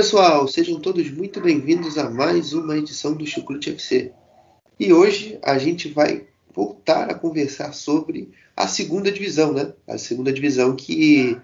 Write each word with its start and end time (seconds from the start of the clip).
Pessoal, 0.00 0.48
sejam 0.48 0.80
todos 0.80 1.10
muito 1.10 1.42
bem-vindos 1.42 1.98
a 1.98 2.08
mais 2.08 2.54
uma 2.54 2.74
edição 2.78 3.12
do 3.12 3.26
Chucrute 3.26 3.68
FC. 3.68 4.10
E 4.78 4.94
hoje 4.94 5.38
a 5.42 5.58
gente 5.58 5.88
vai 5.88 6.24
voltar 6.54 7.10
a 7.10 7.14
conversar 7.14 7.74
sobre 7.74 8.30
a 8.56 8.66
segunda 8.66 9.12
divisão, 9.12 9.52
né? 9.52 9.74
A 9.86 9.98
segunda 9.98 10.32
divisão 10.32 10.74
que 10.74 11.36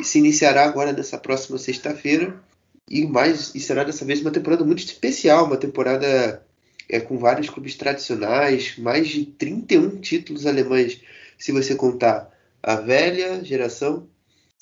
se 0.00 0.20
iniciará 0.20 0.64
agora 0.64 0.92
nessa 0.92 1.18
próxima 1.18 1.58
sexta-feira 1.58 2.40
e 2.88 3.04
mais 3.04 3.52
e 3.56 3.58
será 3.58 3.82
dessa 3.82 4.04
vez 4.04 4.20
uma 4.20 4.30
temporada 4.30 4.64
muito 4.64 4.84
especial, 4.84 5.46
uma 5.46 5.56
temporada 5.56 6.46
é, 6.88 7.00
com 7.00 7.18
vários 7.18 7.50
clubes 7.50 7.74
tradicionais, 7.74 8.78
mais 8.78 9.08
de 9.08 9.24
31 9.26 10.00
títulos 10.00 10.46
alemães, 10.46 11.00
se 11.36 11.50
você 11.50 11.74
contar 11.74 12.30
a 12.62 12.76
velha 12.76 13.44
geração 13.44 14.06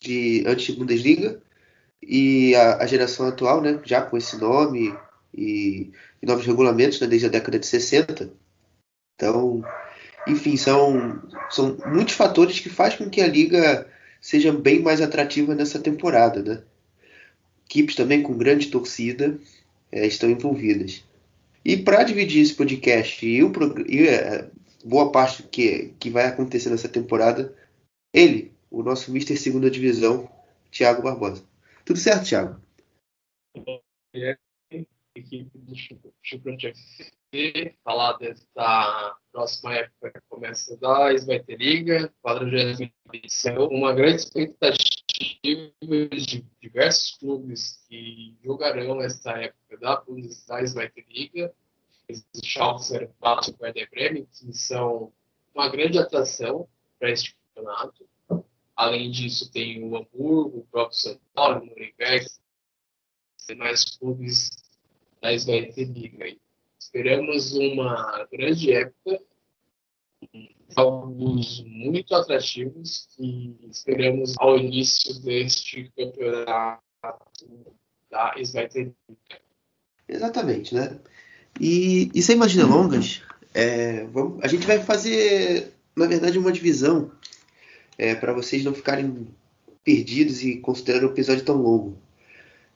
de 0.00 0.42
antes 0.46 0.64
de 0.64 0.72
Bundesliga 0.72 1.42
e 2.06 2.54
a, 2.54 2.82
a 2.82 2.86
geração 2.86 3.26
atual, 3.26 3.60
né, 3.60 3.80
já 3.84 4.00
com 4.00 4.16
esse 4.16 4.36
nome 4.38 4.94
e, 5.34 5.90
e 6.22 6.26
novos 6.26 6.46
regulamentos 6.46 7.00
né, 7.00 7.06
desde 7.06 7.26
a 7.26 7.30
década 7.30 7.58
de 7.58 7.66
60. 7.66 8.30
Então, 9.14 9.64
enfim, 10.26 10.56
são, 10.56 11.20
são 11.50 11.76
muitos 11.86 12.14
fatores 12.14 12.60
que 12.60 12.70
fazem 12.70 12.98
com 12.98 13.10
que 13.10 13.20
a 13.20 13.26
liga 13.26 13.88
seja 14.20 14.52
bem 14.52 14.80
mais 14.80 15.00
atrativa 15.00 15.54
nessa 15.54 15.80
temporada. 15.80 16.42
Né? 16.42 16.62
Equipes 17.68 17.96
também 17.96 18.22
com 18.22 18.38
grande 18.38 18.68
torcida 18.68 19.38
é, 19.90 20.06
estão 20.06 20.30
envolvidas. 20.30 21.04
E 21.64 21.76
para 21.76 22.04
dividir 22.04 22.42
esse 22.42 22.54
podcast 22.54 23.26
e, 23.26 23.42
o, 23.42 23.52
e 23.88 24.06
é, 24.06 24.46
boa 24.84 25.10
parte 25.10 25.42
que, 25.42 25.92
que 25.98 26.10
vai 26.10 26.26
acontecer 26.26 26.70
nessa 26.70 26.88
temporada, 26.88 27.52
ele, 28.12 28.52
o 28.70 28.84
nosso 28.84 29.10
Mister 29.10 29.36
Segunda 29.36 29.68
Divisão, 29.68 30.28
Thiago 30.70 31.02
Barbosa. 31.02 31.42
Tudo 31.86 32.00
certo, 32.00 32.26
Thiago? 32.26 32.60
equipe 35.14 35.58
do 35.58 35.74
Chucrute 36.20 36.66
FC, 36.66 37.76
falar 37.84 38.18
dessa 38.18 39.16
próxima 39.32 39.74
época 39.74 40.10
que 40.10 40.20
começa 40.28 40.76
da 40.78 41.12
Esbaite 41.12 41.54
Liga, 41.56 42.12
40 42.22 42.92
edição, 43.12 43.68
uma 43.68 43.94
grande 43.94 44.16
expectativa 44.16 44.90
de 45.42 46.44
diversos 46.60 47.16
clubes 47.18 47.84
que 47.88 48.36
jogarão 48.42 49.00
essa 49.00 49.30
época 49.30 49.78
da 49.78 49.96
Bundesliga, 50.00 50.44
da 50.48 50.62
Esbaite 50.62 51.06
Liga, 51.08 51.54
o 52.10 52.44
Schalke 52.44 53.08
04 53.20 53.52
e 53.52 53.62
Werder 53.62 53.90
Bremen, 53.90 54.26
que 54.26 54.52
são 54.52 55.12
uma 55.54 55.68
grande 55.68 55.98
atração 55.98 56.68
para 56.98 57.10
este 57.10 57.36
campeonato. 57.54 58.08
Além 58.76 59.10
disso, 59.10 59.50
tem 59.50 59.82
o 59.82 59.96
Hamburgo, 59.96 60.58
o 60.58 60.66
próprio 60.70 60.98
São 60.98 61.18
Paulo, 61.34 61.62
o 61.62 61.66
Nuremberg, 61.66 62.26
mais 63.56 63.84
clubes 63.84 64.50
da 65.22 65.32
Esbaite 65.32 65.84
Liga. 65.84 66.36
Esperamos 66.78 67.52
uma 67.54 68.28
grande 68.30 68.72
época, 68.72 69.22
jogos 70.76 71.64
muito 71.64 72.14
atrativos 72.14 73.08
e 73.18 73.56
esperamos 73.70 74.34
ao 74.38 74.58
início 74.58 75.18
deste 75.20 75.90
campeonato 75.96 76.82
da 78.10 78.34
Esbaite 78.36 78.78
Liga. 78.78 79.40
Exatamente, 80.08 80.74
né? 80.74 81.00
E, 81.60 82.10
e 82.14 82.22
sem 82.22 82.36
mais 82.36 82.54
delongas, 82.54 83.22
é, 83.54 84.04
vamos, 84.06 84.44
a 84.44 84.48
gente 84.48 84.66
vai 84.66 84.78
fazer, 84.82 85.72
na 85.96 86.06
verdade, 86.06 86.38
uma 86.38 86.52
divisão 86.52 87.10
é, 87.98 88.14
para 88.14 88.32
vocês 88.32 88.64
não 88.64 88.74
ficarem 88.74 89.28
perdidos 89.84 90.42
e 90.42 90.56
considerando 90.56 91.08
o 91.08 91.12
episódio 91.12 91.44
tão 91.44 91.56
longo. 91.56 91.98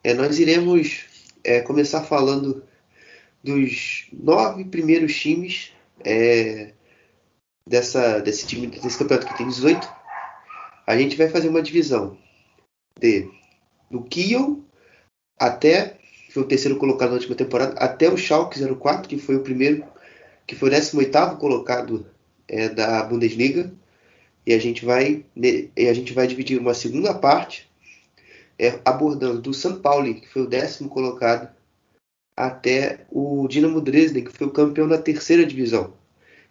É, 0.02 0.14
nós 0.14 0.38
iremos 0.38 1.04
é, 1.44 1.60
começar 1.60 2.02
falando 2.02 2.62
dos 3.42 4.06
nove 4.12 4.64
primeiros 4.64 5.18
times 5.18 5.72
é, 6.04 6.72
dessa, 7.66 8.20
desse 8.20 8.46
time 8.46 8.66
desse 8.66 8.98
campeonato 8.98 9.26
que 9.26 9.38
tem 9.38 9.48
18. 9.48 9.88
A 10.86 10.96
gente 10.96 11.16
vai 11.16 11.28
fazer 11.28 11.48
uma 11.48 11.62
divisão 11.62 12.16
de 12.98 13.28
do 13.90 14.02
Kiel 14.04 14.62
até 15.38 15.98
foi 16.30 16.42
o 16.44 16.46
terceiro 16.46 16.76
colocado 16.76 17.10
na 17.10 17.16
última 17.16 17.34
temporada, 17.34 17.74
até 17.78 18.08
o 18.08 18.16
Schalke 18.16 18.60
04, 18.60 19.08
que 19.08 19.18
foi 19.18 19.36
o 19.36 19.42
primeiro, 19.42 19.84
que 20.46 20.54
foi 20.54 20.70
o 20.70 20.72
18º 20.72 21.38
colocado 21.38 22.06
é, 22.46 22.68
da 22.68 23.02
Bundesliga. 23.02 23.72
E 24.50 24.52
a 24.52 24.58
gente 24.58 24.84
vai 24.84 25.24
e 25.36 25.86
a 25.86 25.94
gente 25.94 26.12
vai 26.12 26.26
dividir 26.26 26.58
uma 26.58 26.74
segunda 26.74 27.14
parte 27.14 27.70
é, 28.58 28.80
abordando 28.84 29.40
do 29.40 29.54
São 29.54 29.80
Paulo, 29.80 30.12
que 30.12 30.26
foi 30.26 30.42
o 30.42 30.48
décimo 30.48 30.88
colocado, 30.88 31.54
até 32.36 33.06
o 33.12 33.46
Dinamo 33.46 33.80
Dresden, 33.80 34.24
que 34.24 34.32
foi 34.32 34.48
o 34.48 34.52
campeão 34.52 34.88
da 34.88 35.00
terceira 35.00 35.46
divisão. 35.46 35.94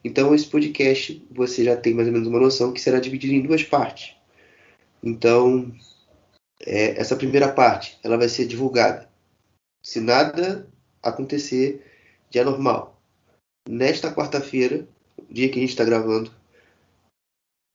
Então 0.02 0.34
esse 0.34 0.46
podcast 0.46 1.22
você 1.30 1.66
já 1.66 1.76
tem 1.76 1.94
mais 1.94 2.08
ou 2.08 2.14
menos 2.14 2.30
uma 2.30 2.40
noção 2.40 2.72
que 2.72 2.80
será 2.80 3.02
dividido 3.02 3.34
em 3.34 3.42
duas 3.42 3.64
partes. 3.64 4.16
Então 5.04 5.70
é, 6.66 6.98
essa 6.98 7.18
primeira 7.18 7.52
parte 7.52 8.00
ela 8.02 8.18
vai 8.18 8.30
ser 8.30 8.48
divulgada 8.48 9.10
se 9.84 10.00
nada 10.00 10.66
acontecer 11.04 11.86
de 12.30 12.40
anormal 12.40 12.98
nesta 13.68 14.10
quarta-feira, 14.10 14.88
dia 15.30 15.50
que 15.50 15.60
a 15.60 15.62
gente 15.62 15.72
está 15.72 15.84
gravando, 15.84 16.39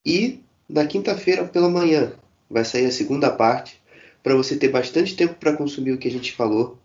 e 0.05 0.39
na 0.69 0.85
quinta-feira 0.85 1.45
pela 1.45 1.69
manhã 1.69 2.13
vai 2.49 2.63
sair 2.63 2.85
a 2.85 2.91
segunda 2.91 3.31
parte 3.31 3.81
para 4.21 4.35
você 4.35 4.55
ter 4.55 4.69
bastante 4.69 5.15
tempo 5.15 5.35
para 5.35 5.55
consumir 5.55 5.91
o 5.91 5.97
que 5.97 6.07
a 6.07 6.11
gente 6.11 6.33
falou 6.33 6.77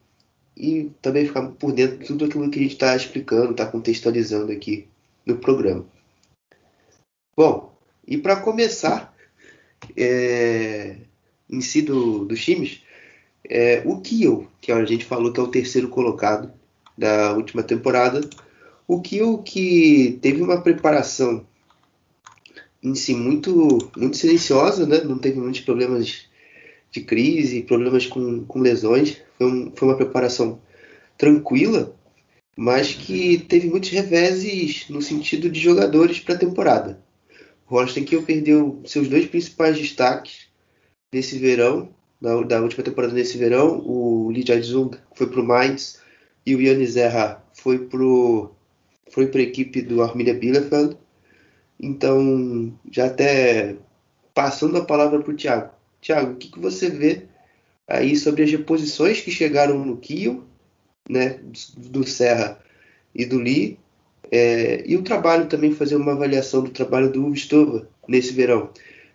e 0.57 0.91
também 1.01 1.27
ficar 1.27 1.47
por 1.49 1.73
dentro 1.73 1.99
de 1.99 2.07
tudo 2.07 2.25
aquilo 2.25 2.51
que 2.51 2.59
a 2.59 2.63
gente 2.63 2.73
está 2.73 2.95
explicando, 2.95 3.53
está 3.53 3.67
contextualizando 3.67 4.53
aqui 4.53 4.87
no 5.25 5.39
programa. 5.39 5.85
Bom, 7.37 7.73
e 8.07 8.19
para 8.19 8.37
começar 8.37 9.15
é, 9.97 10.97
em 11.49 11.61
si 11.61 11.83
do, 11.83 12.25
dos 12.25 12.45
times, 12.45 12.83
é, 13.49 13.83
o 13.87 14.01
Kiel, 14.01 14.47
que 14.61 14.71
a 14.71 14.85
gente 14.85 15.05
falou 15.05 15.33
que 15.33 15.41
é 15.41 15.43
o 15.43 15.49
terceiro 15.49 15.89
colocado 15.89 16.53
da 16.97 17.33
última 17.33 17.63
temporada, 17.63 18.21
o 18.87 19.01
Kiel 19.01 19.39
que 19.39 20.19
teve 20.21 20.43
uma 20.43 20.61
preparação 20.61 21.47
em 22.83 22.95
si 22.95 23.15
muito, 23.15 23.91
muito 23.97 24.17
silenciosa, 24.17 24.87
né? 24.87 25.01
não 25.03 25.19
teve 25.19 25.39
muitos 25.39 25.61
problemas 25.61 26.27
de 26.91 27.01
crise, 27.01 27.63
problemas 27.63 28.07
com, 28.07 28.45
com 28.45 28.61
lesões, 28.61 29.19
foi, 29.39 29.47
um, 29.47 29.73
foi 29.75 29.89
uma 29.89 29.97
preparação 29.97 30.61
tranquila, 31.17 31.95
mas 32.57 32.93
que 32.93 33.39
teve 33.39 33.69
muitos 33.69 33.91
reveses 33.91 34.87
no 34.89 35.01
sentido 35.01 35.49
de 35.49 35.61
jogadores 35.61 36.19
para 36.21 36.35
a 36.35 36.39
temporada. 36.39 37.01
O 37.69 37.75
Holstein 37.75 38.05
perdeu 38.05 38.81
seus 38.85 39.09
dois 39.09 39.27
principais 39.27 39.79
destaques 39.79 40.49
nesse 41.13 41.39
verão, 41.39 41.95
da, 42.21 42.41
da 42.43 42.61
última 42.61 42.85
temporada 42.85 43.15
nesse 43.15 43.39
verão, 43.39 43.79
o 43.79 44.31
Lee 44.31 44.45
Jae-jung 44.47 44.97
foi 45.15 45.27
para 45.27 45.41
o 45.41 45.45
Mainz 45.45 46.01
e 46.45 46.55
o 46.55 46.61
Yannis 46.61 46.93
Zerra 46.93 47.43
foi 47.55 47.79
para 47.79 47.99
foi 49.11 49.31
a 49.33 49.39
equipe 49.39 49.83
do 49.83 50.03
Arminia 50.03 50.35
Bielefeld. 50.35 50.97
Então, 51.83 52.73
já 52.91 53.07
até 53.07 53.77
passando 54.35 54.77
a 54.77 54.85
palavra 54.85 55.21
para 55.21 55.33
o 55.33 55.37
Thiago. 55.37 55.71
Thiago, 56.01 56.33
o 56.33 56.37
que, 56.37 56.51
que 56.51 56.59
você 56.59 56.91
vê 56.91 57.23
aí 57.89 58.15
sobre 58.17 58.43
as 58.43 58.51
reposições 58.51 59.21
que 59.21 59.31
chegaram 59.31 59.85
no 59.85 59.97
Kiel, 59.97 60.45
né, 61.09 61.41
do 61.77 62.07
Serra 62.07 62.59
e 63.15 63.25
do 63.25 63.39
Lee, 63.39 63.79
é, 64.31 64.85
e 64.87 64.97
o 64.97 65.03
trabalho 65.03 65.47
também, 65.47 65.73
fazer 65.73 65.97
uma 65.97 66.13
avaliação 66.13 66.63
do 66.63 66.71
trabalho 66.71 67.11
do 67.11 67.27
Uvistova 67.27 67.89
nesse 68.07 68.33
verão, 68.33 68.71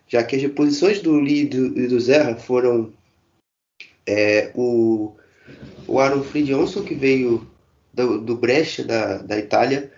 já 0.06 0.22
que 0.22 0.36
as 0.36 0.42
reposições 0.42 1.00
do 1.00 1.18
Lee 1.18 1.42
e 1.42 1.46
do, 1.46 1.78
e 1.78 1.86
do 1.86 1.98
Zerra 2.00 2.36
foram 2.36 2.92
é, 4.06 4.50
o, 4.54 5.12
o 5.86 5.98
Aaron 5.98 6.22
Fridjonsson, 6.22 6.82
que 6.84 6.94
veio 6.94 7.46
do, 7.94 8.20
do 8.20 8.40
da, 8.86 9.18
da 9.18 9.38
Itália, 9.38 9.90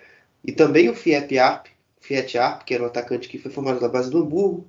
E 0.44 0.52
também 0.52 0.88
o 0.88 0.94
Fiat 0.94 1.36
Arp, 1.38 1.66
Fiat 2.08 2.64
que 2.64 2.72
era 2.72 2.82
um 2.82 2.86
atacante 2.86 3.28
que 3.28 3.38
foi 3.38 3.52
formado 3.52 3.80
na 3.80 3.88
base 3.88 4.10
do 4.10 4.18
Hamburgo, 4.18 4.66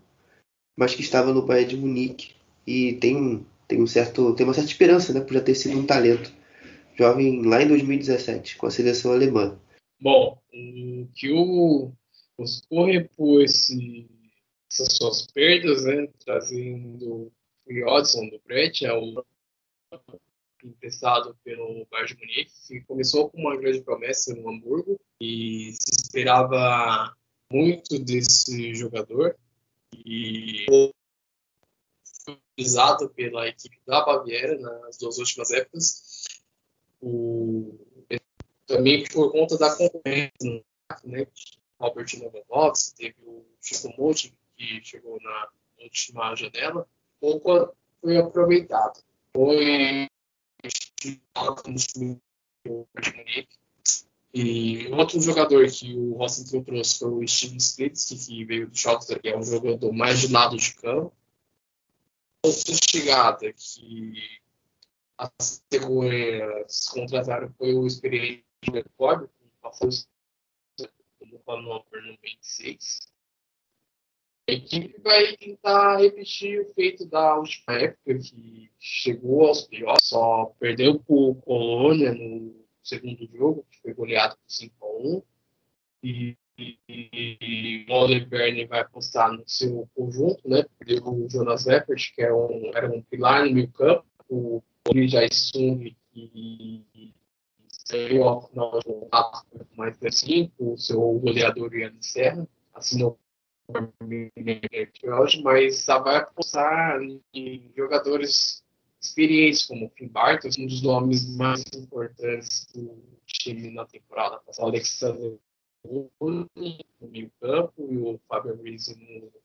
mas 0.78 0.94
que 0.94 1.02
estava 1.02 1.34
no 1.34 1.46
Bayern 1.46 1.70
de 1.70 1.78
Munique 1.78 2.36
e 2.68 2.94
tem 2.94 3.16
um, 3.16 3.46
tem 3.66 3.82
um 3.82 3.88
certo 3.88 4.36
tem 4.36 4.46
uma 4.46 4.54
certa 4.54 4.70
esperança, 4.70 5.14
né, 5.14 5.22
por 5.22 5.34
já 5.34 5.42
ter 5.42 5.56
sido 5.56 5.80
um 5.80 5.86
talento 5.86 6.32
jovem 6.98 7.42
lá 7.46 7.64
em 7.64 7.68
2017 7.70 8.58
com 8.58 8.68
a 8.68 8.72
seleção 8.72 9.14
alemã. 9.14 9.58
Bom, 10.02 10.38
o 10.54 11.08
que 11.16 11.32
o 11.32 11.94
Oscorre 12.38 13.06
por 13.16 13.42
esse, 13.42 14.10
essas 14.70 14.98
suas 14.98 15.28
perdas, 15.28 15.86
né, 15.86 16.08
trazendo 16.26 17.32
o 17.66 17.74
Jodson 17.74 18.28
do 18.28 18.42
Brett, 18.46 18.86
é 18.86 18.94
o 18.94 19.24
emprestado 20.64 21.38
pelo 21.44 21.88
Bayern 21.90 22.14
de 22.14 22.20
Munique, 22.20 22.52
que 22.68 22.82
começou 22.82 23.30
com 23.30 23.40
uma 23.40 23.56
grande 23.56 23.82
promessa 23.82 24.36
no 24.36 24.50
Hamburgo 24.50 25.00
e 25.22 25.72
se 25.74 25.92
esperava 26.04 27.16
muito 27.52 27.98
desse 28.00 28.74
jogador 28.76 29.36
e 29.94 30.66
utilizado 32.58 33.10
pela 33.10 33.48
equipe 33.48 33.80
da 33.86 34.06
Baviera 34.06 34.58
nas 34.60 34.98
duas 34.98 35.18
últimas 35.18 35.52
épocas. 35.52 36.26
O, 37.02 37.80
também 38.68 39.04
por 39.06 39.32
conta 39.32 39.58
da 39.58 39.76
concorrência, 39.76 40.64
né? 41.04 41.28
Robert 41.80 42.08
Lewandowski, 42.14 42.96
teve 42.96 43.16
o 43.26 43.46
Chico 43.62 43.94
Monte, 43.98 44.34
que 44.56 44.84
chegou 44.84 45.18
na 45.22 45.50
última 45.82 46.36
janela, 46.36 46.86
pouco 47.22 47.74
foi 48.02 48.18
aproveitado. 48.18 49.02
Foi 49.34 50.08
e 54.34 54.88
outro 54.92 55.20
jogador 55.20 55.68
que 55.72 55.96
o 55.96 56.14
Rosenthal 56.14 56.64
trouxe 56.64 57.00
foi 57.00 57.10
o 57.12 57.28
Steve 57.28 57.58
Sklitsky, 57.58 58.16
que 58.16 58.46
veio 58.46 58.70
do 58.70 58.78
Schalke, 58.78 59.20
que 59.20 59.30
é 59.30 59.38
um 59.38 59.44
jogador 59.44 59.92
mais 59.92 60.20
de 60.20 60.32
lado 60.32 60.56
de 60.56 60.76
campo. 60.76 61.14
Outra 62.44 62.76
chegada 62.90 63.52
que 63.52 64.40
as 65.18 65.64
Seguras 65.72 66.88
contrataram 66.90 67.52
foi 67.58 67.74
o 67.74 67.88
experiente 67.88 68.46
Jacob, 68.64 69.28
que 69.28 69.50
passou 69.62 69.90
como 71.18 71.42
Hannover 71.48 72.02
no 72.04 72.18
26. 72.22 73.10
A 74.48 74.52
equipe 74.52 75.02
vai 75.02 75.36
tentar 75.38 75.98
repetir 75.98 76.62
o 76.62 76.74
feito 76.74 77.06
da 77.06 77.36
última 77.36 77.78
época, 77.78 78.18
que 78.18 78.72
chegou 78.80 79.48
aos 79.48 79.64
playoffs, 79.64 80.08
só 80.08 80.46
perdeu 80.60 81.00
para 81.00 81.16
o 81.16 81.36
Colônia 81.36 82.14
no 82.14 82.69
segundo 82.90 83.30
jogo, 83.32 83.66
que 83.70 83.82
foi 83.82 83.94
goleado 83.94 84.36
por 84.36 84.52
5 84.52 84.74
a 84.82 84.88
1 84.88 85.24
E, 86.04 86.38
e, 86.58 87.86
o 87.88 88.26
Berne 88.28 88.66
vai 88.66 88.82
apostar 88.82 89.32
no 89.32 89.44
seu 89.48 89.88
conjunto, 89.96 90.42
né? 90.48 90.66
Perdeu 90.78 91.08
o 91.08 91.30
Jonas 91.30 91.68
Eppert, 91.68 92.14
que 92.14 92.22
é 92.22 92.34
um, 92.34 92.72
era 92.76 92.90
um 92.92 93.02
pilar 93.04 93.46
no 93.46 93.54
meio 93.54 93.72
campo, 93.72 94.06
o 94.28 94.62
Lee 94.94 95.10
Sung, 95.32 95.96
que 96.12 97.14
saiu 97.70 98.24
ao 98.24 98.48
final 98.48 98.80
do 98.80 98.84
contrato 98.84 99.46
mais 99.76 99.98
de 99.98 100.12
5, 100.12 100.74
o 100.74 100.78
seu 100.78 101.00
goleador 101.20 101.74
Ian 101.74 101.96
Serra, 102.02 102.48
assinou 102.74 103.18
hoje, 105.04 105.42
mas 105.44 105.86
vai 105.86 106.18
apostar 106.18 107.00
em 107.34 107.72
jogadores 107.76 108.64
experientes 109.02 109.66
como 109.66 109.86
o 109.86 109.90
Finn 109.90 110.08
Bartos, 110.08 110.58
um 110.58 110.66
dos 110.66 110.82
nomes 110.82 111.28
mais 111.36 111.64
importantes 111.76 112.68
do 112.74 112.98
time 113.26 113.72
na 113.72 113.86
temporada 113.86 114.38
passada, 114.38 114.68
Alexander 114.68 115.38
no 115.86 116.48
meio 117.02 117.32
campo 117.42 117.88
e 117.90 117.98
o 117.98 118.20
Fábio 118.28 118.56
Ruiz 118.56 118.94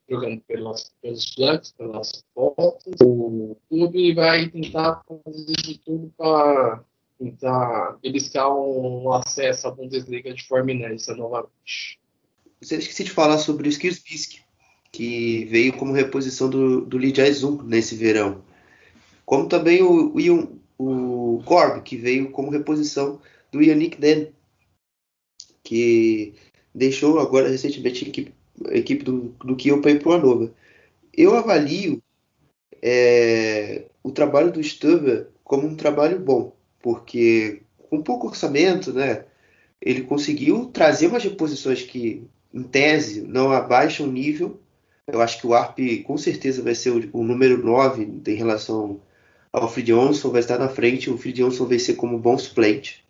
jogando 0.08 0.40
pelos, 0.42 0.92
pelos 1.00 1.32
flancos, 1.32 1.72
pelas 1.72 2.24
pontas. 2.34 2.82
O 3.02 3.56
clube 3.68 4.14
vai 4.14 4.48
tentar 4.48 5.02
fazer 5.06 5.52
de 5.52 5.78
tudo 5.78 6.12
para 6.16 6.84
tentar 7.18 7.96
beliscar 8.02 8.52
um 8.52 9.12
acesso 9.12 9.68
à 9.68 9.70
Bundesliga 9.70 10.34
de 10.34 10.42
forma 10.46 10.72
inédita 10.72 11.14
novamente. 11.14 12.00
Você 12.60 12.76
esqueci 12.76 13.04
de 13.04 13.10
falar 13.10 13.38
sobre 13.38 13.68
o 13.68 13.70
Skirsbisk, 13.70 14.40
que 14.90 15.44
veio 15.46 15.76
como 15.76 15.92
reposição 15.92 16.50
do, 16.50 16.80
do 16.80 16.98
Lee 16.98 17.14
Jae-sung 17.14 17.62
nesse 17.64 17.94
verão. 17.94 18.42
Como 19.24 19.48
também 19.48 19.82
o, 19.82 20.14
o, 20.78 21.36
o 21.36 21.42
Korb, 21.44 21.82
que 21.82 21.96
veio 21.96 22.30
como 22.30 22.50
reposição 22.50 23.20
do 23.50 23.62
Yannick 23.62 24.00
Den, 24.00 24.28
que 25.62 26.34
deixou 26.74 27.18
agora 27.18 27.48
recentemente 27.48 28.04
a 28.04 28.08
equipe, 28.08 28.34
a 28.66 28.76
equipe 28.76 29.04
do, 29.04 29.34
do 29.44 29.56
Kiel 29.56 29.80
para 29.80 29.92
ir 29.92 30.00
para 30.00 30.08
o 30.08 30.12
Hannover. 30.12 30.50
Eu 31.12 31.36
avalio 31.36 32.02
é, 32.82 33.84
o 34.02 34.10
trabalho 34.10 34.52
do 34.52 34.62
Stuber 34.62 35.28
como 35.42 35.66
um 35.66 35.76
trabalho 35.76 36.18
bom, 36.18 36.54
porque 36.82 37.62
com 37.90 38.02
pouco 38.02 38.26
orçamento, 38.26 38.92
né, 38.92 39.24
ele 39.80 40.02
conseguiu 40.02 40.66
trazer 40.66 41.06
umas 41.06 41.22
reposições 41.22 41.82
que 41.82 42.26
em 42.52 42.62
tese, 42.62 43.20
não 43.22 43.50
abaixa 43.50 44.04
o 44.04 44.10
nível. 44.10 44.60
Eu 45.06 45.20
acho 45.20 45.40
que 45.40 45.46
o 45.46 45.54
ARP 45.54 45.78
com 46.04 46.16
certeza 46.16 46.62
vai 46.62 46.74
ser 46.74 46.90
o, 46.90 47.20
o 47.20 47.24
número 47.24 47.62
9 47.62 48.22
em 48.26 48.34
relação 48.34 49.00
ao 49.54 49.70
Fried 49.70 49.92
Johnson, 49.92 50.30
vai 50.30 50.40
estar 50.40 50.58
na 50.58 50.68
frente. 50.68 51.08
O 51.08 51.16
Fried 51.16 51.40
Johnson 51.40 51.66
vai 51.66 51.78
ser 51.78 51.94
como 51.94 52.18
bom 52.18 52.36
suplente. 52.36 53.04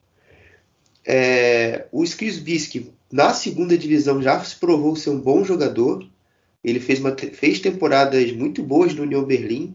É, 1.06 1.86
o 1.90 2.04
Skris 2.04 2.38
Bisk, 2.38 2.86
na 3.10 3.32
segunda 3.32 3.78
divisão, 3.78 4.22
já 4.22 4.38
se 4.44 4.56
provou 4.56 4.94
ser 4.94 5.10
um 5.10 5.18
bom 5.18 5.42
jogador. 5.42 6.06
Ele 6.62 6.80
fez, 6.80 7.00
uma, 7.00 7.16
fez 7.16 7.60
temporadas 7.60 8.30
muito 8.32 8.62
boas 8.62 8.94
no 8.94 9.02
União 9.02 9.24
Berlim, 9.24 9.74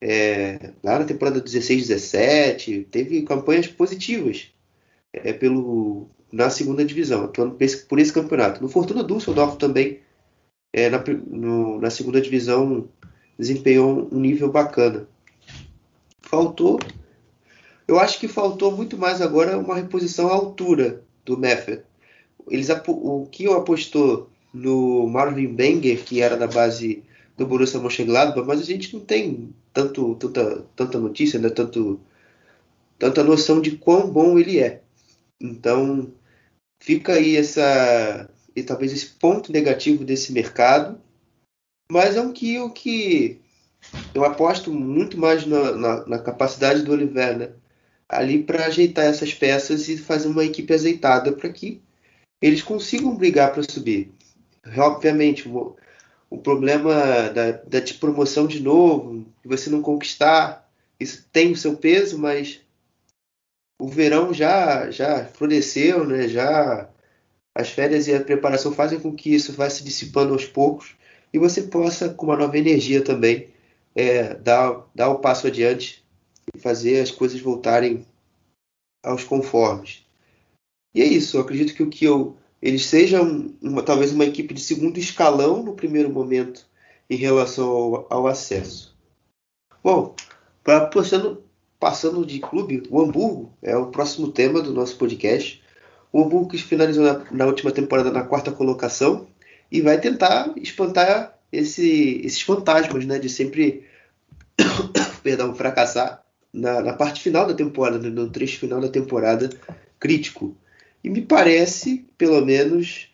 é, 0.00 0.72
lá 0.82 0.98
na 0.98 1.04
temporada 1.04 1.40
16-17, 1.40 2.86
teve 2.90 3.22
campanhas 3.22 3.66
positivas 3.66 4.50
é, 5.12 5.32
pelo, 5.32 6.08
na 6.32 6.50
segunda 6.50 6.84
divisão, 6.84 7.24
atuando 7.24 7.54
por 7.54 7.62
esse, 7.62 7.84
por 7.84 7.98
esse 7.98 8.12
campeonato. 8.12 8.62
No 8.62 8.68
Fortuna 8.68 9.04
Düsseldorf 9.04 9.56
também, 9.58 10.00
é, 10.72 10.88
na, 10.90 11.02
no, 11.26 11.80
na 11.80 11.90
segunda 11.90 12.20
divisão, 12.20 12.88
desempenhou 13.38 14.08
um 14.10 14.18
nível 14.18 14.50
bacana. 14.50 15.06
Faltou, 16.32 16.78
eu 17.86 17.98
acho 17.98 18.18
que 18.18 18.26
faltou 18.26 18.72
muito 18.72 18.96
mais 18.96 19.20
agora 19.20 19.58
uma 19.58 19.74
reposição 19.74 20.28
à 20.28 20.32
altura 20.32 21.02
do 21.24 21.36
Meffer. 21.36 21.84
Eles, 22.48 22.68
o 22.88 23.26
que 23.30 23.46
apostou 23.46 24.30
no 24.52 25.06
Marvin 25.08 25.54
Benger, 25.54 26.02
que 26.02 26.20
era 26.20 26.36
da 26.36 26.46
base 26.46 27.02
do 27.36 27.46
Borussia 27.46 27.80
Mönchengladbach, 27.80 28.46
mas 28.46 28.60
a 28.60 28.64
gente 28.64 28.94
não 28.94 29.04
tem 29.04 29.54
tanto, 29.72 30.14
tanta, 30.16 30.64
tanta 30.74 30.98
notícia, 30.98 31.38
né? 31.38 31.50
tanto, 31.50 32.00
tanta 32.98 33.22
noção 33.22 33.60
de 33.60 33.76
quão 33.76 34.10
bom 34.10 34.38
ele 34.38 34.58
é. 34.58 34.82
Então, 35.40 36.12
Fica 36.82 37.12
aí 37.12 37.36
essa 37.36 38.28
e 38.56 38.62
talvez 38.64 38.92
esse 38.92 39.06
ponto 39.06 39.52
negativo 39.52 40.04
desse 40.04 40.32
mercado, 40.32 41.00
mas 41.88 42.16
é 42.16 42.20
um 42.20 42.32
que 42.32 42.58
o 42.58 42.70
que 42.70 43.40
eu 44.14 44.24
aposto 44.24 44.72
muito 44.72 45.18
mais 45.18 45.46
na, 45.46 45.72
na, 45.72 46.06
na 46.06 46.18
capacidade 46.18 46.82
do 46.82 46.92
Oliver, 46.92 47.38
né? 47.38 47.52
ali 48.08 48.42
para 48.42 48.66
ajeitar 48.66 49.06
essas 49.06 49.32
peças 49.32 49.88
e 49.88 49.96
fazer 49.96 50.28
uma 50.28 50.44
equipe 50.44 50.72
azeitada 50.72 51.32
para 51.32 51.50
que 51.50 51.80
eles 52.42 52.62
consigam 52.62 53.16
brigar 53.16 53.52
para 53.52 53.62
subir. 53.62 54.12
Obviamente, 54.76 55.48
o, 55.48 55.76
o 56.28 56.38
problema 56.38 56.94
da, 57.30 57.52
da 57.52 57.80
de 57.80 57.94
promoção 57.94 58.46
de 58.46 58.60
novo, 58.60 59.24
de 59.42 59.48
você 59.48 59.70
não 59.70 59.80
conquistar, 59.80 60.70
isso 61.00 61.26
tem 61.32 61.52
o 61.52 61.56
seu 61.56 61.76
peso, 61.76 62.18
mas 62.18 62.60
o 63.80 63.88
verão 63.88 64.32
já 64.32 64.90
já 64.90 65.24
floresceu, 65.24 66.06
né? 66.06 66.28
Já 66.28 66.88
as 67.54 67.70
férias 67.70 68.06
e 68.08 68.14
a 68.14 68.20
preparação 68.22 68.72
fazem 68.72 69.00
com 69.00 69.14
que 69.14 69.34
isso 69.34 69.52
vá 69.52 69.68
se 69.68 69.82
dissipando 69.82 70.32
aos 70.32 70.44
poucos 70.44 70.94
e 71.32 71.38
você 71.38 71.62
possa, 71.62 72.10
com 72.10 72.26
uma 72.26 72.36
nova 72.36 72.58
energia 72.58 73.02
também, 73.02 73.51
é, 73.94 74.34
dar, 74.34 74.86
dar 74.94 75.10
o 75.10 75.18
passo 75.18 75.46
adiante 75.46 76.04
e 76.54 76.58
fazer 76.58 77.00
as 77.00 77.10
coisas 77.10 77.40
voltarem 77.40 78.06
aos 79.02 79.24
conformes. 79.24 80.06
E 80.94 81.00
é 81.02 81.04
isso, 81.04 81.36
eu 81.36 81.40
acredito 81.40 81.74
que 81.74 81.82
o 81.82 81.90
que 81.90 82.04
eu 82.04 82.36
eles 82.60 82.86
sejam 82.86 83.52
uma, 83.60 83.82
talvez 83.82 84.12
uma 84.12 84.24
equipe 84.24 84.54
de 84.54 84.60
segundo 84.60 84.96
escalão 84.96 85.64
no 85.64 85.74
primeiro 85.74 86.08
momento 86.08 86.64
em 87.10 87.16
relação 87.16 87.68
ao, 87.68 88.06
ao 88.08 88.26
acesso. 88.28 88.96
Bom, 89.82 90.14
para 90.62 90.86
passando 90.86 91.42
Passando 91.82 92.24
de 92.24 92.38
clube, 92.38 92.84
o 92.88 93.02
Hamburgo 93.02 93.52
é 93.60 93.76
o 93.76 93.88
próximo 93.88 94.30
tema 94.30 94.62
do 94.62 94.72
nosso 94.72 94.96
podcast. 94.96 95.60
O 96.12 96.22
Hamburgo 96.22 96.50
que 96.50 96.58
finalizou 96.58 97.02
na, 97.02 97.24
na 97.32 97.44
última 97.44 97.72
temporada 97.72 98.08
na 98.12 98.22
quarta 98.22 98.52
colocação 98.52 99.26
e 99.68 99.80
vai 99.80 100.00
tentar 100.00 100.52
espantar 100.58 101.36
esse, 101.52 102.22
esses 102.24 102.40
fantasmas, 102.40 103.04
né, 103.04 103.18
de 103.18 103.28
sempre, 103.28 103.86
perdão, 105.22 105.54
fracassar 105.54 106.24
na, 106.52 106.80
na, 106.80 106.92
parte 106.94 107.20
final 107.20 107.46
da 107.46 107.54
temporada, 107.54 107.98
né, 107.98 108.08
no 108.08 108.30
trecho 108.30 108.58
final 108.58 108.80
da 108.80 108.88
temporada 108.88 109.50
crítico. 110.00 110.56
E 111.04 111.10
me 111.10 111.20
parece, 111.20 112.06
pelo 112.16 112.44
menos, 112.44 113.08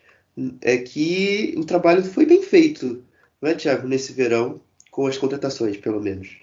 é 0.61 0.77
que 0.77 1.53
o 1.57 1.65
trabalho 1.65 2.03
foi 2.03 2.25
bem 2.25 2.41
feito, 2.41 3.03
não 3.41 3.49
é, 3.49 3.55
Thiago, 3.55 3.87
nesse 3.87 4.13
verão, 4.13 4.61
com 4.89 5.07
as 5.07 5.17
contratações, 5.17 5.77
pelo 5.77 5.99
menos. 5.99 6.37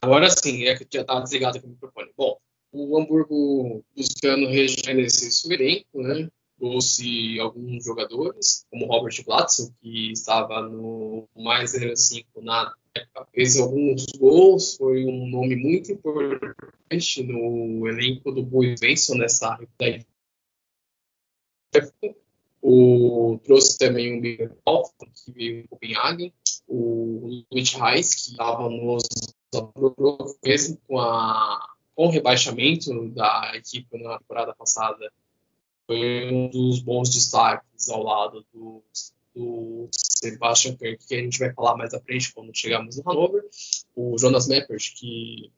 Agora 0.00 0.28
sim, 0.30 0.64
é 0.64 0.76
que 0.76 0.86
já 0.92 1.02
estava 1.02 1.22
desligado 1.22 1.58
aqui 1.58 1.66
o 1.66 1.70
microfone. 1.70 2.10
Bom, 2.16 2.36
o 2.72 2.98
Hamburgo 2.98 3.84
buscando 3.96 4.48
rejuvenescer 4.48 5.30
seu 5.30 5.52
elenco, 5.52 6.02
né? 6.02 6.28
Trouxe 6.62 7.40
alguns 7.40 7.84
jogadores, 7.84 8.64
como 8.70 8.86
Robert 8.86 9.24
Glatzel, 9.24 9.74
que 9.80 10.12
estava 10.12 10.62
no 10.62 11.28
mais 11.34 11.72
05 11.72 12.40
na 12.40 12.72
época, 12.94 13.26
fez 13.34 13.58
alguns 13.58 14.06
gols, 14.16 14.76
foi 14.76 15.04
um 15.04 15.26
nome 15.28 15.56
muito 15.56 15.90
importante 15.90 17.24
no 17.24 17.88
elenco 17.88 18.30
do 18.30 18.44
Boa 18.44 18.76
Svensson 18.76 19.16
nessa 19.16 19.58
época. 19.80 20.06
O, 22.62 23.40
trouxe 23.42 23.76
também 23.76 24.16
o 24.16 24.20
Miguel 24.20 24.56
que 25.24 25.32
veio 25.32 25.62
do 25.64 25.68
Copenhagen, 25.68 26.32
o 26.68 27.44
Luiz 27.50 27.72
Reis, 27.72 28.14
que 28.14 28.30
estava 28.30 28.70
nos 28.70 29.02
mesmo 30.44 30.78
com, 30.86 31.00
a, 31.00 31.58
com 31.96 32.06
o 32.06 32.10
rebaixamento 32.10 33.08
da 33.08 33.50
equipe 33.56 34.00
na 34.00 34.16
temporada 34.20 34.54
passada, 34.54 35.12
foi 35.86 36.32
um 36.32 36.48
dos 36.48 36.80
bons 36.80 37.10
destaques 37.10 37.88
ao 37.88 38.02
lado 38.02 38.44
do, 38.52 38.82
do 39.34 39.88
Sebastian 39.92 40.76
Kerr, 40.76 40.98
que 40.98 41.14
a 41.14 41.18
gente 41.18 41.38
vai 41.38 41.52
falar 41.52 41.76
mais 41.76 41.92
à 41.94 42.00
frente 42.00 42.32
quando 42.32 42.56
chegarmos 42.56 42.96
no 42.96 43.02
Hannover. 43.02 43.44
O 43.94 44.16
Jonas 44.18 44.46
Meppers, 44.48 44.90
que 44.90 45.50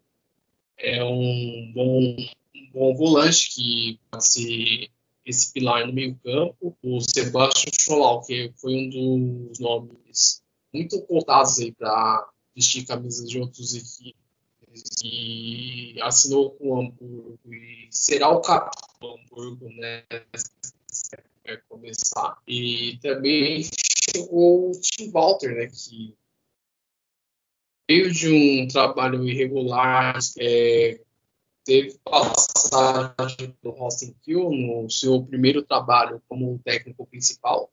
é 0.78 1.04
um 1.04 1.72
bom, 1.74 2.16
um 2.54 2.70
bom 2.72 2.94
volante 2.96 3.50
que 3.54 4.00
ser 4.18 4.90
esse 5.24 5.52
pilar 5.52 5.86
no 5.86 5.92
meio 5.92 6.18
campo. 6.22 6.76
O 6.82 7.00
Sebastian 7.00 7.72
Scholau, 7.80 8.22
que 8.22 8.52
foi 8.56 8.74
um 8.74 9.48
dos 9.48 9.58
nomes 9.58 10.42
muito 10.72 11.00
contados 11.02 11.58
aí 11.58 11.72
para 11.72 12.28
vestir 12.54 12.84
camisas 12.86 13.28
de 13.28 13.38
outras 13.38 13.74
equipes 13.74 14.23
e 15.04 16.00
assinou 16.02 16.50
com 16.52 16.68
o 16.68 16.80
Hamburgo 16.80 17.54
e 17.54 17.88
será 17.90 18.28
o 18.28 18.40
capitão 18.40 18.84
do 19.00 19.14
Hamburgo, 19.14 19.68
né? 19.70 20.04
Vai 21.46 21.58
começar. 21.68 22.38
E 22.46 22.98
também 23.02 23.62
chegou 24.12 24.70
o 24.70 24.80
Tim 24.80 25.10
Walter, 25.10 25.54
né? 25.54 25.66
Que 25.66 26.16
veio 27.88 28.12
de 28.12 28.28
um 28.28 28.68
trabalho 28.68 29.28
irregular, 29.28 30.18
é, 30.38 31.00
teve 31.64 31.98
passagem 32.04 33.56
do 33.62 33.70
Austin 33.70 34.14
Kill 34.22 34.50
no 34.50 34.88
seu 34.90 35.22
primeiro 35.22 35.62
trabalho 35.62 36.22
como 36.28 36.58
técnico 36.64 37.06
principal 37.06 37.70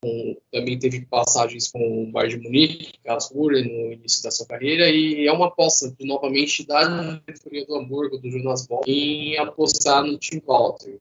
com, 0.00 0.36
também 0.50 0.78
teve 0.78 1.04
passagens 1.06 1.70
com 1.70 2.04
o 2.04 2.10
Bayern 2.10 2.38
de 2.38 2.44
Munique, 2.44 2.98
Karlsruhe 3.04 3.62
no 3.62 3.92
início 3.92 4.22
da 4.22 4.30
sua 4.30 4.46
carreira 4.46 4.88
e 4.88 5.26
é 5.26 5.32
uma 5.32 5.48
aposta 5.48 5.90
de 5.90 6.06
novamente 6.06 6.66
da 6.66 7.18
diretoria 7.26 7.66
do 7.66 7.76
Hamburgo, 7.76 8.18
do 8.18 8.30
Jonas 8.30 8.66
Boll, 8.66 8.82
em 8.86 9.36
apostar 9.38 10.02
no 10.02 10.18
Tim 10.18 10.40
Walter. 10.44 10.98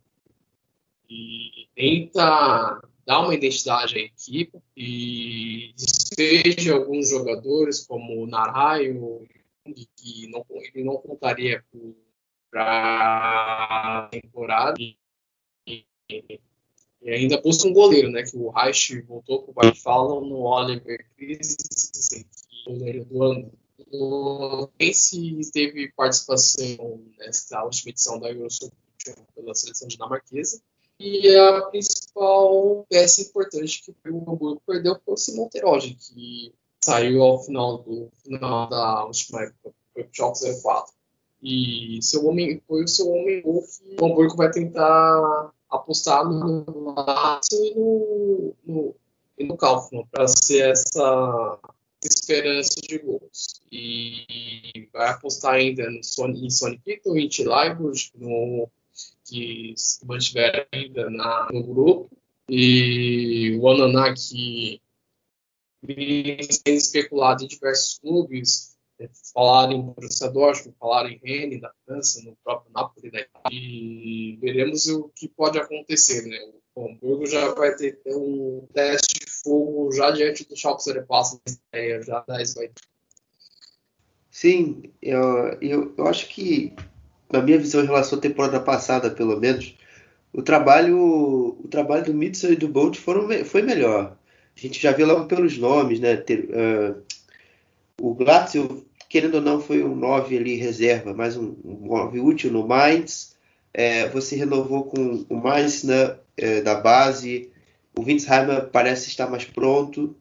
E 1.10 1.68
tenta 1.76 2.82
dar 3.06 3.22
uma 3.22 3.34
identidade 3.34 3.98
à 3.98 4.02
equipe 4.02 4.60
e 4.76 5.74
despeja 5.76 6.76
alguns 6.76 7.10
jogadores 7.10 7.88
como 7.88 8.22
o 8.22 8.28
Narayo, 8.28 9.26
que 9.96 10.28
não, 10.28 10.46
ele 10.50 10.84
não 10.84 10.98
contaria 10.98 11.64
para 12.52 14.06
a 14.06 14.10
temporada. 14.10 14.76
e 14.80 14.96
ainda 17.06 17.42
busca 17.42 17.68
um 17.68 17.74
goleiro, 17.74 18.10
né? 18.10 18.24
Que 18.24 18.36
o 18.38 18.50
Reich 18.50 19.02
voltou 19.02 19.44
para 19.44 19.52
o 19.52 19.54
Bayern 19.54 20.30
no 20.30 20.42
Oliver 20.42 21.06
Christensen, 21.18 22.26
que 22.50 22.72
goleiro 22.72 23.06
do 23.06 23.24
ano. 23.24 23.52
Esse 24.78 25.40
teve 25.52 25.92
participação 25.94 27.02
nessa 27.18 27.64
última 27.64 27.90
edição 27.90 28.20
da 28.20 28.30
Eurosup 28.30 28.74
pela 29.34 29.56
seleção 29.56 29.88
dinamarquesa. 29.88 30.62
E 31.00 31.34
a 31.34 31.62
principal 31.68 32.86
peça 32.90 33.22
importante 33.22 33.82
que 33.82 34.10
o 34.10 34.18
Hamburgo 34.30 34.62
perdeu 34.68 35.00
foi 35.06 35.14
o 35.14 35.18
Simon 35.18 35.48
Terodde, 35.48 35.96
que 35.96 36.54
saiu 36.84 37.24
ao 37.24 37.42
final, 37.42 37.78
do, 37.80 38.12
final 38.22 38.70
da 38.70 39.06
última 39.06 39.44
época, 39.44 39.74
foi 39.94 40.04
o 40.04 40.10
Schalke 40.12 40.62
04. 40.62 40.94
E 41.42 42.00
seu 42.02 42.26
homem, 42.28 42.62
foi 42.68 42.84
o 42.84 42.88
seu 42.88 43.10
homem 43.10 43.42
que 43.42 43.48
o 43.48 44.06
Hamburgo 44.06 44.36
vai 44.36 44.52
tentar 44.52 45.54
apostar 45.70 46.26
no 46.26 46.94
Lazio 46.96 47.64
e 47.64 47.76
no, 47.76 48.56
no, 48.66 48.96
e 49.38 49.44
no 49.44 49.58
Kaufmann 49.58 50.06
para 50.12 50.28
ser 50.28 50.72
essa 50.72 51.60
esperança 52.04 52.80
de 52.82 52.98
gols. 52.98 53.62
E 53.72 54.90
vai 54.92 55.10
apostar 55.10 55.56
ainda 55.56 55.90
no 55.90 56.04
Sony, 56.04 56.46
em 56.46 56.50
Sonic 56.50 56.82
Kittle, 56.84 57.20
em 57.20 57.28
Tilaiburg, 57.28 57.98
que 59.26 59.74
se 59.76 60.06
mantiver 60.06 60.68
ainda 60.72 61.10
na, 61.10 61.48
no 61.52 61.64
grupo. 61.64 62.10
E 62.50 63.58
o 63.62 63.70
Ananá, 63.70 64.14
que 64.14 64.82
vem 65.84 66.42
sendo 66.44 66.78
especulado 66.78 67.44
em 67.44 67.48
diversos 67.48 68.00
clubes, 68.00 68.76
falar 69.34 69.72
em 69.72 69.94
Dortmund, 70.34 70.76
falar 70.80 71.10
em 71.10 71.20
Rennes 71.24 71.62
da 71.62 71.72
França, 71.86 72.22
no 72.24 72.36
próprio 72.44 72.72
Napoli 72.74 73.12
da 73.12 73.20
Itália, 73.20 73.60
e 73.60 74.38
veremos 74.42 74.88
o 74.88 75.10
que 75.16 75.28
pode 75.28 75.58
acontecer, 75.58 76.28
né? 76.28 76.38
O 76.76 76.90
Hamburgo 76.90 77.26
já 77.26 77.54
vai 77.54 77.76
ter 77.76 78.00
um 78.08 78.68
teste 78.74 79.20
de 79.20 79.32
fogo 79.44 79.92
já 79.92 80.12
diante 80.12 80.48
do 80.48 80.56
Schalke 80.56 80.84
04 80.84 81.42
na 81.74 82.02
já 82.02 82.20
da 82.28 82.36
vai 82.36 82.72
Sim, 84.32 84.84
eu, 85.02 85.58
eu, 85.62 85.94
eu 85.98 86.08
acho 86.08 86.30
que, 86.30 86.74
na 87.32 87.42
minha 87.42 87.58
visão 87.58 87.84
em 87.84 87.88
relação 87.88 88.18
à 88.18 88.22
temporada 88.22 88.60
passada, 88.60 89.10
pelo 89.10 89.38
menos, 89.40 89.76
o 90.32 90.42
trabalho 90.42 91.58
o 91.60 91.68
trabalho 91.70 92.06
do 92.06 92.14
Mitchell 92.14 92.54
e 92.54 92.56
do 92.56 92.68
Bolt 92.68 92.98
foram, 92.98 93.28
foi 93.44 93.62
melhor. 93.62 94.18
A 94.56 94.60
gente 94.60 94.80
já 94.80 94.92
viu 94.92 95.08
logo 95.08 95.26
pelos 95.26 95.58
nomes, 95.58 96.00
né? 96.00 96.16
Ter, 96.18 96.50
uh, 96.50 97.04
o 98.00 98.14
Glatzel 98.14 98.86
querendo 99.10 99.36
ou 99.36 99.42
não, 99.42 99.60
foi 99.60 99.84
um 99.84 99.96
9 99.96 100.38
ali 100.38 100.56
reserva, 100.56 101.14
mais 101.14 101.36
um, 101.36 101.56
um 101.66 101.88
9 101.88 102.20
útil 102.20 102.52
no 102.52 102.68
Mainz. 102.68 103.36
É, 103.74 104.08
você 104.10 104.36
renovou 104.36 104.86
com 104.86 105.26
o 105.28 105.42
Meissner 105.42 106.20
é, 106.38 106.62
da 106.62 106.76
base. 106.76 107.52
O 107.98 108.04
Winsheimer 108.04 108.70
parece 108.70 109.10
estar 109.10 109.28
mais 109.28 109.44
pronto 109.46 110.16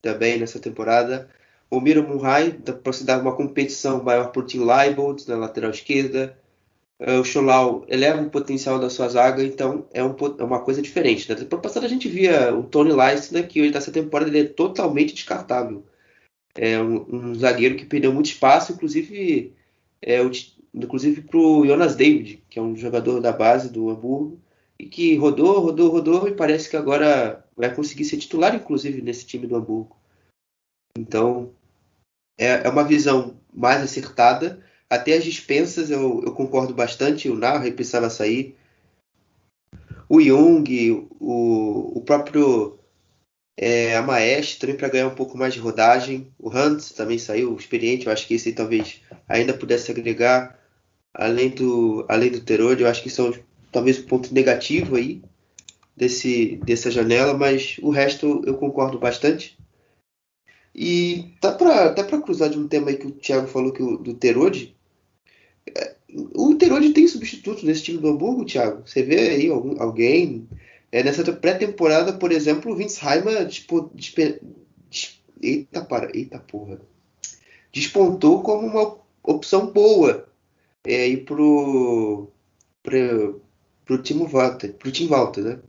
também 0.00 0.38
nessa 0.38 0.60
temporada. 0.60 1.28
O 1.70 1.80
Miro 1.80 2.06
Murray, 2.06 2.52
para 2.52 2.92
se 2.92 3.04
dar 3.04 3.20
uma 3.20 3.34
competição 3.34 4.02
maior 4.02 4.30
para 4.30 4.40
o 4.40 4.46
Tim 4.46 4.64
Leibold 4.64 5.28
na 5.28 5.36
lateral 5.36 5.70
esquerda. 5.70 6.38
É, 7.00 7.18
o 7.18 7.24
Scholau 7.24 7.84
eleva 7.88 8.22
o 8.22 8.30
potencial 8.30 8.78
da 8.78 8.90
sua 8.90 9.08
zaga, 9.08 9.42
então 9.42 9.86
é, 9.92 10.02
um, 10.02 10.14
é 10.38 10.44
uma 10.44 10.60
coisa 10.60 10.80
diferente. 10.80 11.28
Na 11.28 11.36
temporada 11.36 11.62
passada 11.68 11.86
a 11.86 11.88
gente 11.88 12.08
via 12.08 12.54
o 12.54 12.62
Tony 12.62 12.92
Leistner, 12.92 13.46
que 13.46 13.70
nessa 13.70 13.92
temporada 13.92 14.30
ele 14.30 14.40
é 14.40 14.44
totalmente 14.44 15.14
descartável 15.14 15.84
é 16.60 16.82
um, 16.82 17.06
um, 17.14 17.34
zagueiro 17.36 17.76
que 17.76 17.86
perdeu 17.86 18.12
muito 18.12 18.26
espaço, 18.26 18.72
inclusive 18.72 19.54
é, 20.02 20.20
o, 20.20 20.30
inclusive 20.74 21.22
para 21.22 21.38
o 21.38 21.64
Jonas 21.64 21.94
David, 21.94 22.42
que 22.50 22.58
é 22.58 22.62
um 22.62 22.76
jogador 22.76 23.20
da 23.20 23.30
base 23.30 23.70
do 23.70 23.88
Hamburgo, 23.88 24.40
e 24.76 24.86
que 24.86 25.14
rodou, 25.16 25.60
rodou, 25.60 25.88
rodou, 25.88 26.28
e 26.28 26.34
parece 26.34 26.68
que 26.68 26.76
agora 26.76 27.44
vai 27.56 27.72
conseguir 27.72 28.04
ser 28.04 28.16
titular, 28.16 28.56
inclusive, 28.56 29.00
nesse 29.00 29.24
time 29.24 29.46
do 29.46 29.54
Hamburgo. 29.54 29.96
Então, 30.98 31.52
é, 32.36 32.66
é 32.66 32.68
uma 32.68 32.82
visão 32.82 33.38
mais 33.52 33.80
acertada. 33.80 34.60
Até 34.90 35.14
as 35.16 35.22
dispensas 35.22 35.90
eu, 35.90 36.24
eu 36.24 36.32
concordo 36.32 36.74
bastante, 36.74 37.28
o 37.28 37.36
Narra 37.36 37.70
precisava 37.70 38.10
sair. 38.10 38.56
O 40.08 40.20
Jung, 40.20 41.08
o, 41.20 41.98
o 41.98 42.00
próprio 42.00 42.77
é, 43.60 43.96
a 43.96 44.02
Maestro 44.02 44.60
também 44.60 44.76
para 44.76 44.88
ganhar 44.88 45.08
um 45.08 45.14
pouco 45.16 45.36
mais 45.36 45.52
de 45.52 45.58
rodagem. 45.58 46.32
O 46.38 46.48
Hans 46.48 46.92
também 46.92 47.18
saiu 47.18 47.56
experiente. 47.56 48.06
Eu 48.06 48.12
acho 48.12 48.24
que 48.24 48.34
esse 48.34 48.52
talvez 48.52 49.02
ainda 49.28 49.52
pudesse 49.52 49.90
agregar. 49.90 50.56
Além 51.12 51.50
do, 51.50 52.06
além 52.08 52.30
do 52.30 52.40
Terode, 52.40 52.82
eu 52.82 52.88
acho 52.88 53.02
que 53.02 53.10
são 53.10 53.34
talvez 53.72 53.98
o 53.98 54.02
um 54.02 54.06
ponto 54.06 54.32
negativo 54.32 54.94
aí 54.94 55.20
desse, 55.96 56.60
dessa 56.64 56.88
janela, 56.88 57.34
mas 57.34 57.76
o 57.82 57.90
resto 57.90 58.44
eu 58.46 58.54
concordo 58.54 58.96
bastante. 58.96 59.58
E 60.72 61.34
tá 61.40 61.50
pra, 61.50 61.86
até 61.86 62.04
para 62.04 62.20
cruzar 62.20 62.50
de 62.50 62.58
um 62.58 62.68
tema 62.68 62.90
aí 62.90 62.96
que 62.96 63.08
o 63.08 63.10
Thiago 63.10 63.48
falou 63.48 63.72
que 63.72 63.82
o, 63.82 63.96
do 63.96 64.14
Terode. 64.14 64.76
É, 65.76 65.96
o 66.36 66.54
Terode 66.54 66.90
tem 66.90 67.08
substituto 67.08 67.66
nesse 67.66 67.82
time 67.82 67.98
do 67.98 68.08
Hamburgo, 68.08 68.44
Thiago? 68.44 68.86
Você 68.86 69.02
vê 69.02 69.30
aí 69.30 69.48
algum, 69.48 69.82
alguém 69.82 70.46
é, 70.90 71.02
nessa 71.02 71.30
pré-temporada, 71.32 72.12
por 72.12 72.32
exemplo, 72.32 72.72
o 72.72 72.76
Vince 72.76 73.00
Heimer 73.04 73.46
tipo, 73.48 73.90
dispe... 73.94 74.40
eita, 75.42 75.84
para, 75.84 76.16
eita 76.16 76.38
porra, 76.38 76.80
despontou 77.72 78.42
como 78.42 78.66
uma 78.66 78.98
opção 79.22 79.70
boa 79.70 80.28
é, 80.86 81.08
ir 81.08 81.24
pro, 81.24 82.28
pro, 82.82 83.42
pro 83.84 84.02
Timo 84.02 84.26
Walter, 84.26 84.72
pro 84.74 84.90
Tim 84.90 85.06
Walter, 85.06 85.42
né? 85.42 85.62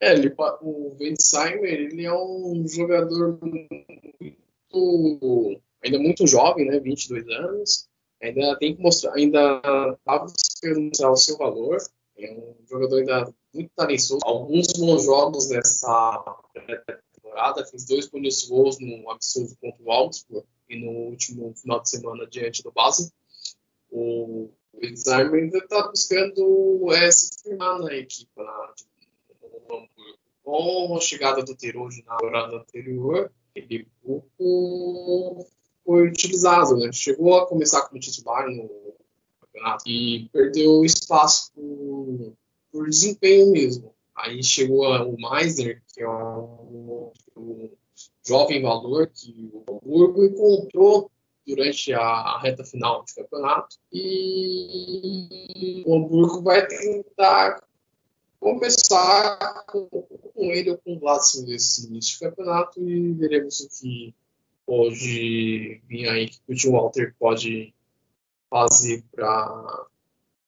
É, 0.00 0.12
ele, 0.12 0.32
o 0.62 0.96
Wendsheimer, 1.00 1.64
ele 1.64 2.04
é 2.04 2.12
um 2.12 2.64
jogador 2.68 3.36
muito, 3.42 5.60
ainda 5.82 5.98
muito 5.98 6.26
jovem, 6.26 6.66
né, 6.66 6.78
22 6.78 7.26
anos, 7.28 7.88
ainda 8.22 8.56
tem 8.58 8.76
que 8.76 8.82
mostrar, 8.82 9.14
ainda 9.14 9.60
buscando 10.06 10.82
mostrar 10.82 11.10
o 11.10 11.16
seu 11.16 11.36
valor, 11.36 11.78
é 12.18 12.32
um 12.32 12.56
jogador 12.68 12.98
ainda 12.98 13.32
muito 13.54 13.70
talentoso, 13.74 14.18
alguns 14.22 14.66
bons 14.72 15.04
jogos 15.04 15.48
nessa 15.48 16.24
temporada, 17.14 17.64
fez 17.66 17.86
dois 17.86 18.08
bons 18.08 18.48
gols 18.48 18.78
no 18.80 19.10
absurdo 19.10 19.56
contra 19.60 19.82
o 19.82 19.92
Augsburg 19.92 20.46
e 20.68 20.76
no 20.76 20.90
último 21.10 21.54
final 21.54 21.80
de 21.80 21.90
semana 21.90 22.26
diante 22.26 22.62
do 22.62 22.72
Basel. 22.72 23.08
O 23.90 24.50
Wendsheimer 24.74 25.42
ainda 25.42 25.58
está 25.58 25.88
buscando 25.88 26.92
é, 26.92 27.10
se 27.10 27.42
firmar 27.42 27.78
na 27.78 27.94
equipe, 27.94 28.30
na, 28.36 28.74
com 30.42 30.96
a 30.96 31.00
chegada 31.00 31.42
do 31.42 31.54
Teruji 31.54 32.02
na 32.06 32.16
temporada 32.16 32.56
anterior, 32.56 33.32
ele 33.54 33.86
pouco 34.02 35.46
foi 35.84 36.08
utilizado, 36.08 36.76
né? 36.76 36.92
Chegou 36.92 37.38
a 37.38 37.46
começar 37.46 37.86
como 37.88 38.00
titular 38.00 38.48
no 38.50 38.94
campeonato 39.52 39.88
e 39.88 40.28
perdeu 40.32 40.84
espaço 40.84 41.52
por, 41.54 42.32
por 42.72 42.88
desempenho 42.88 43.50
mesmo. 43.52 43.94
Aí 44.16 44.42
chegou 44.42 44.84
o 44.84 45.16
Meisner, 45.16 45.82
que 45.94 46.02
é 46.02 46.08
um, 46.08 47.12
um 47.36 47.70
jovem 48.26 48.62
valor 48.62 49.08
que 49.08 49.50
o 49.52 49.64
Hamburgo 49.70 50.24
encontrou 50.24 51.10
durante 51.46 51.92
a 51.94 52.38
reta 52.40 52.62
final 52.62 53.04
do 53.04 53.14
campeonato 53.14 53.76
e 53.90 55.82
o 55.86 55.96
Hamburgo 55.96 56.42
vai 56.42 56.66
tentar 56.66 57.62
começar 58.38 59.64
com, 59.66 59.86
com 59.88 60.52
ele 60.52 60.70
ou 60.70 60.78
com 60.78 60.94
o 60.94 60.98
Vladsson 60.98 61.46
nesse 61.46 61.86
início 61.86 62.18
de 62.18 62.18
campeonato 62.26 62.80
e 62.86 63.12
veremos 63.14 63.60
o 63.60 63.68
que 63.70 64.14
pode 64.66 65.80
vir 65.88 66.08
aí, 66.08 66.28
que 66.28 66.40
o 66.46 66.54
Tim 66.54 66.70
Walter 66.70 67.14
pode 67.18 67.74
fazer 68.50 69.04
para 69.14 69.86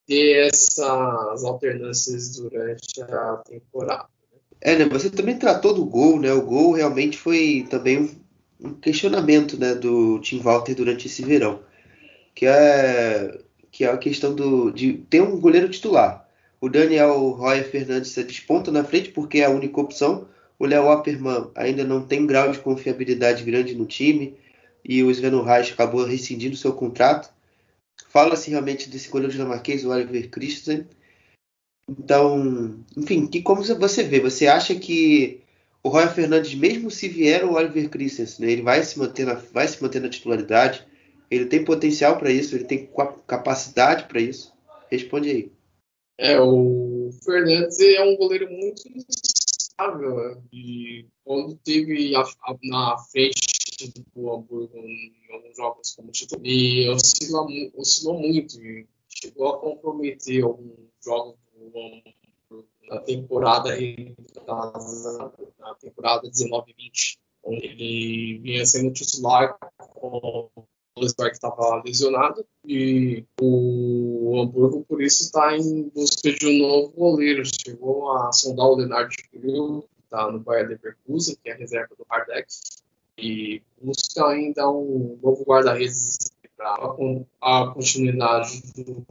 ter 0.07 0.49
essas 0.49 1.45
alternâncias 1.45 2.37
durante 2.37 3.03
a 3.03 3.43
temporada. 3.47 4.09
É, 4.61 4.77
né? 4.77 4.85
Você 4.87 5.09
também 5.09 5.39
tratou 5.39 5.73
do 5.73 5.85
gol, 5.85 6.21
né? 6.21 6.33
O 6.33 6.43
gol 6.43 6.73
realmente 6.73 7.17
foi 7.17 7.67
também 7.71 8.11
um 8.63 8.75
questionamento, 8.75 9.59
né, 9.59 9.75
do 9.75 10.19
Tim 10.19 10.41
Walter 10.41 10.75
durante 10.75 11.07
esse 11.07 11.23
verão, 11.23 11.61
que 12.35 12.47
é 12.47 13.41
que 13.71 13.85
é 13.85 13.89
a 13.89 13.97
questão 13.97 14.35
do 14.35 14.71
de 14.71 14.95
ter 15.09 15.23
um 15.23 15.41
goleiro 15.41 15.69
titular. 15.69 16.29
O 16.61 16.69
Daniel 16.69 17.31
Roya 17.31 17.65
Fernandes 17.65 18.11
se 18.11 18.23
desponta 18.23 18.71
na 18.71 18.85
frente 18.85 19.11
porque 19.11 19.39
é 19.39 19.47
a 19.47 19.51
única 19.51 19.81
opção. 19.81 20.29
O 20.59 20.67
Léo 20.67 20.91
Opperman 20.91 21.51
ainda 21.55 21.85
não 21.85 22.03
tem 22.03 22.27
grau 22.27 22.53
de 22.53 22.59
confiabilidade 22.59 23.45
grande 23.45 23.75
no 23.75 23.87
time 23.87 24.37
e 24.85 25.03
o 25.03 25.11
Sven 25.11 25.43
Reich 25.43 25.73
acabou 25.73 26.05
rescindindo 26.05 26.57
seu 26.57 26.75
contrato. 26.75 27.31
Fala-se 28.11 28.51
realmente 28.51 28.91
desse 28.91 29.09
goleiro 29.09 29.33
dinamarquês, 29.33 29.85
o 29.85 29.91
Oliver 29.91 30.29
Christensen. 30.31 30.85
Então, 31.89 32.85
enfim, 32.97 33.27
que 33.29 33.41
como 33.41 33.63
você 33.63 34.03
vê, 34.03 34.19
você 34.19 34.49
acha 34.49 34.75
que 34.75 35.41
o 35.81 35.89
Roy 35.89 36.09
Fernandes, 36.09 36.55
mesmo 36.55 36.91
se 36.91 37.09
vier 37.09 37.45
o 37.45 37.55
Oliver 37.55 37.89
Christensen, 37.89 38.45
né, 38.45 38.53
ele 38.53 38.63
vai 38.63 38.83
se 38.83 38.99
manter 38.99 39.25
na, 39.25 39.35
vai 39.35 39.67
se 39.69 39.81
manter 39.81 40.03
na 40.03 40.09
titularidade? 40.09 40.85
Ele 41.31 41.47
tem 41.47 41.65
potencial 41.65 42.19
para 42.19 42.33
isso? 42.33 42.57
Ele 42.57 42.65
tem 42.65 42.91
capacidade 43.29 44.09
para 44.09 44.21
isso? 44.21 44.53
Responde 44.91 45.31
aí. 45.31 45.53
É, 46.19 46.41
o 46.41 47.11
Fernandes 47.25 47.79
é 47.79 48.03
um 48.03 48.17
goleiro 48.17 48.51
muito 48.51 48.83
instável. 48.89 50.17
Né? 50.17 50.43
E 50.53 51.07
quando 51.25 51.57
teve 51.65 52.17
a, 52.17 52.23
a, 52.23 52.57
na 52.65 52.99
frente 52.99 53.50
do 53.89 54.33
Hamburgo 54.33 54.79
em 54.79 55.13
alguns 55.33 55.57
jogos 55.57 55.95
como 55.95 56.11
titular, 56.11 56.45
ele 56.45 56.89
oscila, 56.91 57.47
oscilou 57.75 58.19
muito. 58.19 58.61
E 58.61 58.87
chegou 59.09 59.49
a 59.49 59.59
comprometer 59.59 60.45
alguns 60.45 60.79
jogos 61.05 61.37
do 61.55 61.79
Hamburgo 61.79 62.21
na 62.89 63.01
temporada 63.01 63.71
na 64.47 65.75
temporada 65.81 66.29
19-20, 66.29 67.19
onde 67.45 67.67
ele 67.67 68.39
vinha 68.39 68.67
sendo 68.67 68.93
titular 68.93 69.57
com 69.79 70.51
o 70.97 71.01
Lesbar 71.01 71.29
que 71.29 71.37
estava 71.37 71.83
lesionado 71.85 72.45
e 72.65 73.25
o 73.41 74.41
Hamburgo 74.41 74.85
por 74.85 75.03
isso 75.03 75.23
está 75.23 75.57
em 75.57 75.89
busca 75.89 76.33
de 76.33 76.47
um 76.47 76.59
novo 76.59 76.93
goleiro. 76.93 77.43
Chegou 77.45 78.11
a 78.13 78.33
sondar 78.33 78.67
o 78.67 78.77
Leonardo 78.77 79.11
que 79.11 79.39
está 80.05 80.31
no 80.31 80.41
Bayer 80.41 80.69
Leverkusen, 80.69 81.37
que 81.43 81.49
é 81.49 81.53
a 81.53 81.57
reserva 81.57 81.95
do 81.97 82.05
Hardek, 82.11 82.47
e 83.21 83.63
busca 83.81 84.27
ainda 84.27 84.71
um 84.71 85.19
novo 85.23 85.45
guarda-redes 85.45 86.19
para 86.57 86.75
a 87.41 87.71
continuidade 87.73 88.63
do 88.75 89.07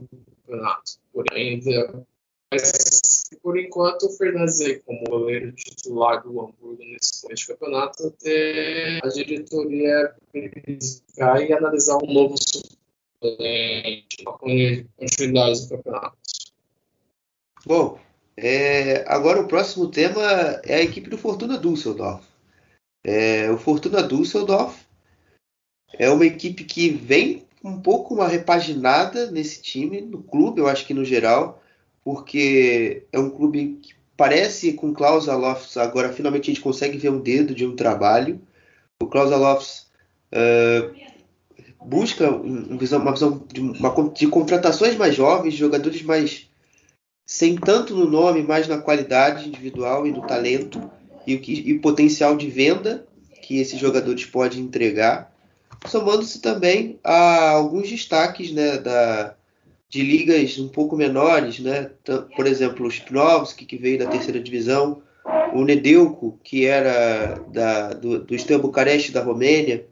campeonato. 0.46 1.00
Porém, 1.12 1.54
ainda 1.54 2.06
mas, 2.52 3.22
por 3.44 3.56
enquanto, 3.56 4.06
o 4.06 4.10
Fernandes 4.10 4.82
como 4.84 5.04
goleiro 5.04 5.52
titular 5.52 6.20
do 6.20 6.30
Hamburgo 6.30 6.82
nesse 6.82 7.22
começo 7.22 7.42
de 7.42 7.46
campeonato, 7.46 8.06
até 8.08 8.98
a 9.04 9.08
diretoria 9.08 10.12
verificar 10.34 11.40
e 11.40 11.52
analisar 11.52 11.98
um 12.02 12.12
novo 12.12 12.34
suplente 12.36 14.24
para 14.24 14.32
continuidade 14.32 15.62
do 15.62 15.68
campeonato. 15.68 16.16
Bom, 17.64 18.00
é, 18.36 19.04
agora 19.06 19.40
o 19.40 19.46
próximo 19.46 19.88
tema 19.88 20.22
é 20.64 20.76
a 20.76 20.82
equipe 20.82 21.08
do 21.08 21.18
Fortuna 21.18 21.56
Düsseldorf. 21.56 22.29
É, 23.04 23.50
o 23.50 23.58
Fortuna 23.58 24.02
Düsseldorf 24.02 24.78
é 25.98 26.10
uma 26.10 26.26
equipe 26.26 26.64
que 26.64 26.90
vem 26.90 27.44
um 27.62 27.80
pouco 27.80 28.14
uma 28.14 28.28
repaginada 28.28 29.30
nesse 29.30 29.60
time, 29.60 30.00
no 30.00 30.22
clube, 30.22 30.60
eu 30.60 30.68
acho 30.68 30.86
que 30.86 30.94
no 30.94 31.04
geral 31.04 31.62
porque 32.02 33.04
é 33.12 33.18
um 33.18 33.30
clube 33.30 33.78
que 33.82 33.94
parece 34.16 34.72
com 34.72 34.92
Klaus 34.92 35.26
Lofts, 35.26 35.76
agora 35.76 36.12
finalmente 36.12 36.50
a 36.50 36.54
gente 36.54 36.62
consegue 36.62 36.98
ver 36.98 37.10
um 37.10 37.20
dedo 37.20 37.54
de 37.54 37.66
um 37.66 37.76
trabalho. 37.76 38.40
O 39.02 39.06
Klaus 39.06 39.30
Lofts 39.30 39.86
uh, 40.32 40.94
busca 41.86 42.30
uma 42.30 42.76
visão, 42.76 43.00
uma 43.00 43.12
visão 43.12 43.46
de, 43.52 43.60
uma, 43.60 44.10
de, 44.12 44.26
contratações 44.26 44.96
mais 44.96 45.14
jovens, 45.14 45.54
jogadores 45.54 46.02
mais 46.02 46.48
sem 47.26 47.56
tanto 47.56 47.94
no 47.94 48.10
nome, 48.10 48.42
mais 48.42 48.66
na 48.66 48.78
qualidade 48.78 49.48
individual 49.48 50.06
e 50.06 50.12
no 50.12 50.26
talento 50.26 50.90
e 51.26 51.34
o 51.34 51.40
que, 51.40 51.52
e 51.52 51.78
potencial 51.78 52.36
de 52.36 52.48
venda 52.48 53.06
que 53.42 53.58
esses 53.58 53.78
jogadores 53.78 54.24
podem 54.24 54.60
entregar, 54.60 55.34
somando-se 55.86 56.40
também 56.40 56.98
a 57.02 57.50
alguns 57.50 57.88
destaques 57.88 58.52
né, 58.52 58.78
da, 58.78 59.34
de 59.88 60.02
ligas 60.02 60.58
um 60.58 60.68
pouco 60.68 60.96
menores, 60.96 61.58
né? 61.58 61.90
Por 62.36 62.46
exemplo, 62.46 62.86
o 62.86 62.90
Spnovski, 62.90 63.64
que 63.64 63.76
veio 63.76 63.98
da 63.98 64.06
terceira 64.06 64.40
divisão, 64.40 65.02
o 65.52 65.64
Nedelko, 65.64 66.38
que 66.44 66.64
era 66.64 67.40
da, 67.52 67.92
do, 67.92 68.20
do 68.20 68.38
Steaua 68.38 68.62
Bucareste 68.62 69.10
da 69.10 69.22
Romênia, 69.22 69.84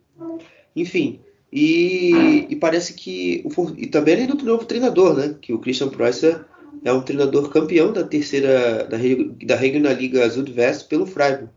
enfim. 0.75 1.21
E, 1.53 2.47
e, 2.49 2.57
parece 2.57 2.93
que 2.93 3.43
o, 3.45 3.71
e 3.77 3.87
também 3.87 4.15
além 4.15 4.27
do 4.27 4.45
novo 4.45 4.67
treinador, 4.67 5.17
né? 5.17 5.35
Que 5.41 5.53
o 5.53 5.59
Christian 5.59 5.89
Preusser 5.89 6.45
é 6.85 6.93
um 6.93 7.03
treinador 7.03 7.49
campeão 7.51 7.93
da 7.93 8.05
terceira 8.05 8.85
da, 8.85 8.97
da 9.45 9.57
Regionalliga 9.57 10.29
Südwest 10.31 10.87
pelo 10.89 11.07
Freiburg. 11.07 11.51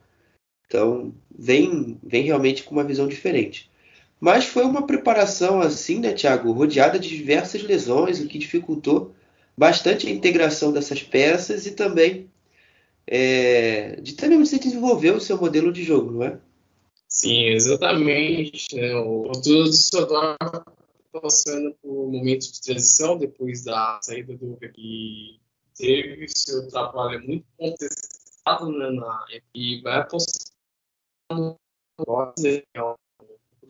Então 0.67 1.13
vem 1.37 1.97
vem 2.03 2.23
realmente 2.23 2.63
com 2.63 2.75
uma 2.75 2.83
visão 2.83 3.07
diferente. 3.07 3.69
Mas 4.19 4.45
foi 4.45 4.63
uma 4.63 4.85
preparação 4.85 5.59
assim, 5.59 5.99
né, 5.99 6.13
Thiago, 6.13 6.51
rodeada 6.51 6.99
de 6.99 7.09
diversas 7.09 7.63
lesões, 7.63 8.19
o 8.19 8.27
que 8.27 8.37
dificultou 8.37 9.13
bastante 9.57 10.07
a 10.07 10.11
integração 10.11 10.71
dessas 10.71 11.01
peças 11.01 11.65
e 11.65 11.71
também 11.71 12.29
é, 13.07 13.99
de 14.01 14.13
também 14.13 14.37
você 14.37 14.59
desenvolver 14.59 15.11
o 15.11 15.19
seu 15.19 15.37
modelo 15.37 15.73
de 15.73 15.83
jogo, 15.83 16.11
não 16.11 16.23
é? 16.23 16.37
Sim, 17.07 17.47
exatamente. 17.47 18.73
Né? 18.75 18.95
O 18.95 19.27
Arthur 19.27 19.65
está 19.67 20.37
passando 21.11 21.73
por 21.81 22.11
momentos 22.11 22.51
de 22.51 22.61
transição 22.61 23.17
depois 23.17 23.63
da 23.63 23.99
saída 24.01 24.35
do 24.37 24.57
e 24.77 25.39
teve 25.75 26.27
seu 26.27 26.67
trabalho 26.67 27.21
muito 27.25 27.45
contestado 27.57 28.71
né, 28.71 28.89
na, 28.91 29.25
e 29.53 29.81
vai 29.81 29.99
apostar 29.99 30.51
no 31.31 31.57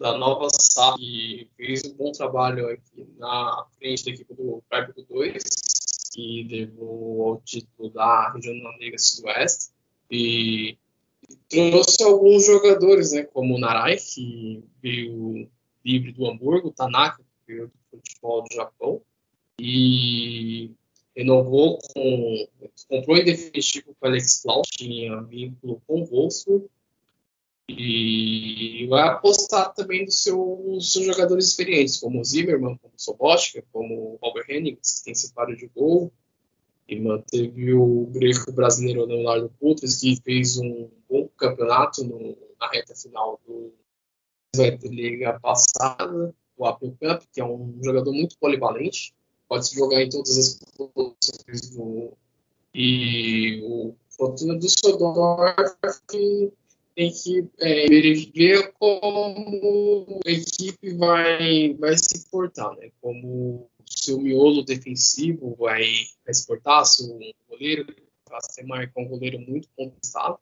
da 0.02 0.18
nova 0.18 0.48
SAP, 0.50 0.98
que 0.98 1.48
fez 1.56 1.84
um 1.86 1.94
bom 1.94 2.12
trabalho 2.12 2.68
aqui 2.70 3.08
na 3.20 3.68
frente 3.78 4.06
da 4.06 4.12
equipe 4.12 4.34
do 4.34 4.64
Freiburg 4.68 5.06
2, 5.08 5.44
que 6.12 6.48
levou 6.50 7.28
ao 7.28 7.42
título 7.42 7.92
da 7.92 8.32
Regional 8.34 8.76
Liga 8.80 8.98
Sudoeste. 8.98 9.72
E 10.10 10.76
trouxe 11.48 12.04
alguns 12.04 12.48
jogadores, 12.48 13.12
né, 13.12 13.24
como 13.26 13.56
o 13.56 13.60
Narai, 13.60 13.98
que 13.98 14.64
veio 14.82 15.48
livre 15.86 16.12
do 16.12 16.26
Hamburgo, 16.26 16.70
o 16.70 16.74
Tanaka, 16.74 17.24
veio 17.52 17.68
do 17.68 17.98
futebol 17.98 18.44
do 18.44 18.56
Japão, 18.56 19.02
e 19.60 20.72
renovou 21.16 21.78
com. 21.94 22.48
comprou 22.88 23.18
em 23.18 23.26
definitivo 23.26 23.94
com 24.00 24.06
o 24.06 24.10
Alex 24.10 24.42
Blau, 24.44 24.62
tinha 24.66 25.22
vínculo 25.22 25.82
com 25.86 26.02
o 26.02 26.06
Wolfsburg. 26.06 26.68
E 27.70 28.86
vai 28.90 29.08
apostar 29.08 29.74
também 29.74 30.04
nos 30.04 30.24
seus, 30.24 30.92
seus 30.92 31.06
jogadores 31.06 31.48
experientes, 31.48 31.98
como 31.98 32.20
o 32.20 32.24
Zimmermann, 32.24 32.78
como 32.78 32.94
o 32.94 33.02
Sobotka, 33.02 33.64
como 33.72 33.96
o 33.96 34.20
Robert 34.22 34.46
Henning, 34.50 34.76
que 34.76 35.04
tem 35.06 35.16
separo 35.16 35.56
de 35.56 35.68
gol. 35.68 36.12
E 36.88 37.00
manteve 37.00 37.74
o 37.74 38.08
greco 38.08 38.52
brasileiro 38.52 39.06
Leonardo 39.06 39.50
Putres, 39.58 40.02
que 40.02 40.20
fez 40.22 40.58
um 40.58 40.90
bom 41.10 41.30
campeonato 41.38 42.04
no, 42.04 42.38
na 42.60 42.70
reta 42.70 42.94
final 42.94 43.40
do 43.48 43.72
Liga 44.84 45.40
passada, 45.40 46.36
o 46.62 46.66
Apple 46.68 46.92
Cup, 46.92 47.24
que 47.34 47.42
é 47.42 47.46
um 47.46 47.80
jogador 47.84 48.14
muito 48.14 48.38
polivalente, 48.38 49.14
pode 49.50 49.68
se 49.68 49.76
jogar 49.76 50.02
em 50.02 50.10
todas 50.10 50.38
as 50.38 50.60
posições 50.78 51.72
do. 51.72 52.14
E 52.74 53.62
o 53.64 53.96
Fortuna 54.10 54.56
do 54.56 54.70
Sodor 54.70 55.56
tem 56.96 57.12
que 57.12 57.50
é, 57.60 57.86
ver 58.34 58.72
como 58.74 60.20
a 60.26 60.32
equipe 60.32 60.94
vai, 60.94 61.74
vai 61.74 61.98
se 61.98 62.30
portar, 62.30 62.74
né? 62.78 62.92
Como 63.02 63.68
se 63.86 64.14
o 64.14 64.22
miolo 64.22 64.64
defensivo 64.64 65.56
vai, 65.60 65.84
vai 66.24 66.34
se 66.34 66.48
portar, 66.48 66.86
se 66.86 67.04
o 67.04 67.20
goleiro 67.50 67.94
vai 68.30 68.40
ser 68.42 68.64
um 68.96 69.08
goleiro 69.08 69.40
muito 69.40 69.68
contestado 69.76 70.40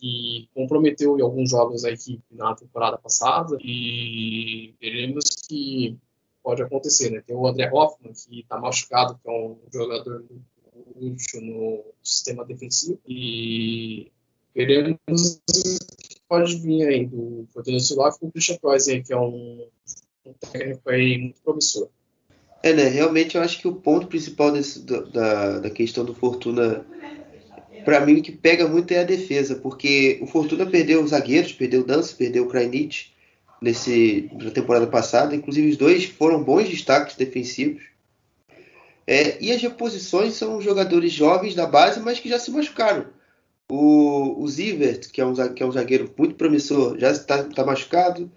que 0.00 0.48
comprometeu 0.54 1.18
em 1.18 1.22
alguns 1.22 1.50
jogos 1.50 1.84
a 1.84 1.90
equipe 1.90 2.22
na 2.30 2.54
temporada 2.54 2.96
passada 2.96 3.58
e 3.60 4.74
veremos 4.80 5.24
que 5.46 5.98
pode 6.42 6.62
acontecer, 6.62 7.10
né? 7.10 7.22
Tem 7.26 7.36
o 7.36 7.46
André 7.46 7.70
Hoffman 7.70 8.12
que 8.12 8.40
está 8.40 8.58
machucado, 8.58 9.18
que 9.22 9.28
é 9.28 9.32
um 9.32 9.58
jogador 9.70 10.24
muito 10.30 10.44
útil 10.96 11.40
no 11.42 11.84
sistema 12.02 12.44
defensivo 12.44 12.98
e 13.06 14.10
veremos 14.54 15.40
que 15.46 16.20
pode 16.26 16.56
vir 16.56 16.88
aí 16.88 17.06
do 17.06 17.46
Fortuna 17.52 17.76
Düsseldorf 17.76 18.18
com 18.18 18.28
o 18.28 18.32
Christian 18.32 18.56
Kreuzer, 18.56 19.04
que 19.04 19.12
é 19.12 19.18
um, 19.18 19.66
um 20.24 20.32
técnico 20.32 20.88
aí 20.88 21.18
muito 21.18 21.42
promissor. 21.42 21.88
É, 22.62 22.72
né? 22.72 22.88
Realmente 22.88 23.36
eu 23.36 23.42
acho 23.42 23.58
que 23.58 23.68
o 23.68 23.74
ponto 23.74 24.06
principal 24.06 24.52
desse, 24.52 24.84
da, 24.84 25.58
da 25.60 25.70
questão 25.70 26.04
do 26.04 26.14
Fortuna 26.14 26.86
para 27.84 28.04
mim 28.04 28.18
o 28.18 28.22
que 28.22 28.32
pega 28.32 28.68
muito 28.68 28.92
é 28.92 29.00
a 29.00 29.04
defesa, 29.04 29.56
porque 29.56 30.18
o 30.20 30.26
Fortuna 30.26 30.66
perdeu 30.66 31.02
os 31.02 31.10
zagueiros, 31.10 31.52
perdeu 31.52 31.80
o 31.80 31.84
Dance, 31.84 32.14
perdeu 32.14 32.44
o 32.44 32.48
Krajnic 32.48 33.06
nesse 33.60 34.30
na 34.32 34.50
temporada 34.50 34.86
passada, 34.86 35.34
inclusive 35.34 35.68
os 35.70 35.76
dois 35.76 36.04
foram 36.04 36.42
bons 36.42 36.68
destaques 36.68 37.16
defensivos. 37.16 37.82
É, 39.06 39.42
e 39.42 39.50
as 39.50 39.60
reposições 39.60 40.34
são 40.34 40.60
jogadores 40.60 41.12
jovens 41.12 41.54
da 41.54 41.66
base, 41.66 41.98
mas 42.00 42.20
que 42.20 42.28
já 42.28 42.38
se 42.38 42.50
machucaram. 42.50 43.06
O, 43.68 44.40
o 44.42 44.48
Zivert, 44.48 45.10
que 45.10 45.20
é, 45.20 45.26
um, 45.26 45.34
que 45.34 45.62
é 45.62 45.66
um 45.66 45.72
zagueiro 45.72 46.12
muito 46.16 46.34
promissor, 46.36 46.98
já 46.98 47.10
está 47.10 47.42
tá 47.44 47.64
machucado. 47.64 48.30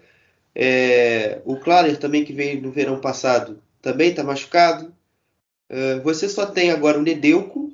É, 0.54 1.40
o 1.44 1.56
Klarer 1.56 1.96
também, 1.96 2.24
que 2.24 2.32
veio 2.32 2.60
no 2.60 2.70
verão 2.70 3.00
passado, 3.00 3.62
também 3.80 4.10
está 4.10 4.22
machucado. 4.24 4.92
É, 5.68 5.98
você 6.00 6.28
só 6.28 6.46
tem 6.46 6.70
agora 6.70 6.98
o 6.98 7.02
Nedeuco, 7.02 7.72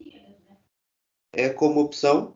é 1.32 1.48
como 1.48 1.80
opção. 1.80 2.34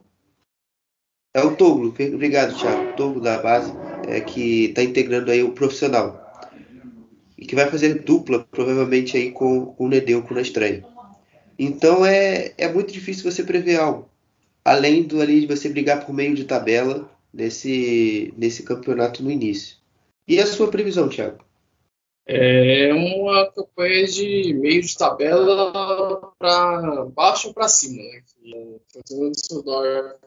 É 1.33 1.41
o 1.41 1.55
Toglo, 1.55 1.89
obrigado, 1.89 2.57
Thiago. 2.57 2.91
O 2.91 2.93
Toglo 2.93 3.21
da 3.21 3.41
base, 3.41 3.71
é, 4.07 4.21
que 4.21 4.65
está 4.65 4.81
integrando 4.81 5.31
aí 5.31 5.43
o 5.43 5.51
profissional. 5.51 6.23
E 7.37 7.45
que 7.45 7.55
vai 7.55 7.69
fazer 7.69 8.03
dupla, 8.03 8.45
provavelmente, 8.49 9.17
aí 9.17 9.31
com, 9.31 9.65
com 9.65 9.85
o 9.85 9.89
Nedeuco 9.89 10.33
na 10.33 10.41
estreia. 10.41 10.85
Então 11.59 12.05
é, 12.05 12.53
é 12.57 12.71
muito 12.71 12.93
difícil 12.93 13.29
você 13.29 13.43
prever 13.43 13.79
algo. 13.79 14.09
Além 14.63 15.03
do 15.03 15.21
ali 15.21 15.41
de 15.41 15.47
você 15.47 15.69
brigar 15.69 16.05
por 16.05 16.13
meio 16.13 16.33
de 16.33 16.45
tabela 16.45 17.09
nesse, 17.33 18.33
nesse 18.37 18.63
campeonato 18.63 19.21
no 19.21 19.29
início. 19.29 19.77
E 20.27 20.39
a 20.39 20.45
sua 20.45 20.69
previsão, 20.69 21.09
Thiago? 21.09 21.43
É 22.27 22.91
uma 22.91 23.51
campanha 23.51 24.05
de 24.07 24.53
meio 24.55 24.81
de 24.81 24.97
tabela 24.97 26.33
para 26.39 27.05
baixo 27.05 27.53
para 27.53 27.67
cima, 27.67 28.01
né? 28.01 28.21
Que 28.25 28.55
o 28.55 28.81
Fortuna 28.91 29.31
Düsseldorf 29.31 30.19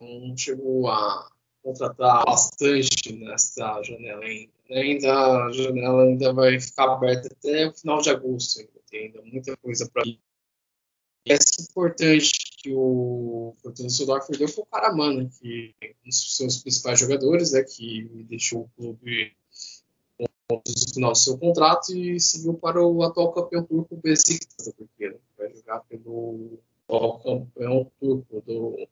não 0.00 0.36
chegou 0.36 0.88
a 0.88 1.30
contratar 1.62 2.26
bastante 2.26 3.12
nessa 3.14 3.82
janela 3.82 4.22
ainda. 4.22 4.52
ainda. 4.70 5.46
A 5.46 5.52
janela 5.52 6.02
ainda 6.02 6.32
vai 6.34 6.60
ficar 6.60 6.92
aberta 6.92 7.28
até 7.32 7.68
o 7.68 7.72
final 7.72 8.00
de 8.02 8.10
agosto, 8.10 8.60
ainda 8.60 8.72
tem 8.90 9.06
ainda 9.06 9.22
muita 9.22 9.56
coisa 9.56 9.88
para 9.90 10.04
é 11.26 11.36
importante 11.70 12.32
que 12.58 12.70
o 12.70 13.54
Fortuna 13.62 13.88
Düsseldorf 13.88 14.26
perdeu 14.26 14.46
foi 14.46 14.62
o 14.62 14.66
Caramana, 14.66 15.26
que 15.40 15.74
é 15.80 15.94
um 16.04 16.08
dos 16.08 16.36
seus 16.36 16.58
principais 16.58 17.00
jogadores, 17.00 17.52
né, 17.52 17.62
que 17.62 18.04
deixou 18.28 18.64
o 18.64 18.70
clube 18.76 19.34
no 20.66 20.92
final 20.92 21.12
do 21.12 21.18
seu 21.18 21.38
contrato 21.38 21.96
e 21.96 22.20
seguiu 22.20 22.54
para 22.54 22.84
o 22.84 23.02
atual 23.02 23.32
campeão 23.32 23.64
turco 23.64 23.96
Besiktas 23.96 24.66
da 24.66 24.72
Turquia. 24.72 25.18
Vai 25.38 25.54
jogar 25.54 25.80
pelo 25.80 26.58
atual 26.88 27.18
campeão 27.20 27.90
turco 28.00 28.42
do 28.46 28.88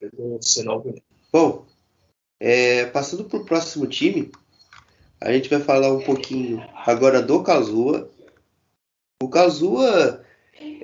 pelo 0.00 0.42
Senal 0.42 0.84
Bom, 1.32 1.66
é, 2.40 2.86
passando 2.86 3.24
para 3.24 3.38
o 3.38 3.44
próximo 3.44 3.86
time, 3.86 4.30
a 5.20 5.32
gente 5.32 5.48
vai 5.48 5.60
falar 5.60 5.92
um 5.92 6.00
pouquinho 6.00 6.60
agora 6.86 7.22
do 7.22 7.42
Kazuha. 7.42 8.08
O 9.22 9.28
Kazuha 9.28 10.24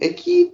é 0.00 0.09
que 0.09 0.53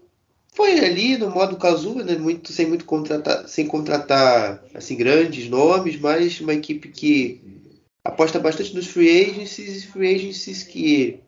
foi 0.54 0.78
ali 0.80 1.16
no 1.16 1.30
modo 1.30 1.56
Kazuha, 1.56 2.04
né, 2.04 2.16
muito, 2.16 2.52
sem 2.52 2.66
muito 2.66 2.84
contratar, 2.84 3.48
sem 3.48 3.66
contratar 3.66 4.62
assim 4.74 4.96
grandes 4.96 5.48
nomes, 5.48 5.98
mas 5.98 6.40
uma 6.40 6.54
equipe 6.54 6.88
que 6.88 7.59
aposta 8.04 8.38
bastante 8.38 8.74
nos 8.74 8.86
free 8.86 9.22
agencies 9.22 9.84
free 9.84 10.14
agencies 10.14 10.62
que 10.62 11.20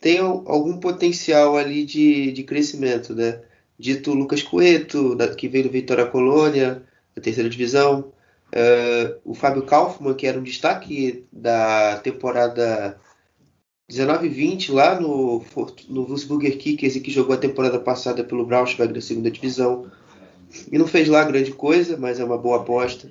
tenham 0.00 0.44
algum 0.46 0.78
potencial 0.78 1.56
ali 1.56 1.84
de, 1.84 2.32
de 2.32 2.42
crescimento, 2.42 3.14
né? 3.14 3.42
Dito 3.78 4.12
Lucas 4.14 4.42
Coeto, 4.42 5.14
da, 5.14 5.34
que 5.34 5.48
veio 5.48 5.64
do 5.64 5.70
Vitória 5.70 6.06
Colônia, 6.06 6.82
da 7.14 7.22
terceira 7.22 7.48
divisão. 7.48 8.12
Uh, 8.48 9.20
o 9.24 9.34
Fábio 9.34 9.62
Kaufmann, 9.62 10.14
que 10.14 10.26
era 10.26 10.38
um 10.38 10.42
destaque 10.42 11.24
da 11.32 11.98
temporada 11.98 12.98
19-20 13.90 14.72
lá 14.72 15.00
no, 15.00 15.44
no 15.88 16.06
Wolfsburger 16.06 16.58
Kickers 16.58 16.96
e 16.96 17.00
que 17.00 17.10
jogou 17.10 17.34
a 17.34 17.38
temporada 17.38 17.78
passada 17.78 18.24
pelo 18.24 18.46
Braunschweig 18.46 18.92
da 18.92 19.00
segunda 19.00 19.30
divisão. 19.30 19.90
E 20.70 20.78
não 20.78 20.86
fez 20.86 21.08
lá 21.08 21.24
grande 21.24 21.52
coisa, 21.52 21.96
mas 21.96 22.18
é 22.18 22.24
uma 22.24 22.38
boa 22.38 22.58
aposta. 22.58 23.10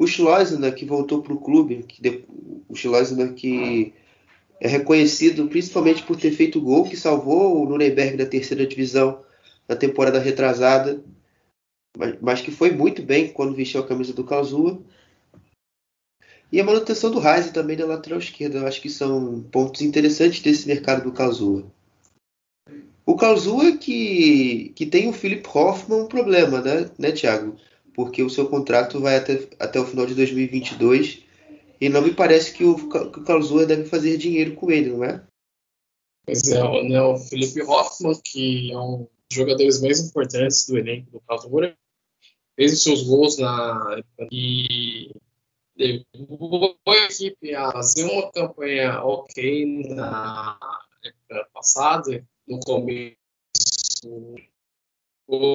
O 0.00 0.06
Schleusner, 0.06 0.74
que 0.74 0.86
voltou 0.86 1.22
para 1.22 1.34
o 1.34 1.38
clube, 1.38 1.82
que, 1.82 2.24
o 2.66 2.74
Schleusner 2.74 3.34
que 3.34 3.92
é 4.58 4.66
reconhecido 4.66 5.46
principalmente 5.46 6.02
por 6.04 6.16
ter 6.16 6.30
feito 6.30 6.58
o 6.58 6.62
gol 6.62 6.88
que 6.88 6.96
salvou 6.96 7.62
o 7.62 7.68
Nuremberg 7.68 8.16
da 8.16 8.24
terceira 8.24 8.66
divisão 8.66 9.22
na 9.68 9.76
temporada 9.76 10.18
retrasada, 10.18 11.04
mas, 11.94 12.16
mas 12.18 12.40
que 12.40 12.50
foi 12.50 12.70
muito 12.70 13.02
bem 13.02 13.28
quando 13.28 13.54
vestiu 13.54 13.82
a 13.82 13.86
camisa 13.86 14.14
do 14.14 14.24
Karlsruhe. 14.24 14.80
E 16.50 16.58
a 16.58 16.64
manutenção 16.64 17.10
do 17.10 17.18
Reis 17.18 17.50
também 17.50 17.76
na 17.76 17.84
lateral 17.84 18.20
esquerda, 18.20 18.56
eu 18.56 18.66
acho 18.66 18.80
que 18.80 18.88
são 18.88 19.42
pontos 19.52 19.82
interessantes 19.82 20.40
desse 20.40 20.66
mercado 20.66 21.04
do 21.04 21.12
Karlsruhe. 21.12 21.66
O 23.04 23.16
Karlsruhe 23.16 23.76
que, 23.76 24.72
que 24.74 24.86
tem 24.86 25.10
o 25.10 25.12
Philip 25.12 25.46
Hoffmann 25.46 26.04
um 26.04 26.08
problema, 26.08 26.62
né, 26.62 26.90
né 26.98 27.12
Thiago? 27.12 27.54
Porque 28.00 28.22
o 28.22 28.30
seu 28.30 28.48
contrato 28.48 28.98
vai 28.98 29.16
até, 29.16 29.46
até 29.58 29.78
o 29.78 29.84
final 29.84 30.06
de 30.06 30.14
2022 30.14 31.22
e 31.78 31.90
não 31.90 32.00
me 32.00 32.14
parece 32.14 32.54
que 32.54 32.64
o, 32.64 32.88
que 32.88 32.96
o 32.96 33.66
deve 33.66 33.84
fazer 33.84 34.16
dinheiro 34.16 34.54
com 34.54 34.70
ele, 34.70 34.88
não 34.88 35.04
é? 35.04 35.22
Pois 36.24 36.48
é, 36.48 36.82
né, 36.84 37.02
o 37.02 37.18
Felipe 37.18 37.60
Hoffmann, 37.60 38.18
que 38.24 38.72
é 38.72 38.78
um 38.78 39.00
dos 39.00 39.36
jogadores 39.36 39.82
mais 39.82 40.00
importantes 40.00 40.66
do 40.66 40.78
elenco 40.78 41.10
do 41.10 41.20
Karlsruhe, 41.20 41.74
fez 42.56 42.72
os 42.72 42.82
seus 42.82 43.02
gols 43.02 43.36
na 43.36 43.96
época 43.98 44.28
e 44.32 45.10
levou 45.76 46.78
a 46.88 46.96
equipe 47.04 47.54
a 47.54 47.70
fazer 47.72 48.04
uma 48.04 48.32
campanha 48.32 49.04
ok 49.04 49.84
na 49.90 50.58
época 51.04 51.48
passada, 51.52 52.26
no 52.48 52.60
começo, 52.60 53.16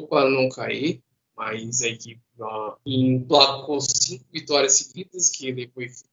para 0.10 0.30
não 0.30 0.48
cair, 0.50 1.02
mas 1.36 1.82
a 1.82 1.88
equipe 1.88 2.22
uh, 2.40 2.76
emplacou 2.86 3.80
cinco 3.82 4.26
vitórias 4.32 4.74
seguidas, 4.74 5.30
que 5.30 5.52
depois 5.52 6.04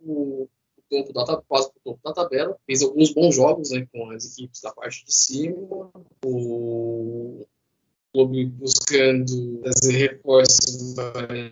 o, 0.00 0.48
topo 0.88 1.12
da 1.12 1.42
quase 1.42 1.70
topo 1.84 2.00
da 2.02 2.12
tabela, 2.12 2.56
fez 2.66 2.82
alguns 2.82 3.12
bons 3.12 3.34
jogos 3.34 3.70
né, 3.70 3.86
com 3.92 4.10
as 4.10 4.32
equipes 4.32 4.60
da 4.60 4.72
parte 4.72 5.04
de 5.04 5.14
cima, 5.14 5.90
o 6.24 7.46
clube 8.12 8.46
buscando 8.46 9.62
fazer 9.62 9.92
reforços 9.92 10.94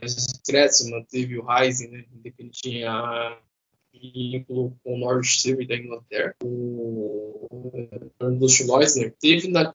discretos, 0.01 0.88
manteve 0.88 1.38
o 1.38 1.45
Rising, 1.47 1.88
né, 1.88 2.05
ele 2.25 2.51
tinha 2.51 3.38
vínculo 3.92 4.77
com 4.83 4.95
o 4.95 4.99
Norwich 4.99 5.40
City 5.40 5.66
da 5.66 5.77
Inglaterra. 5.77 6.35
O 6.42 7.49
Lúcio 8.21 8.66
Leusner, 8.66 9.14
teve 9.19 9.49
na 9.49 9.73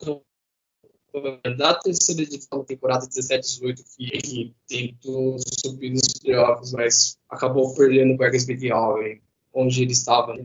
da 1.57 1.73
terceira 1.75 2.21
edição 2.21 2.59
da 2.59 2.65
temporada 2.65 3.05
17-18 3.05 3.83
que 3.97 4.55
tentou 4.67 5.37
subir 5.39 5.91
nos 5.91 6.13
playoffs, 6.21 6.71
mas 6.71 7.17
acabou 7.29 7.73
perdendo 7.75 8.17
para 8.17 8.31
Big 8.31 8.71
Allen, 8.71 9.21
onde 9.53 9.81
ele 9.81 9.91
estava. 9.91 10.35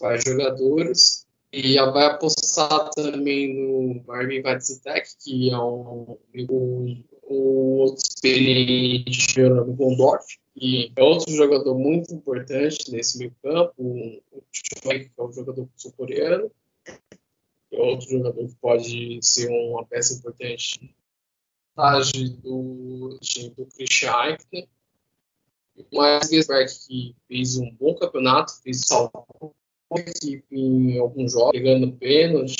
Vários 0.00 0.24
jogadores 0.24 1.26
e 1.52 1.76
vai 1.76 2.06
apostar 2.06 2.88
também 2.90 3.54
no 3.54 4.02
Marvin 4.06 4.40
Vatzitek, 4.40 5.06
que 5.22 5.50
é 5.50 5.58
um, 5.58 6.16
um, 6.34 7.04
um 7.28 7.34
outro 7.78 8.02
experiente 8.02 9.38
no 9.38 9.74
Gondorf, 9.74 10.24
e 10.56 10.90
é 10.96 11.02
outro 11.02 11.30
jogador 11.34 11.78
muito 11.78 12.14
importante 12.14 12.90
nesse 12.90 13.18
meio 13.18 13.34
campo, 13.42 13.74
o 13.78 14.42
Choi, 14.50 15.00
que 15.00 15.10
é 15.16 15.22
um 15.22 15.32
jogador 15.32 15.68
sul-coreano, 15.76 16.50
outro 17.80 18.08
jogador 18.08 18.46
que 18.46 18.54
pode 18.56 19.18
ser 19.22 19.48
uma 19.48 19.84
peça 19.84 20.14
importante 20.14 20.94
do 22.42 23.18
time 23.20 23.50
do 23.50 23.66
Christian 23.66 24.12
Eichner. 24.24 24.68
Mas 25.92 26.28
Gesberg 26.28 26.70
que 26.86 27.16
fez 27.26 27.56
um 27.56 27.70
bom 27.72 27.94
campeonato, 27.94 28.60
fez 28.62 28.82
salvo 28.86 29.54
equipe 29.96 30.56
em 30.56 30.98
alguns 30.98 31.32
jogos, 31.32 31.52
pegando 31.52 31.92
pênalti, 31.92 32.56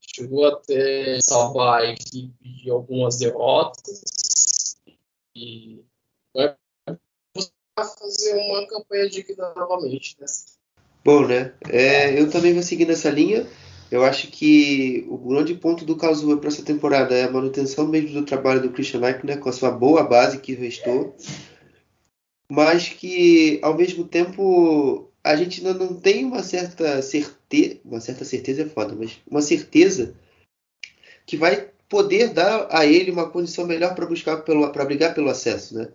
chegou 0.00 0.46
até 0.46 1.20
salvar 1.20 1.82
a 1.82 1.90
equipe 1.90 2.34
de 2.40 2.70
algumas 2.70 3.18
derrotas 3.18 4.76
e 5.34 5.84
vai 6.34 6.56
fazer 7.76 8.34
uma 8.34 8.66
campanha 8.66 9.08
digna 9.08 9.52
novamente. 9.54 10.16
Né? 10.18 10.26
Bom, 11.04 11.26
né? 11.26 11.54
É, 11.68 12.18
eu 12.18 12.30
também 12.30 12.54
vou 12.54 12.62
seguir 12.62 12.86
nessa 12.86 13.10
linha. 13.10 13.46
Eu 13.90 14.04
acho 14.04 14.28
que 14.28 15.06
o 15.08 15.16
grande 15.16 15.54
ponto 15.54 15.84
do 15.84 15.96
Kazuya 15.96 16.36
para 16.36 16.48
essa 16.48 16.62
temporada 16.62 17.14
é 17.14 17.24
a 17.24 17.30
manutenção 17.30 17.86
mesmo 17.86 18.12
do 18.12 18.24
trabalho 18.24 18.60
do 18.60 18.70
Christian 18.70 19.00
né, 19.00 19.36
com 19.36 19.48
a 19.48 19.52
sua 19.52 19.70
boa 19.70 20.02
base 20.02 20.38
que 20.38 20.54
restou, 20.54 21.16
mas 22.50 22.88
que 22.88 23.60
ao 23.62 23.76
mesmo 23.76 24.04
tempo 24.04 25.10
a 25.22 25.34
gente 25.36 25.64
ainda 25.64 25.74
não 25.74 25.94
tem 25.94 26.24
uma 26.24 26.42
certa 26.42 27.00
certeza, 27.02 27.78
uma 27.84 28.00
certa 28.00 28.24
certeza 28.24 28.62
é 28.62 28.66
foda, 28.66 28.94
mas 28.94 29.20
uma 29.28 29.42
certeza 29.42 30.14
que 31.24 31.36
vai 31.36 31.68
poder 31.88 32.32
dar 32.32 32.68
a 32.70 32.86
ele 32.86 33.10
uma 33.10 33.28
condição 33.28 33.66
melhor 33.66 33.94
para 33.94 34.06
buscar 34.06 34.38
pelo, 34.38 34.70
para 34.70 34.84
brigar 34.84 35.14
pelo 35.14 35.30
acesso, 35.30 35.76
né? 35.76 35.88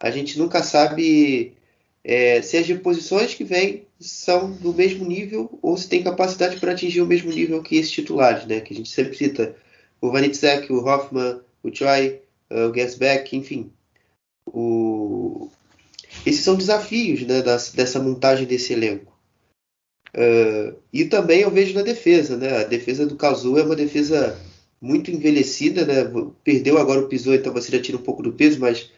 A 0.00 0.10
gente 0.10 0.38
nunca 0.38 0.62
sabe 0.62 1.57
é, 2.04 2.40
se 2.42 2.56
as 2.56 2.66
reposições 2.66 3.34
que 3.34 3.44
vêm 3.44 3.86
são 4.00 4.52
do 4.52 4.72
mesmo 4.72 5.04
nível 5.06 5.58
ou 5.60 5.76
se 5.76 5.88
tem 5.88 6.02
capacidade 6.02 6.58
para 6.58 6.72
atingir 6.72 7.00
o 7.00 7.06
mesmo 7.06 7.30
nível 7.30 7.62
que 7.62 7.76
esses 7.76 7.90
titulares, 7.90 8.46
né? 8.46 8.60
Que 8.60 8.72
a 8.72 8.76
gente 8.76 8.88
sempre 8.88 9.16
cita 9.16 9.56
o 10.00 10.10
Vanitzek, 10.10 10.72
o 10.72 10.84
Hoffman, 10.84 11.40
o 11.62 11.74
Choi, 11.74 12.20
o 12.50 12.70
Gasbeck, 12.70 13.36
enfim. 13.36 13.70
O, 14.46 15.50
esses 16.24 16.42
são 16.42 16.56
desafios 16.56 17.22
né, 17.22 17.42
dessa 17.74 18.00
montagem 18.00 18.46
desse 18.46 18.72
elenco. 18.72 19.16
Uh, 20.14 20.74
e 20.92 21.04
também 21.04 21.40
eu 21.40 21.50
vejo 21.50 21.74
na 21.74 21.82
defesa, 21.82 22.36
né? 22.36 22.58
A 22.58 22.64
defesa 22.64 23.06
do 23.06 23.16
Kazu 23.16 23.58
é 23.58 23.62
uma 23.62 23.76
defesa 23.76 24.38
muito 24.80 25.10
envelhecida, 25.10 25.84
né? 25.84 26.10
Perdeu 26.42 26.78
agora 26.78 27.00
o 27.00 27.08
Pisou, 27.08 27.34
então 27.34 27.52
você 27.52 27.70
já 27.70 27.82
tira 27.82 27.98
um 27.98 28.02
pouco 28.02 28.22
do 28.22 28.32
peso, 28.32 28.58
mas 28.58 28.90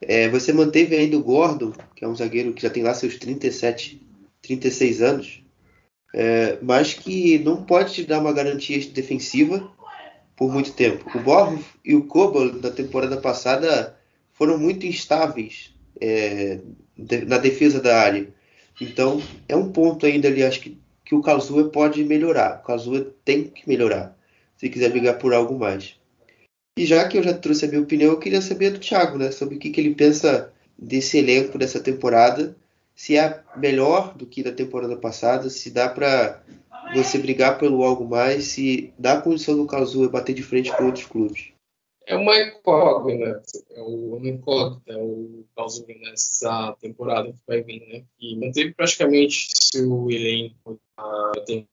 é, 0.00 0.28
você 0.28 0.52
manteve 0.52 0.96
ainda 0.96 1.16
o 1.16 1.22
Gordon, 1.22 1.72
que 1.94 2.04
é 2.04 2.08
um 2.08 2.14
zagueiro 2.14 2.52
que 2.52 2.62
já 2.62 2.70
tem 2.70 2.82
lá 2.82 2.94
seus 2.94 3.16
37, 3.16 4.00
36 4.42 5.02
anos, 5.02 5.42
é, 6.14 6.58
mas 6.62 6.94
que 6.94 7.38
não 7.38 7.64
pode 7.64 7.94
te 7.94 8.04
dar 8.04 8.20
uma 8.20 8.32
garantia 8.32 8.78
defensiva 8.90 9.70
por 10.36 10.52
muito 10.52 10.72
tempo. 10.72 11.04
O 11.16 11.20
Borro 11.20 11.62
e 11.84 11.94
o 11.94 12.04
Kobo 12.04 12.44
na 12.44 12.70
temporada 12.70 13.16
passada 13.16 13.96
foram 14.32 14.56
muito 14.56 14.86
instáveis 14.86 15.74
é, 16.00 16.60
de, 16.96 17.24
na 17.24 17.38
defesa 17.38 17.80
da 17.80 18.00
área. 18.00 18.28
Então, 18.80 19.20
é 19.48 19.56
um 19.56 19.72
ponto 19.72 20.06
ainda 20.06 20.28
ali, 20.28 20.44
acho 20.44 20.60
que, 20.60 20.78
que 21.04 21.14
o 21.14 21.20
Kazuya 21.20 21.64
pode 21.64 22.04
melhorar. 22.04 22.60
O 22.60 22.66
Kazuya 22.66 23.06
tem 23.24 23.44
que 23.44 23.68
melhorar, 23.68 24.16
se 24.56 24.68
quiser 24.68 24.90
brigar 24.90 25.18
por 25.18 25.34
algo 25.34 25.58
mais. 25.58 25.96
E 26.78 26.86
já 26.86 27.08
que 27.08 27.18
eu 27.18 27.24
já 27.24 27.34
trouxe 27.34 27.64
a 27.64 27.68
minha 27.68 27.80
opinião, 27.80 28.12
eu 28.12 28.20
queria 28.20 28.40
saber 28.40 28.70
do 28.70 28.78
Thiago, 28.78 29.18
né, 29.18 29.32
sobre 29.32 29.56
o 29.56 29.58
que, 29.58 29.68
que 29.70 29.80
ele 29.80 29.96
pensa 29.96 30.52
desse 30.78 31.18
elenco 31.18 31.58
dessa 31.58 31.80
temporada, 31.80 32.56
se 32.94 33.16
é 33.16 33.42
melhor 33.56 34.14
do 34.14 34.24
que 34.24 34.44
da 34.44 34.52
temporada 34.52 34.96
passada, 34.96 35.50
se 35.50 35.72
dá 35.72 35.88
para 35.88 36.40
você 36.94 37.18
brigar 37.18 37.58
pelo 37.58 37.82
algo 37.82 38.06
mais, 38.06 38.44
se 38.44 38.92
dá 38.96 39.14
a 39.14 39.20
condição 39.20 39.56
do 39.56 39.66
Kazuya 39.66 40.08
bater 40.08 40.32
de 40.32 40.42
frente 40.44 40.70
com 40.76 40.84
outros 40.84 41.06
clubes. 41.06 41.48
É 42.06 42.14
uma 42.14 42.40
incógnita, 42.40 43.42
é 43.72 43.82
uma 43.82 44.28
incógnita 44.28 44.96
o 44.98 45.44
Clausura 45.56 45.92
nessa 46.00 46.76
temporada 46.80 47.32
que 47.32 47.40
vai 47.44 47.60
vir, 47.60 47.84
né? 47.88 48.04
E 48.20 48.36
manteve 48.36 48.72
praticamente 48.72 49.48
seu 49.52 50.08
elenco 50.08 50.78
temporada 50.96 51.40
anterior, 51.40 51.66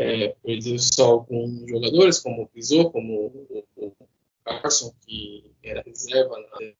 é, 0.00 0.28
perdeu 0.42 0.78
só 0.78 1.18
com 1.20 1.64
jogadores 1.66 2.18
como 2.20 2.42
o 2.42 2.48
Pisou, 2.48 2.90
como 2.90 3.26
o, 3.26 3.64
o 3.76 3.92
Carson, 4.44 4.94
que 5.06 5.52
era 5.62 5.82
reserva 5.82 6.38
na 6.38 6.72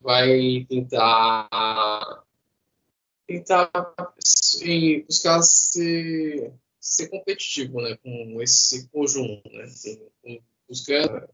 vai 0.00 0.66
tentar 0.68 2.24
tentar 3.26 3.70
buscar 5.06 5.42
ser 5.42 6.52
ser 6.80 7.08
competitivo 7.08 7.80
né, 7.80 7.96
com 7.96 8.40
esse 8.40 8.88
conjunto, 8.88 9.48
né, 9.50 9.64
assim, 9.64 10.00
buscando 10.68 11.28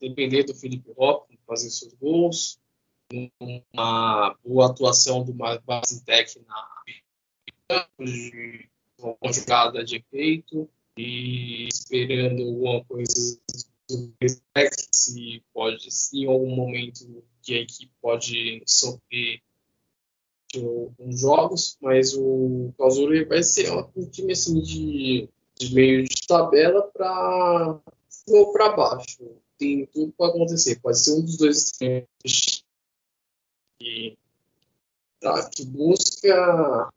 depender 0.00 0.44
do 0.44 0.54
Felipe 0.54 0.92
Rock, 0.92 1.38
fazer 1.46 1.70
seus 1.70 1.94
gols, 1.94 2.60
uma 3.40 4.36
boa 4.44 4.70
atuação 4.70 5.24
do 5.24 5.32
Basintec 5.32 6.40
na 6.46 6.68
de 7.98 8.68
uma 8.98 9.14
conjugada 9.14 9.84
de 9.84 9.96
efeito 9.96 10.68
e 10.96 11.68
esperando 11.68 12.42
alguma 12.42 12.84
coisa 12.84 13.38
do 13.88 14.14
se 14.92 15.42
pode, 15.52 15.90
se 15.90 16.24
em 16.24 16.26
algum 16.26 16.54
momento 16.54 17.22
que 17.42 17.54
a 17.54 17.60
equipe 17.60 17.92
pode 18.00 18.62
sofrer 18.66 19.40
alguns 20.56 21.20
jogos, 21.20 21.78
mas 21.80 22.14
o 22.14 22.72
Clausura 22.76 23.24
vai 23.26 23.42
ser 23.42 23.70
um 23.72 24.08
time 24.10 24.32
assim 24.32 24.60
de, 24.60 25.28
de 25.58 25.74
meio 25.74 26.04
de 26.04 26.26
tabela 26.26 26.82
para 26.82 27.80
ou 28.28 28.52
para 28.52 28.70
baixo. 28.70 29.36
Tem 29.58 29.86
tudo 29.86 30.12
para 30.12 30.28
acontecer. 30.28 30.80
Pode 30.80 30.98
ser 30.98 31.12
um 31.12 31.22
dos 31.22 31.36
dois 31.36 31.72
que, 31.72 32.06
tá, 35.20 35.50
que 35.50 35.64
busca 35.64 36.90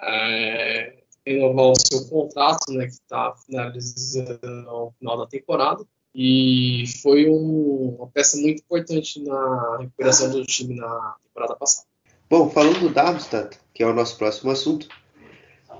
é, 0.00 0.94
renovar 1.26 1.72
o 1.72 1.74
seu 1.76 2.06
contrato, 2.06 2.72
né, 2.72 2.86
que 2.86 2.92
está 2.92 3.34
finalizando 3.44 4.38
no 4.42 4.92
final 4.98 5.18
da 5.18 5.26
temporada. 5.26 5.84
E 6.14 6.84
foi 7.02 7.28
um, 7.28 7.96
uma 7.98 8.06
peça 8.06 8.38
muito 8.38 8.62
importante 8.62 9.22
na 9.22 9.78
recuperação 9.80 10.30
do 10.30 10.46
time 10.46 10.74
na 10.74 11.14
temporada 11.24 11.56
passada. 11.56 11.86
Bom, 12.30 12.48
falando 12.48 12.80
do 12.80 12.88
Darmstadt, 12.88 13.58
que 13.74 13.82
é 13.82 13.86
o 13.86 13.92
nosso 13.92 14.16
próximo 14.16 14.50
assunto, 14.50 14.88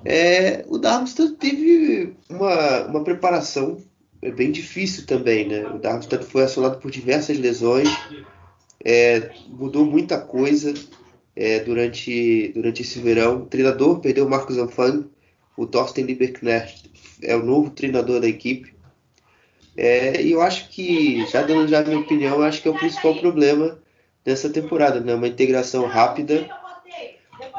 é, 0.04 0.64
o 0.68 0.78
Darmstadt 0.78 1.36
teve 1.36 2.14
uma, 2.28 2.86
uma 2.86 3.02
preparação 3.02 3.82
bem 4.34 4.52
difícil 4.52 5.06
também, 5.06 5.48
né? 5.48 5.66
O 5.68 5.78
Darmstadt 5.78 6.24
foi 6.26 6.44
assolado 6.44 6.78
por 6.78 6.90
diversas 6.90 7.38
lesões, 7.38 7.88
é, 8.84 9.30
mudou 9.48 9.84
muita 9.84 10.20
coisa 10.20 10.74
é, 11.36 11.60
durante, 11.60 12.48
durante 12.54 12.82
esse 12.82 12.98
verão. 12.98 13.42
O 13.42 13.46
treinador 13.46 14.00
perdeu 14.00 14.26
o 14.26 14.30
Marcos 14.30 14.56
Anfang, 14.56 15.06
o 15.56 15.66
Thorsten 15.66 16.04
Lieberknecht 16.04 16.90
é 17.22 17.36
o 17.36 17.44
novo 17.44 17.70
treinador 17.70 18.20
da 18.20 18.26
equipe. 18.26 18.74
É, 19.76 20.22
e 20.22 20.32
eu 20.32 20.40
acho 20.40 20.70
que, 20.70 21.26
já 21.26 21.42
dando 21.42 21.68
já 21.68 21.80
a 21.80 21.84
minha 21.84 21.98
opinião, 21.98 22.40
acho 22.42 22.62
que 22.62 22.68
é 22.68 22.70
o 22.70 22.78
principal 22.78 23.14
problema 23.16 23.78
dessa 24.24 24.48
temporada, 24.48 25.00
né? 25.00 25.14
Uma 25.14 25.28
integração 25.28 25.86
rápida 25.86 26.48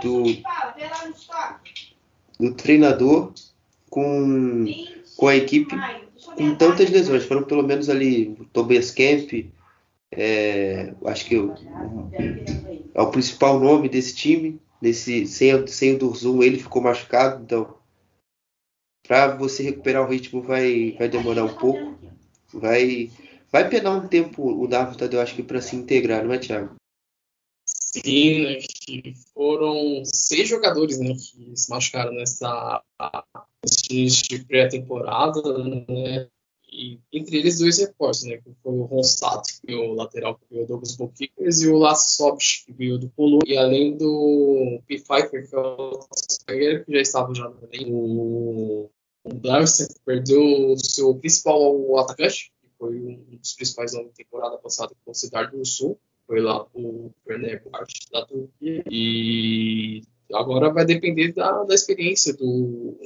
do, 0.02 0.24
do 2.40 2.54
treinador 2.54 3.34
com, 3.90 4.66
com 5.16 5.28
a 5.28 5.36
equipe 5.36 5.76
com 6.36 6.56
tantas 6.56 6.90
lesões. 6.90 7.26
Foram 7.26 7.44
pelo 7.44 7.64
menos 7.64 7.90
ali 7.90 8.36
o 8.40 8.46
Tobias 8.46 8.92
Kemp, 8.92 9.52
é, 10.12 10.94
acho 11.06 11.26
que 11.26 11.36
é 12.94 13.02
o 13.02 13.12
principal 13.12 13.60
nome 13.60 13.90
desse 13.90 14.16
time. 14.16 14.60
Desse, 14.80 15.26
sem, 15.26 15.66
sem 15.66 15.96
o 15.96 15.98
Durzum, 15.98 16.44
ele 16.44 16.60
ficou 16.60 16.84
machucado, 16.84 17.42
então 17.44 17.78
para 19.08 19.36
você 19.36 19.64
recuperar 19.64 20.04
o 20.04 20.12
ritmo 20.12 20.42
vai, 20.42 20.92
vai 21.00 21.08
demorar 21.08 21.46
um 21.46 21.56
pouco. 21.56 21.98
Vai, 22.54 23.10
vai 23.52 23.70
pegar 23.70 23.92
um 23.92 24.08
tempo 24.08 24.62
o 24.62 24.68
Darmstadt, 24.68 25.16
eu 25.16 25.22
acho 25.22 25.34
que 25.34 25.44
para 25.44 25.62
se 25.62 25.76
integrar, 25.76 26.24
não 26.26 26.34
é, 26.34 26.38
Thiago? 26.38 26.76
Sim, 27.66 28.44
né, 28.44 28.60
que 28.60 29.14
foram 29.34 30.04
seis 30.06 30.48
jogadores 30.48 31.00
né, 31.00 31.14
que 31.14 31.54
se 31.56 31.70
machucaram 31.70 32.12
nessa 32.12 32.84
pré-temporada, 34.48 35.42
né? 35.88 36.28
E 36.70 37.00
entre 37.14 37.38
eles 37.38 37.60
dois 37.60 37.80
reforços, 37.80 38.26
né? 38.26 38.38
Que 38.38 38.52
foi 38.62 38.74
o 38.74 38.84
Ronstadt, 38.84 39.62
que 39.62 39.74
é 39.74 39.76
o 39.76 39.94
lateral 39.94 40.36
que 40.36 40.46
veio 40.52 40.64
o 40.64 40.68
Douglas 40.68 40.96
Bokickers, 40.96 41.62
e 41.62 41.68
o 41.70 41.78
Lasse 41.78 42.18
Sobch, 42.18 42.66
que 42.66 42.74
veio 42.74 42.98
do 42.98 43.10
Polo, 43.10 43.40
e 43.46 43.58
além 43.58 43.98
do 43.98 44.82
P. 44.86 45.00
Pfeiffer, 45.00 45.50
que 45.50 45.56
é 45.56 45.60
o 45.60 46.00
zagueiro 46.50 46.86
que 46.86 46.92
já 46.92 47.02
estava 47.02 47.34
já 47.34 47.50
no 47.50 47.58
elenco. 47.72 47.92
O, 47.92 48.92
o 49.24 49.34
Darcy 49.34 49.88
perdeu 50.06 50.72
o 50.72 50.78
seu 50.78 51.16
principal 51.16 51.98
atacante, 52.00 52.52
que 52.62 52.70
foi 52.78 52.98
um 52.98 53.38
dos 53.38 53.54
principais 53.54 53.94
na 53.94 54.04
temporada 54.10 54.58
passada, 54.58 54.94
foi 55.04 55.12
o 55.12 55.16
Cidade 55.16 55.56
do 55.56 55.66
Sul, 55.66 55.98
foi 56.26 56.42
lá 56.42 56.68
o 56.74 57.12
parte 57.72 58.12
da 58.12 58.26
Turquia, 58.26 58.84
e 58.90 60.02
agora 60.34 60.72
vai 60.72 60.86
depender 60.86 61.32
da, 61.32 61.64
da 61.64 61.74
experiência 61.74 62.34
do, 62.34 62.98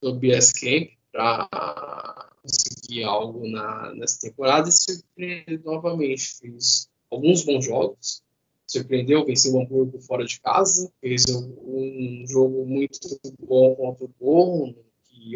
do 0.00 0.14
BS 0.14 0.52
Camp 0.52 0.88
para 1.12 2.32
conseguir 2.46 3.04
algo 3.04 3.48
na, 3.48 3.94
nessa 3.94 4.20
temporada 4.20 4.68
e 4.68 4.72
surpreender 4.72 5.62
novamente. 5.64 6.38
Fez 6.38 6.88
alguns 7.10 7.44
bons 7.44 7.64
jogos, 7.64 8.22
surpreendeu, 8.66 9.24
venceu 9.24 9.54
o 9.54 9.60
Hamburgo 9.60 10.00
fora 10.00 10.24
de 10.24 10.40
casa, 10.40 10.90
fez 11.00 11.24
um, 11.28 12.24
jogo 12.26 12.64
muito 12.64 12.98
bom 13.40 13.74
contra 13.74 14.04
o 14.04 14.10
Borrom, 14.18 14.74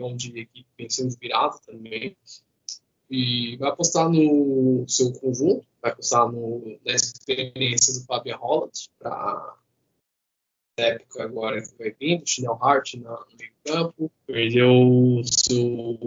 onde 0.02 0.38
a 0.38 0.42
equipe 0.42 0.68
venceu 0.78 1.08
de 1.08 1.16
virada 1.16 1.58
também. 1.66 2.16
E 3.10 3.56
vai 3.56 3.70
apostar 3.70 4.08
no 4.08 4.84
seu 4.88 5.12
conjunto, 5.14 5.66
vai 5.82 5.90
apostar 5.90 6.30
no, 6.30 6.78
na 6.86 6.92
experiência 6.92 7.94
do 7.94 8.06
Fabian 8.06 8.36
Holland 8.36 8.88
para 9.00 9.56
época 10.86 11.22
agora 11.22 11.62
que 11.62 11.78
vai 11.78 11.94
vir, 11.98 12.22
Chanel 12.24 12.58
Hart 12.60 12.94
no 12.94 13.18
meio 13.38 13.52
campo, 13.64 14.10
perdeu 14.26 15.22
seu, 15.24 15.98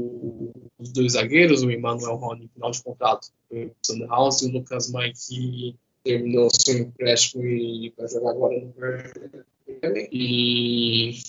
os 0.80 0.92
dois 0.92 1.14
zagueiros, 1.14 1.64
o 1.64 1.72
Emmanuel 1.72 2.16
Rony, 2.16 2.50
final 2.54 2.72
de 2.72 2.84
contrato, 2.84 3.30
o 3.52 4.08
House 4.08 4.42
e 4.42 4.48
o 4.48 4.52
Lucas 4.52 4.92
Mãe, 4.92 5.14
que 5.14 5.76
terminou 6.04 6.50
seu 6.52 6.78
empréstimo 6.78 7.44
e 7.46 7.94
vai 7.98 8.08
jogar 8.08 8.32
agora 8.32 8.60
no 8.60 8.74
Verde. 8.74 10.10
E 10.12 11.20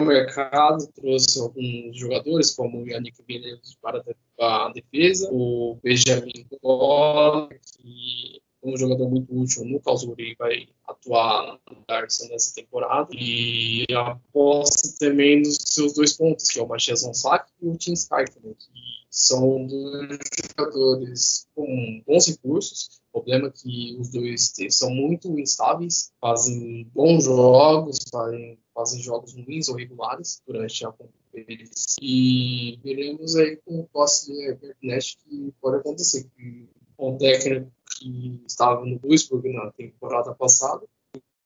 o 0.00 0.04
mercado 0.04 0.86
trouxe 0.94 1.40
alguns 1.40 1.96
jogadores, 1.96 2.54
como 2.54 2.82
o 2.82 2.88
Yannick 2.88 3.22
Villeneuve 3.26 3.76
para 3.80 4.04
a 4.38 4.72
defesa, 4.72 5.28
o 5.32 5.76
Benjamin 5.82 6.46
Gola, 6.62 7.48
que 7.48 8.40
um 8.62 8.76
jogador 8.76 9.08
muito 9.08 9.34
útil 9.36 9.64
no 9.64 9.80
Calzuri 9.80 10.34
vai 10.38 10.68
atuar 10.86 11.58
no 11.70 11.84
Darcy 11.86 12.28
nessa 12.28 12.54
temporada 12.54 13.08
e 13.12 13.84
aposta 13.94 14.88
também 14.98 15.40
nos 15.40 15.56
seus 15.60 15.94
dois 15.94 16.14
pontos, 16.14 16.48
que 16.48 16.58
é 16.58 16.62
o 16.62 16.68
Matias 16.68 17.02
Gonçalves 17.02 17.52
e 17.60 17.68
o 17.68 17.76
Tim 17.76 17.92
Sky 17.92 18.24
também, 18.32 18.54
que 18.54 19.06
são 19.10 19.66
dois 19.66 20.18
jogadores 20.50 21.46
com 21.54 22.02
bons 22.06 22.26
recursos. 22.26 23.00
O 23.12 23.20
problema 23.20 23.48
é 23.48 23.50
que 23.50 23.96
os 23.98 24.10
dois 24.10 24.52
são 24.70 24.90
muito 24.90 25.28
instáveis, 25.38 26.12
fazem 26.20 26.88
bons 26.94 27.24
jogos, 27.24 27.98
fazem, 28.10 28.58
fazem 28.74 29.02
jogos 29.02 29.34
ruins 29.34 29.68
ou 29.68 29.76
regulares 29.76 30.42
durante 30.46 30.84
a 30.84 30.92
competição. 30.92 31.96
E 32.00 32.78
veremos 32.82 33.34
aí 33.36 33.56
com 33.64 33.80
o 33.80 33.88
posse 33.88 34.32
de 34.32 34.54
Bernet 34.54 35.18
que 35.24 35.52
pode 35.60 35.78
acontecer. 35.78 36.28
Que 36.36 36.68
um 36.98 37.16
técnico 37.16 37.70
que 37.98 38.40
estava 38.46 38.84
no 38.84 38.98
Duisburg 38.98 39.52
na 39.52 39.70
temporada 39.72 40.34
passada 40.34 40.86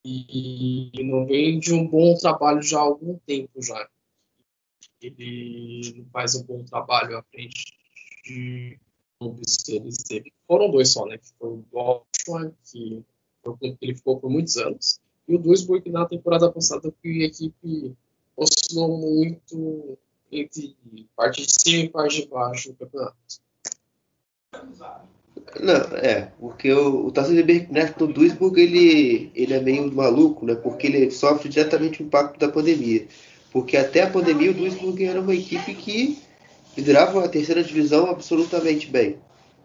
e 0.05 0.91
não 1.03 1.25
vem 1.25 1.59
de 1.59 1.73
um 1.73 1.87
bom 1.87 2.15
trabalho 2.15 2.61
já 2.61 2.77
há 2.77 2.81
algum 2.81 3.17
tempo 3.19 3.61
já. 3.61 3.89
Ele 5.01 6.05
faz 6.11 6.35
um 6.35 6.43
bom 6.43 6.63
trabalho 6.63 7.17
à 7.17 7.23
frente 7.23 7.73
de 8.25 8.79
clubes 9.19 9.57
que 9.57 9.75
ele 9.75 9.89
teve. 10.07 10.33
Foram 10.47 10.69
dois 10.69 10.89
só, 10.89 11.05
né? 11.05 11.17
Que 11.17 11.27
foi 11.39 11.49
o 11.49 11.65
Dortmund, 11.71 12.53
que 12.63 13.03
ele 13.81 13.95
ficou 13.95 14.19
por 14.19 14.29
muitos 14.29 14.57
anos, 14.57 14.99
e 15.27 15.35
o 15.35 15.39
Duisburg 15.39 15.89
na 15.89 16.05
temporada 16.05 16.51
passada 16.51 16.93
que 17.01 17.23
a 17.23 17.25
equipe 17.25 17.95
oscilou 18.35 18.97
muito 18.97 19.97
entre 20.31 20.75
parte 21.15 21.45
de 21.45 21.51
cima 21.51 21.83
e 21.85 21.89
parte 21.89 22.21
de 22.23 22.27
baixo 22.27 22.69
do 22.69 22.75
campeonato. 22.75 23.17
Não, 25.59 25.75
é, 25.97 26.31
porque 26.39 26.71
o, 26.71 27.07
o 27.07 27.11
Tarcísio 27.11 27.45
Berkner 27.45 27.93
do 27.95 28.07
Duisburg, 28.07 28.59
ele, 28.59 29.31
ele 29.35 29.53
é 29.53 29.59
meio 29.59 29.91
maluco, 29.91 30.45
né? 30.45 30.55
Porque 30.55 30.87
ele 30.87 31.11
sofre 31.11 31.49
diretamente 31.49 32.01
o 32.01 32.05
impacto 32.05 32.39
da 32.39 32.47
pandemia. 32.47 33.05
Porque 33.51 33.77
até 33.77 34.01
a 34.01 34.09
pandemia 34.09 34.51
o 34.51 34.53
Duisburg 34.53 35.03
era 35.03 35.21
uma 35.21 35.35
equipe 35.35 35.73
que 35.75 36.17
liderava 36.75 37.23
a 37.23 37.29
terceira 37.29 37.63
divisão 37.63 38.07
absolutamente 38.07 38.87
bem. 38.87 39.17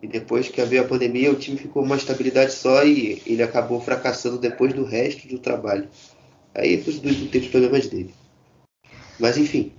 E 0.03 0.07
depois 0.07 0.49
que 0.49 0.63
veio 0.63 0.83
a 0.83 0.87
pandemia, 0.87 1.33
o 1.33 1.37
time 1.37 1.57
ficou 1.57 1.83
uma 1.83 1.97
estabilidade 1.97 2.53
só 2.53 2.85
e 2.85 3.23
ele 3.27 3.43
acabou 3.43 3.81
fracassando 3.81 4.39
depois 4.39 4.73
do 4.73 4.85
resto 4.85 5.27
do 5.27 5.39
trabalho. 5.39 5.89
Aí 6.55 6.77
o 6.77 6.85
Duisburg 6.85 7.29
teve 7.29 7.47
os 7.47 7.51
problemas 7.51 7.87
dele. 7.89 8.15
Mas 9.19 9.37
enfim, 9.37 9.73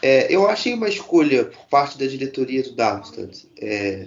é, 0.00 0.32
eu 0.32 0.46
achei 0.46 0.74
uma 0.74 0.88
escolha 0.88 1.46
por 1.46 1.66
parte 1.66 1.98
da 1.98 2.06
diretoria 2.06 2.62
do 2.62 2.72
Darmstadt. 2.72 3.48
É, 3.58 4.06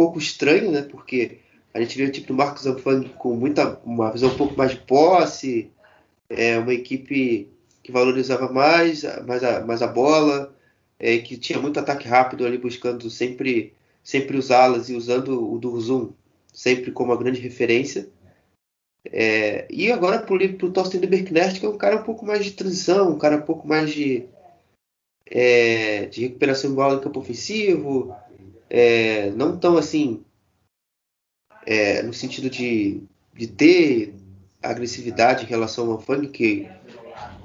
pouco 0.00 0.18
estranho, 0.18 0.72
né? 0.72 0.80
Porque 0.80 1.40
a 1.74 1.80
gente 1.80 1.98
vê 1.98 2.04
o 2.04 2.10
tipo 2.10 2.28
do 2.28 2.34
Marcos 2.34 2.62
Zanfang 2.62 3.06
com 3.18 3.34
muita, 3.34 3.78
uma 3.84 4.10
visão 4.10 4.30
um 4.30 4.36
pouco 4.36 4.56
mais 4.56 4.70
de 4.70 4.78
posse, 4.78 5.70
é, 6.30 6.58
uma 6.58 6.72
equipe 6.72 7.50
que 7.82 7.92
valorizava 7.92 8.50
mais, 8.50 9.02
mais, 9.26 9.44
a, 9.44 9.60
mais 9.60 9.82
a 9.82 9.86
bola, 9.86 10.56
é, 10.98 11.18
que 11.18 11.36
tinha 11.36 11.58
muito 11.60 11.78
ataque 11.78 12.08
rápido 12.08 12.46
ali, 12.46 12.56
buscando 12.56 13.10
sempre, 13.10 13.74
sempre 14.02 14.38
usá-las 14.38 14.88
e 14.88 14.94
usando 14.94 15.52
o 15.52 15.58
Durzum 15.58 16.12
sempre 16.50 16.92
como 16.92 17.12
uma 17.12 17.18
grande 17.18 17.38
referência. 17.38 18.08
É, 19.04 19.66
e 19.70 19.92
agora 19.92 20.18
para 20.18 20.34
o 20.34 20.72
Thorsten 20.72 21.00
Berknert, 21.00 21.60
que 21.60 21.66
é 21.66 21.68
um 21.68 21.76
cara 21.76 21.96
um 21.96 22.04
pouco 22.04 22.24
mais 22.24 22.42
de 22.42 22.52
transição, 22.52 23.10
um 23.10 23.18
cara 23.18 23.36
um 23.36 23.42
pouco 23.42 23.68
mais 23.68 23.90
de, 23.90 24.24
é, 25.26 26.06
de 26.06 26.22
recuperação 26.22 26.70
de 26.70 26.76
bola 26.76 26.94
em 26.96 27.00
campo 27.00 27.20
ofensivo, 27.20 28.16
é, 28.70 29.30
não 29.30 29.58
tão 29.58 29.76
assim 29.76 30.22
é, 31.66 32.02
no 32.02 32.14
sentido 32.14 32.48
de, 32.48 33.02
de 33.34 33.46
ter 33.48 34.14
agressividade 34.62 35.44
em 35.44 35.48
relação 35.48 35.90
ao 35.90 36.00
funk, 36.00 36.28
que, 36.28 36.68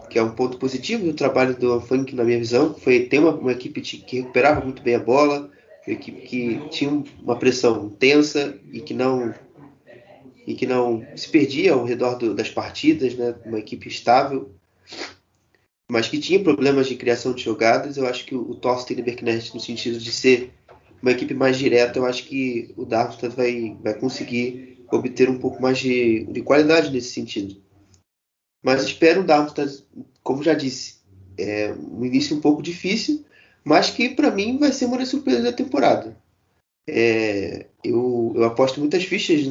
que 0.09 0.19
é 0.19 0.23
um 0.23 0.31
ponto 0.31 0.57
positivo 0.57 1.05
do 1.05 1.13
trabalho 1.13 1.55
do 1.55 1.81
funk 1.81 2.13
na 2.13 2.23
minha 2.23 2.38
visão, 2.38 2.73
foi 2.73 3.05
ter 3.05 3.19
uma, 3.19 3.31
uma 3.31 3.51
equipe 3.51 3.81
que 3.81 4.17
recuperava 4.17 4.61
muito 4.61 4.81
bem 4.81 4.95
a 4.95 4.99
bola, 4.99 5.49
uma 5.85 5.93
equipe 5.93 6.21
que 6.21 6.69
tinha 6.69 7.03
uma 7.21 7.38
pressão 7.38 7.89
tensa 7.89 8.57
e 8.71 8.79
que 8.79 8.93
não 8.93 9.33
e 10.47 10.53
que 10.53 10.67
não 10.67 11.03
se 11.15 11.27
perdia 11.27 11.73
ao 11.73 11.83
redor 11.83 12.15
do, 12.15 12.35
das 12.35 12.49
partidas, 12.49 13.15
né? 13.15 13.33
uma 13.45 13.57
equipe 13.57 13.88
estável, 13.88 14.51
mas 15.89 16.07
que 16.07 16.19
tinha 16.19 16.39
problemas 16.39 16.88
de 16.88 16.95
criação 16.95 17.33
de 17.33 17.41
jogadas. 17.41 17.97
Eu 17.97 18.05
acho 18.05 18.25
que 18.25 18.35
o, 18.35 18.51
o 18.51 18.55
Thorsten 18.55 19.01
Berknet, 19.01 19.53
no 19.55 19.59
sentido 19.59 19.97
de 19.97 20.11
ser 20.11 20.51
uma 21.05 21.11
equipe 21.11 21.35
mais 21.35 21.55
direta, 21.55 21.99
eu 21.99 22.05
acho 22.05 22.25
que 22.25 22.73
o 22.75 22.83
Darmstadt 22.83 23.35
vai, 23.35 23.77
vai 23.79 23.93
conseguir 23.93 24.83
obter 24.91 25.29
um 25.29 25.37
pouco 25.37 25.61
mais 25.61 25.77
de, 25.77 26.25
de 26.25 26.41
qualidade 26.41 26.89
nesse 26.89 27.13
sentido. 27.13 27.61
Mas 28.63 28.81
espero 28.83 29.21
o 29.21 29.23
Darmstadt, 29.23 29.85
como 30.23 30.41
já 30.41 30.55
disse, 30.55 30.95
é 31.37 31.71
um 31.73 32.03
início 32.03 32.35
um 32.35 32.41
pouco 32.41 32.59
difícil, 32.59 33.23
mas 33.63 33.91
que 33.91 34.09
para 34.09 34.31
mim 34.31 34.57
vai 34.57 34.71
ser 34.71 34.85
uma 34.85 34.97
das 34.97 35.09
surpresas 35.09 35.43
da 35.43 35.53
temporada. 35.53 36.17
É, 36.89 37.67
eu, 37.84 38.34
eu, 38.36 38.43
aposto 38.43 38.80
muitas 38.80 39.03
fichas 39.03 39.45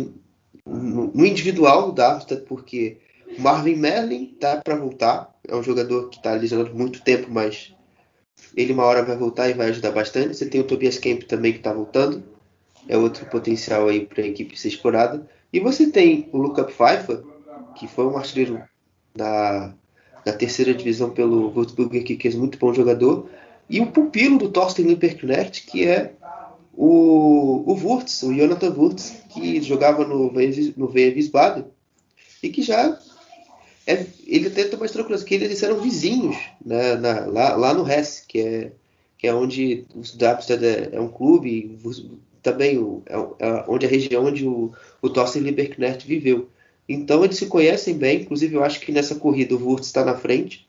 no, 0.66 1.12
no 1.14 1.24
individual 1.24 1.87
do 1.87 1.93
Darmstadt, 1.93 2.43
porque 2.47 2.99
o 3.39 3.41
Marvin 3.41 3.76
Merlin 3.76 4.26
tá 4.41 4.57
para 4.57 4.74
voltar. 4.74 5.33
É 5.47 5.55
um 5.55 5.62
jogador 5.62 6.09
que 6.09 6.16
está 6.16 6.33
lesionado 6.33 6.74
muito 6.74 7.01
tempo, 7.03 7.29
mas 7.31 7.72
ele 8.57 8.72
uma 8.72 8.85
hora 8.85 9.05
vai 9.05 9.16
voltar 9.16 9.49
e 9.49 9.55
vai 9.55 9.68
ajudar 9.68 9.91
bastante. 9.91 10.37
Você 10.37 10.47
tem 10.47 10.61
o 10.61 10.64
Tobias 10.64 10.99
Kemp 10.99 11.22
também 11.22 11.53
que 11.53 11.59
está 11.59 11.72
voltando. 11.72 12.22
É 12.89 12.97
outro 12.97 13.26
potencial 13.26 13.89
aí 13.89 14.05
para 14.07 14.22
a 14.22 14.26
equipe 14.26 14.59
ser 14.59 14.68
explorada. 14.68 15.28
E 15.53 15.61
você 15.61 15.91
tem 15.91 16.28
o 16.32 16.39
Luca 16.39 16.64
Pfeiffer, 16.64 17.22
que 17.76 17.89
foi 17.89 18.07
um 18.07 18.16
artilheiro 18.16 18.62
da, 19.14 19.74
da 20.24 20.32
terceira 20.32 20.74
divisão 20.74 21.11
pelo 21.11 21.51
Würzburg, 21.51 22.03
que 22.03 22.28
é 22.28 22.30
muito 22.32 22.59
bom 22.59 22.72
jogador. 22.72 23.28
E 23.68 23.80
o 23.80 23.87
pupilo 23.87 24.39
do 24.39 24.51
Thorsten 24.51 24.87
Limperknecht, 24.87 25.66
que 25.66 25.87
é 25.87 26.12
o, 26.72 27.64
o 27.66 27.74
Wurtz, 27.74 28.22
o 28.22 28.32
Jonathan 28.32 28.70
Wurtz, 28.70 29.14
que 29.30 29.62
jogava 29.62 30.05
no, 30.05 30.32
no 30.76 30.93
Wiesbaden 30.93 31.64
e 32.43 32.49
que 32.51 32.62
já 32.62 32.99
é, 33.87 34.07
ele 34.26 34.51
tenta 34.51 34.76
mais 34.76 34.91
tranquilo, 34.91 35.22
que 35.22 35.35
eles 35.35 35.62
eram 35.62 35.80
vizinhos 35.80 36.37
né, 36.64 36.95
na, 36.97 37.26
lá, 37.26 37.57
lá 37.57 37.74
no 37.74 37.91
Hesse, 37.91 38.26
que 38.26 38.41
é, 38.41 38.72
que 39.18 39.26
é 39.26 39.35
onde 39.35 39.87
o 39.95 40.03
Darmstadt 40.16 40.64
é, 40.64 40.91
é 40.93 41.01
um 41.01 41.09
clube, 41.09 41.78
também 42.43 42.78
o, 42.78 43.03
é, 43.07 43.14
é 43.47 43.64
onde 43.68 43.87
a 43.87 43.89
região 43.89 44.24
onde 44.24 44.47
o, 44.47 44.72
o 45.03 45.11
Thorsten 45.11 45.43
Lieberknecht 45.43 46.07
viveu. 46.07 46.49
Então 46.89 47.24
eles 47.24 47.39
se 47.39 47.47
conhecem 47.47 47.97
bem, 47.97 48.22
inclusive 48.22 48.55
eu 48.55 48.64
acho 48.64 48.80
que 48.80 48.93
nessa 48.93 49.14
corrida 49.14 49.55
o 49.55 49.62
Wurtz 49.62 49.87
está 49.87 50.05
na 50.05 50.14
frente 50.14 50.66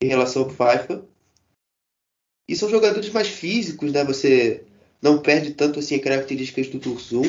em 0.00 0.08
relação 0.08 0.42
ao 0.42 0.48
Pfeiffer. 0.48 1.00
E 2.48 2.56
são 2.56 2.70
jogadores 2.70 3.10
mais 3.10 3.28
físicos, 3.28 3.92
né? 3.92 4.02
Você 4.04 4.62
não 5.02 5.18
perde 5.18 5.52
tanto 5.52 5.78
assim 5.78 5.96
as 5.96 6.02
características 6.02 6.68
do 6.68 6.78
Tursum. 6.78 7.22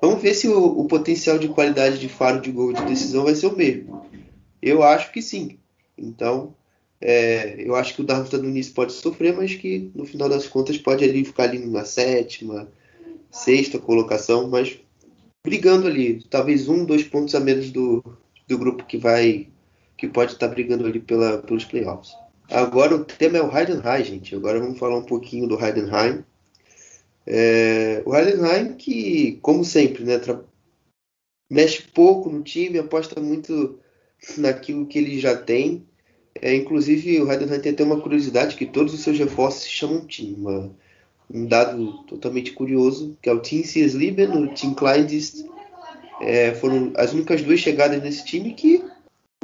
Vamos 0.00 0.20
ver 0.20 0.34
se 0.34 0.48
o, 0.48 0.80
o, 0.80 0.86
potencial 0.86 1.38
de 1.38 1.48
qualidade 1.48 1.98
de 1.98 2.08
faro 2.08 2.40
de 2.40 2.50
gol 2.50 2.72
de 2.72 2.84
decisão 2.84 3.24
vai 3.24 3.34
ser 3.34 3.46
o 3.46 3.56
mesmo. 3.56 4.04
Eu 4.66 4.82
acho 4.82 5.12
que 5.12 5.22
sim. 5.22 5.60
Então, 5.96 6.52
é, 7.00 7.54
eu 7.64 7.76
acho 7.76 7.94
que 7.94 8.02
o 8.02 8.38
no 8.38 8.48
início 8.48 8.74
pode 8.74 8.92
sofrer, 8.92 9.32
mas 9.32 9.54
que 9.54 9.92
no 9.94 10.04
final 10.04 10.28
das 10.28 10.48
contas 10.48 10.76
pode 10.76 11.04
ali 11.04 11.24
ficar 11.24 11.44
ali 11.44 11.64
na 11.64 11.84
sétima, 11.84 12.68
sexta 13.30 13.78
colocação, 13.78 14.48
mas 14.48 14.76
brigando 15.44 15.86
ali, 15.86 16.20
talvez 16.28 16.68
um, 16.68 16.84
dois 16.84 17.04
pontos 17.04 17.36
a 17.36 17.40
menos 17.40 17.70
do, 17.70 18.02
do 18.48 18.58
grupo 18.58 18.84
que 18.84 18.98
vai, 18.98 19.46
que 19.96 20.08
pode 20.08 20.32
estar 20.32 20.48
brigando 20.48 20.84
ali 20.84 20.98
pela, 20.98 21.38
pelos 21.38 21.64
playoffs. 21.64 22.12
Agora 22.50 22.96
o 22.96 23.04
tema 23.04 23.38
é 23.38 23.42
o 23.42 23.56
Heidenheim, 23.56 24.04
gente. 24.04 24.34
Agora 24.34 24.58
vamos 24.58 24.80
falar 24.80 24.98
um 24.98 25.06
pouquinho 25.06 25.46
do 25.46 25.64
Heidenheim. 25.64 26.24
É, 27.24 28.02
o 28.04 28.16
Heidenheim 28.16 28.74
que, 28.74 29.38
como 29.42 29.64
sempre, 29.64 30.02
né, 30.02 30.20
mexe 31.48 31.82
pouco 31.82 32.28
no 32.28 32.42
time, 32.42 32.80
aposta 32.80 33.20
muito 33.20 33.78
naquilo 34.36 34.86
que 34.86 34.98
ele 34.98 35.18
já 35.18 35.36
tem. 35.36 35.86
É, 36.34 36.54
inclusive, 36.54 37.20
o 37.20 37.30
Heidenheim 37.30 37.60
tem 37.60 37.72
até 37.72 37.82
uma 37.82 38.00
curiosidade 38.00 38.56
que 38.56 38.66
todos 38.66 38.92
os 38.92 39.00
seus 39.00 39.18
reforços 39.18 39.62
se 39.62 39.70
chamam 39.70 40.06
time. 40.06 40.34
Uma, 40.34 40.70
um 41.30 41.46
dado 41.46 42.04
totalmente 42.04 42.52
curioso, 42.52 43.16
que 43.20 43.28
é 43.28 43.32
o 43.32 43.40
Team 43.40 43.64
Siesleben 43.64 44.32
e 44.32 44.44
o 44.44 44.54
Team 44.54 44.74
Kleindienst. 44.74 45.44
É, 46.20 46.54
foram 46.54 46.92
as 46.96 47.12
únicas 47.12 47.42
duas 47.42 47.60
chegadas 47.60 48.02
nesse 48.02 48.24
time 48.24 48.54
que 48.54 48.82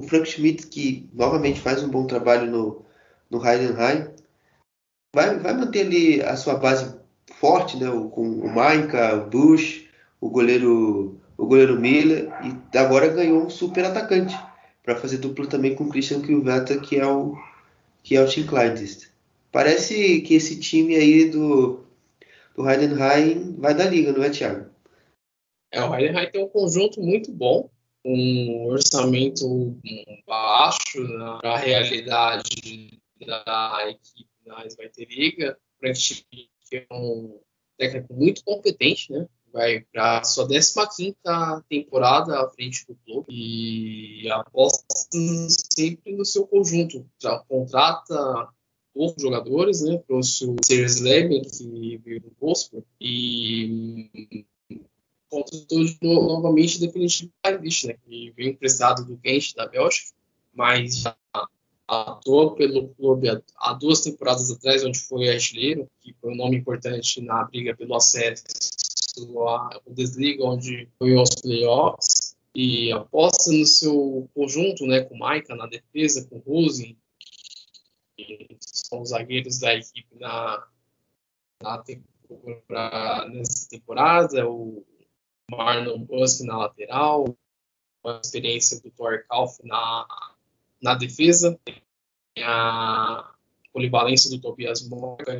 o 0.00 0.02
Frank 0.04 0.26
Schmidt, 0.28 0.66
que 0.66 1.08
novamente 1.12 1.60
faz 1.60 1.82
um 1.82 1.88
bom 1.88 2.06
trabalho 2.06 2.50
no, 2.50 2.82
no 3.30 3.46
Heidenheim, 3.46 4.06
vai, 5.14 5.38
vai 5.38 5.54
manter 5.54 5.86
ali 5.86 6.22
a 6.22 6.34
sua 6.36 6.54
base 6.54 6.94
forte, 7.38 7.76
né, 7.76 7.90
com 8.12 8.22
o 8.22 8.48
Mainka, 8.48 9.16
o 9.16 9.28
Bush, 9.28 9.84
o 10.20 10.30
goleiro, 10.30 11.20
o 11.36 11.46
goleiro 11.46 11.78
Miller, 11.78 12.30
e 12.42 12.78
agora 12.78 13.08
ganhou 13.08 13.44
um 13.44 13.50
super 13.50 13.84
atacante 13.84 14.34
para 14.82 14.96
fazer 14.96 15.18
dupla 15.18 15.46
também 15.46 15.74
com 15.74 15.84
o 15.84 15.88
Christian 15.88 16.22
Kilveta, 16.22 16.78
que 16.80 16.96
é 16.96 17.06
o 17.06 17.36
que 18.02 18.16
é 18.16 18.22
o 18.22 18.28
Team 18.28 18.46
Kleindienst. 18.46 19.12
Parece 19.52 20.22
que 20.22 20.34
esse 20.34 20.58
time 20.58 20.96
aí 20.96 21.30
do, 21.30 21.84
do 22.56 22.68
Heidenheim 22.68 23.54
vai 23.58 23.74
da 23.74 23.84
liga, 23.84 24.12
não 24.12 24.24
é, 24.24 24.30
Thiago? 24.30 24.70
É, 25.70 25.84
o 25.84 25.94
Heidenheim 25.94 26.30
tem 26.30 26.44
um 26.44 26.48
conjunto 26.48 27.00
muito 27.00 27.30
bom, 27.30 27.70
um 28.04 28.66
orçamento 28.66 29.78
baixo 30.26 31.00
na 31.16 31.40
né, 31.42 31.56
realidade 31.56 33.00
da 33.20 33.88
equipe 33.88 34.28
na 34.44 34.64
Liga. 34.98 35.56
Frank 35.78 35.98
Schmidt 35.98 36.50
é 36.72 36.86
um 36.92 37.40
técnico 37.78 38.14
muito 38.14 38.42
competente, 38.44 39.12
né? 39.12 39.26
Vai 39.52 39.80
para 39.92 40.24
sua 40.24 40.48
15 40.48 40.74
temporada 41.68 42.40
à 42.40 42.48
frente 42.50 42.86
do 42.86 42.96
clube 43.04 43.26
e 43.30 44.30
aposta 44.30 44.84
sempre 45.18 46.16
no 46.16 46.24
seu 46.24 46.46
conjunto. 46.46 47.06
Já 47.18 47.38
contrata 47.40 48.48
poucos 48.94 49.22
jogadores, 49.22 49.82
né? 49.82 49.98
Trouxe 50.06 50.46
o 50.46 50.56
Sears 50.64 51.00
Leben, 51.00 51.42
que 51.42 51.98
veio 51.98 52.20
do 52.20 52.32
Wolfsburg, 52.40 52.86
e 53.00 54.44
contratou 55.28 56.26
novamente 56.26 56.80
definitivo 56.80 57.32
Paris, 57.42 57.84
né? 57.84 57.94
Que 58.04 58.32
veio 58.36 58.50
emprestado 58.50 59.04
do 59.04 59.18
Gent 59.24 59.54
da 59.54 59.66
Bélgica, 59.66 60.12
mas 60.54 60.96
já 60.96 61.16
atuou 61.88 62.52
pelo 62.52 62.88
clube 62.94 63.28
há 63.56 63.72
duas 63.74 64.00
temporadas 64.00 64.50
atrás, 64.50 64.84
onde 64.84 64.98
foi 64.98 65.28
artilheiro, 65.28 65.88
que 66.00 66.14
foi 66.20 66.32
um 66.32 66.36
nome 66.36 66.56
importante 66.56 67.20
na 67.20 67.44
briga 67.44 67.76
pelo 67.76 67.94
acesso 67.94 68.44
a 69.18 69.80
Bundesliga, 69.86 70.44
onde 70.44 70.88
foi 70.98 71.16
aos 71.16 71.34
playoffs, 71.34 72.36
e 72.54 72.92
aposta 72.92 73.50
no 73.52 73.64
seu 73.64 74.28
conjunto, 74.34 74.86
né, 74.86 75.02
com 75.02 75.16
Maika 75.16 75.54
na 75.54 75.66
defesa, 75.66 76.26
com 76.28 76.38
Rosen, 76.38 76.96
que 78.16 78.56
são 78.60 79.00
os 79.00 79.08
zagueiros 79.08 79.58
da 79.58 79.74
equipe 79.74 80.18
na, 80.18 80.66
na 81.62 81.78
temporada, 81.78 83.28
nessa 83.28 83.68
temporada, 83.68 84.48
o 84.48 84.84
Marlon 85.50 86.04
Busk 86.04 86.44
na 86.44 86.58
lateral, 86.58 87.36
a 88.04 88.20
experiência 88.22 88.80
do 88.80 88.90
Thor 88.90 89.24
Kauf 89.28 89.58
na, 89.64 90.06
na 90.80 90.94
defesa, 90.94 91.58
a 92.38 93.34
polivalência 93.72 94.30
do 94.30 94.40
Tobias 94.40 94.86
Moura, 94.88 95.38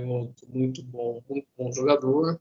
muito 0.48 0.82
bom, 0.82 1.22
muito 1.28 1.48
bom 1.56 1.72
jogador, 1.72 2.40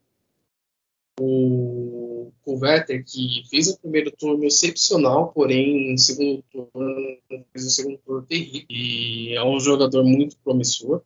o, 1.21 2.57
Vetter, 2.57 3.03
que 3.05 3.43
fez 3.49 3.69
o 3.69 3.79
primeiro 3.79 4.11
turno 4.11 4.45
excepcional, 4.45 5.31
porém, 5.31 5.91
no 5.91 5.97
segundo 5.97 6.43
turno, 6.51 7.17
fez 7.51 7.65
o 7.65 7.69
segundo 7.69 7.97
turno 7.99 8.21
terrível. 8.23 8.65
E 8.69 9.35
é 9.35 9.43
um 9.43 9.59
jogador 9.59 10.03
muito 10.03 10.37
promissor. 10.37 11.01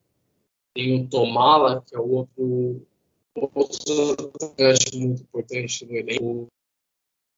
Tem 0.73 1.01
o 1.01 1.07
Tomala, 1.07 1.83
que 1.87 1.95
é 1.95 1.99
o 1.99 2.09
outro, 2.09 2.85
outro 3.35 4.11
atacante 4.35 4.97
muito 4.97 5.21
importante 5.21 5.85
no 5.85 5.95
elenco. 5.95 6.47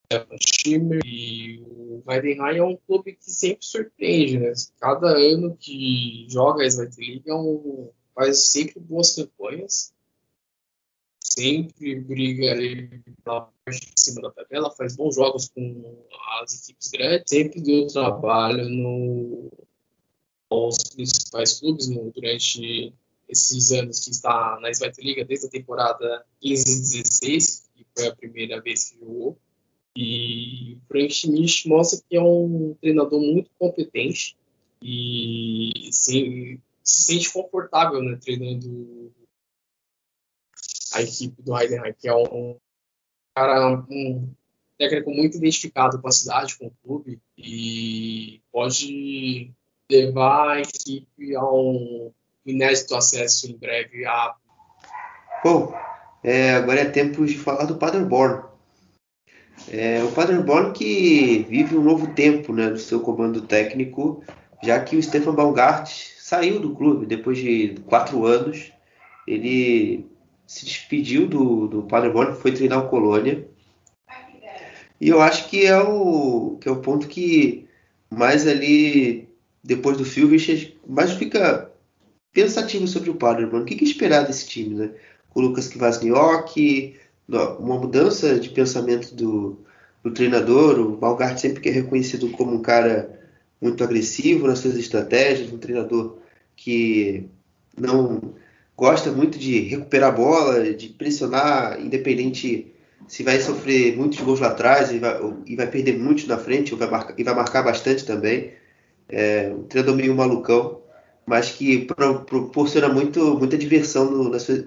O 0.09 0.37
Schimmer 0.39 1.01
e 1.05 1.61
o 1.67 2.01
Weidenheim 2.05 2.57
é 2.57 2.63
um 2.63 2.77
clube 2.77 3.13
que 3.13 3.29
sempre 3.29 3.65
surpreende, 3.65 4.39
né? 4.39 4.53
Cada 4.79 5.09
ano 5.09 5.57
que 5.59 6.25
joga 6.29 6.63
a 6.63 6.69
Zweite 6.69 7.23
é 7.27 7.35
um, 7.35 7.89
faz 8.15 8.49
sempre 8.49 8.79
boas 8.79 9.13
campanhas 9.13 9.93
sempre 11.37 11.99
briga 11.99 12.51
ali 12.51 12.87
pela 13.23 13.41
parte 13.63 13.93
de 13.93 13.99
cima 13.99 14.21
da 14.21 14.31
tabela, 14.31 14.71
faz 14.71 14.95
bons 14.95 15.15
jogos 15.15 15.49
com 15.49 16.03
as 16.41 16.63
equipes 16.63 16.89
grandes, 16.89 17.29
sempre 17.29 17.61
deu 17.61 17.85
trabalho 17.87 18.67
no, 18.67 19.51
principais 20.95 21.59
clubes 21.59 21.89
no, 21.89 22.11
durante 22.11 22.91
esses 23.29 23.71
anos 23.71 24.03
que 24.03 24.11
está 24.11 24.57
na 24.59 24.69
Liga, 24.97 25.25
desde 25.25 25.47
a 25.47 25.49
temporada 25.49 26.25
15-16, 26.43 27.65
que 27.75 27.85
foi 27.95 28.07
a 28.07 28.15
primeira 28.15 28.59
vez 28.61 28.89
que 28.89 28.99
jogou. 28.99 29.37
E 29.95 30.75
o 30.75 30.87
Frank 30.87 31.13
Schmidt 31.13 31.67
mostra 31.67 31.99
que 32.09 32.15
é 32.15 32.21
um 32.21 32.75
treinador 32.81 33.19
muito 33.19 33.51
competente 33.59 34.35
e 34.81 35.71
se 35.91 36.59
sente 36.83 37.31
confortável 37.33 38.01
né, 38.01 38.17
treinando 38.23 39.11
a 40.93 41.01
equipe 41.01 41.41
do 41.41 41.57
Heidenheim, 41.57 41.93
que 41.97 42.07
é 42.07 42.15
um 42.15 42.57
cara, 43.35 43.85
um 43.89 44.29
técnico 44.77 45.11
muito 45.11 45.37
identificado 45.37 45.99
com 45.99 46.07
a 46.07 46.11
cidade, 46.11 46.57
com 46.57 46.67
o 46.67 46.73
clube, 46.83 47.19
e 47.37 48.41
pode 48.51 49.51
levar 49.89 50.57
a 50.57 50.61
equipe 50.61 51.35
a 51.35 51.43
um 51.43 52.11
inédito 52.45 52.95
acesso 52.95 53.49
em 53.49 53.57
breve 53.57 54.05
a. 54.05 54.35
Bom, 55.43 55.73
é, 56.23 56.55
agora 56.55 56.81
é 56.81 56.85
tempo 56.85 57.25
de 57.25 57.37
falar 57.37 57.65
do 57.65 57.77
Paderborn. 57.77 58.43
É, 59.69 60.03
o 60.03 60.11
Paderborn 60.11 60.71
que 60.71 61.45
vive 61.49 61.77
um 61.77 61.83
novo 61.83 62.13
tempo 62.13 62.53
né, 62.53 62.67
no 62.67 62.77
seu 62.77 63.01
comando 63.01 63.41
técnico, 63.41 64.23
já 64.63 64.79
que 64.79 64.95
o 64.95 65.03
Stefan 65.03 65.35
Baumgart 65.35 65.89
saiu 66.17 66.59
do 66.59 66.75
clube 66.75 67.05
depois 67.05 67.37
de 67.37 67.75
quatro 67.85 68.25
anos. 68.25 68.71
Ele 69.27 70.09
se 70.47 70.65
despediu 70.65 71.27
do, 71.27 71.67
do 71.67 71.83
Paderborn, 71.83 72.33
foi 72.35 72.53
treinar 72.53 72.85
o 72.85 72.89
Colônia. 72.89 73.45
E 74.99 75.09
eu 75.09 75.21
acho 75.21 75.49
que 75.49 75.65
é 75.65 75.77
o, 75.77 76.57
que 76.59 76.67
é 76.67 76.71
o 76.71 76.81
ponto 76.81 77.07
que 77.07 77.67
mais 78.09 78.47
ali, 78.47 79.27
depois 79.63 79.97
do 79.97 80.05
Filvich, 80.05 80.75
mais 80.87 81.11
fica 81.11 81.69
pensativo 82.31 82.87
sobre 82.87 83.09
o 83.09 83.15
Paderborn. 83.15 83.63
O 83.63 83.65
que, 83.65 83.75
que 83.75 83.83
esperar 83.83 84.25
desse 84.25 84.47
time, 84.47 84.73
né? 84.73 84.91
Com 85.29 85.41
o 85.41 85.43
Lucas 85.43 85.67
Kvasniok, 85.67 86.95
uma 87.59 87.77
mudança 87.77 88.39
de 88.39 88.49
pensamento 88.49 89.13
do, 89.13 89.59
do 90.01 90.11
treinador. 90.11 90.79
O 90.79 90.95
Balgart 90.95 91.37
sempre 91.37 91.61
que 91.61 91.69
é 91.69 91.73
reconhecido 91.73 92.29
como 92.31 92.55
um 92.55 92.61
cara 92.61 93.19
muito 93.61 93.83
agressivo 93.83 94.47
nas 94.47 94.59
suas 94.59 94.77
estratégias, 94.77 95.51
um 95.51 95.57
treinador 95.57 96.17
que 96.55 97.25
não 97.77 98.33
gosta 98.77 99.11
muito 99.11 99.39
de 99.39 99.59
recuperar 99.61 100.09
a 100.09 100.15
bola, 100.15 100.73
de 100.73 100.89
pressionar, 100.89 101.81
independente 101.81 102.71
se 103.07 103.23
vai 103.23 103.39
sofrer 103.39 103.97
muitos 103.97 104.19
gols 104.19 104.39
lá 104.39 104.49
atrás 104.49 104.91
e 104.91 104.99
vai, 104.99 105.19
e 105.47 105.55
vai 105.55 105.69
perder 105.69 105.97
muitos 105.97 106.27
na 106.27 106.37
frente, 106.37 106.75
vai 106.75 106.89
marcar, 106.89 107.19
e 107.19 107.23
vai 107.23 107.33
marcar 107.33 107.63
bastante 107.63 108.05
também. 108.05 108.53
É 109.09 109.49
um 109.49 109.63
treinador 109.63 109.95
meio 109.95 110.15
malucão, 110.15 110.83
mas 111.25 111.51
que 111.51 111.85
pro, 111.85 112.25
proporciona 112.25 112.89
muito, 112.89 113.37
muita 113.37 113.57
diversão 113.57 114.11
no, 114.11 114.29
na 114.29 114.39
sua, 114.39 114.65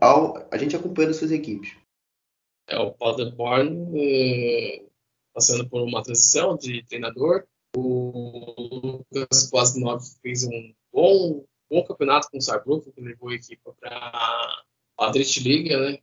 ao, 0.00 0.46
a 0.50 0.56
gente 0.56 0.76
acompanhando 0.76 1.14
suas 1.14 1.32
equipes. 1.32 1.72
É, 2.68 2.78
o 2.78 2.92
Paderborn 2.92 3.90
eh, 3.96 4.84
passando 5.34 5.68
por 5.68 5.82
uma 5.82 6.02
transição 6.02 6.56
de 6.56 6.84
treinador. 6.84 7.44
O 7.76 8.52
Lucas 9.12 9.50
Blasnov 9.50 10.04
fez 10.22 10.44
um 10.44 10.72
bom, 10.92 11.44
bom 11.70 11.84
campeonato 11.84 12.30
com 12.30 12.38
o 12.38 12.40
Saarbrücken, 12.40 12.92
que 12.92 13.00
levou 13.00 13.30
a 13.30 13.34
equipe 13.34 13.62
para 13.80 14.64
a 14.98 15.10
Drittliga, 15.10 15.78
né? 15.78 15.98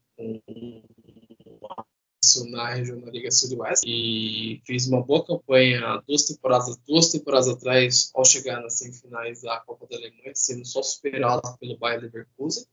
Isso 2.24 2.47
na 2.51 2.70
Regionalliga 2.70 3.32
Sudoeste 3.32 3.88
e 3.88 4.62
fez 4.66 4.88
uma 4.88 5.01
boa 5.01 5.26
campanha 5.26 6.03
duas 6.07 6.26
temporadas, 6.26 6.78
duas 6.88 7.09
temporadas 7.09 7.47
atrás 7.47 8.12
ao 8.14 8.24
chegar 8.24 8.62
nas 8.62 8.78
semifinais 8.78 9.41
da 9.41 9.59
Copa 9.62 9.88
da 9.88 9.97
Alemanha, 9.97 10.32
sendo 10.36 10.64
só 10.66 10.84
superado 10.84 11.41
pelo 11.59 11.78
Bayer 11.80 12.01
Leverkusen 12.01 12.66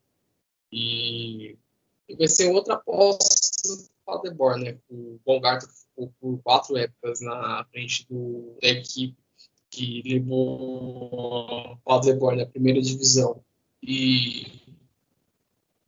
e, 0.70 1.56
e 2.08 2.16
vai 2.16 2.28
ser 2.28 2.50
outra 2.50 2.74
aposta 2.74 3.26
do 3.68 3.88
Paderborn, 4.04 4.64
né? 4.64 4.78
O 4.90 5.18
Bongart 5.24 5.64
ficou 5.66 6.12
por 6.20 6.42
quatro 6.42 6.76
épocas 6.76 7.20
na 7.22 7.64
frente 7.70 8.06
do, 8.06 8.58
da 8.60 8.68
equipe 8.68 9.16
que 9.78 10.02
levou 10.04 11.12
o 11.12 11.76
Paderborn 11.84 12.42
na 12.42 12.46
primeira 12.46 12.82
divisão 12.82 13.40
e 13.80 14.44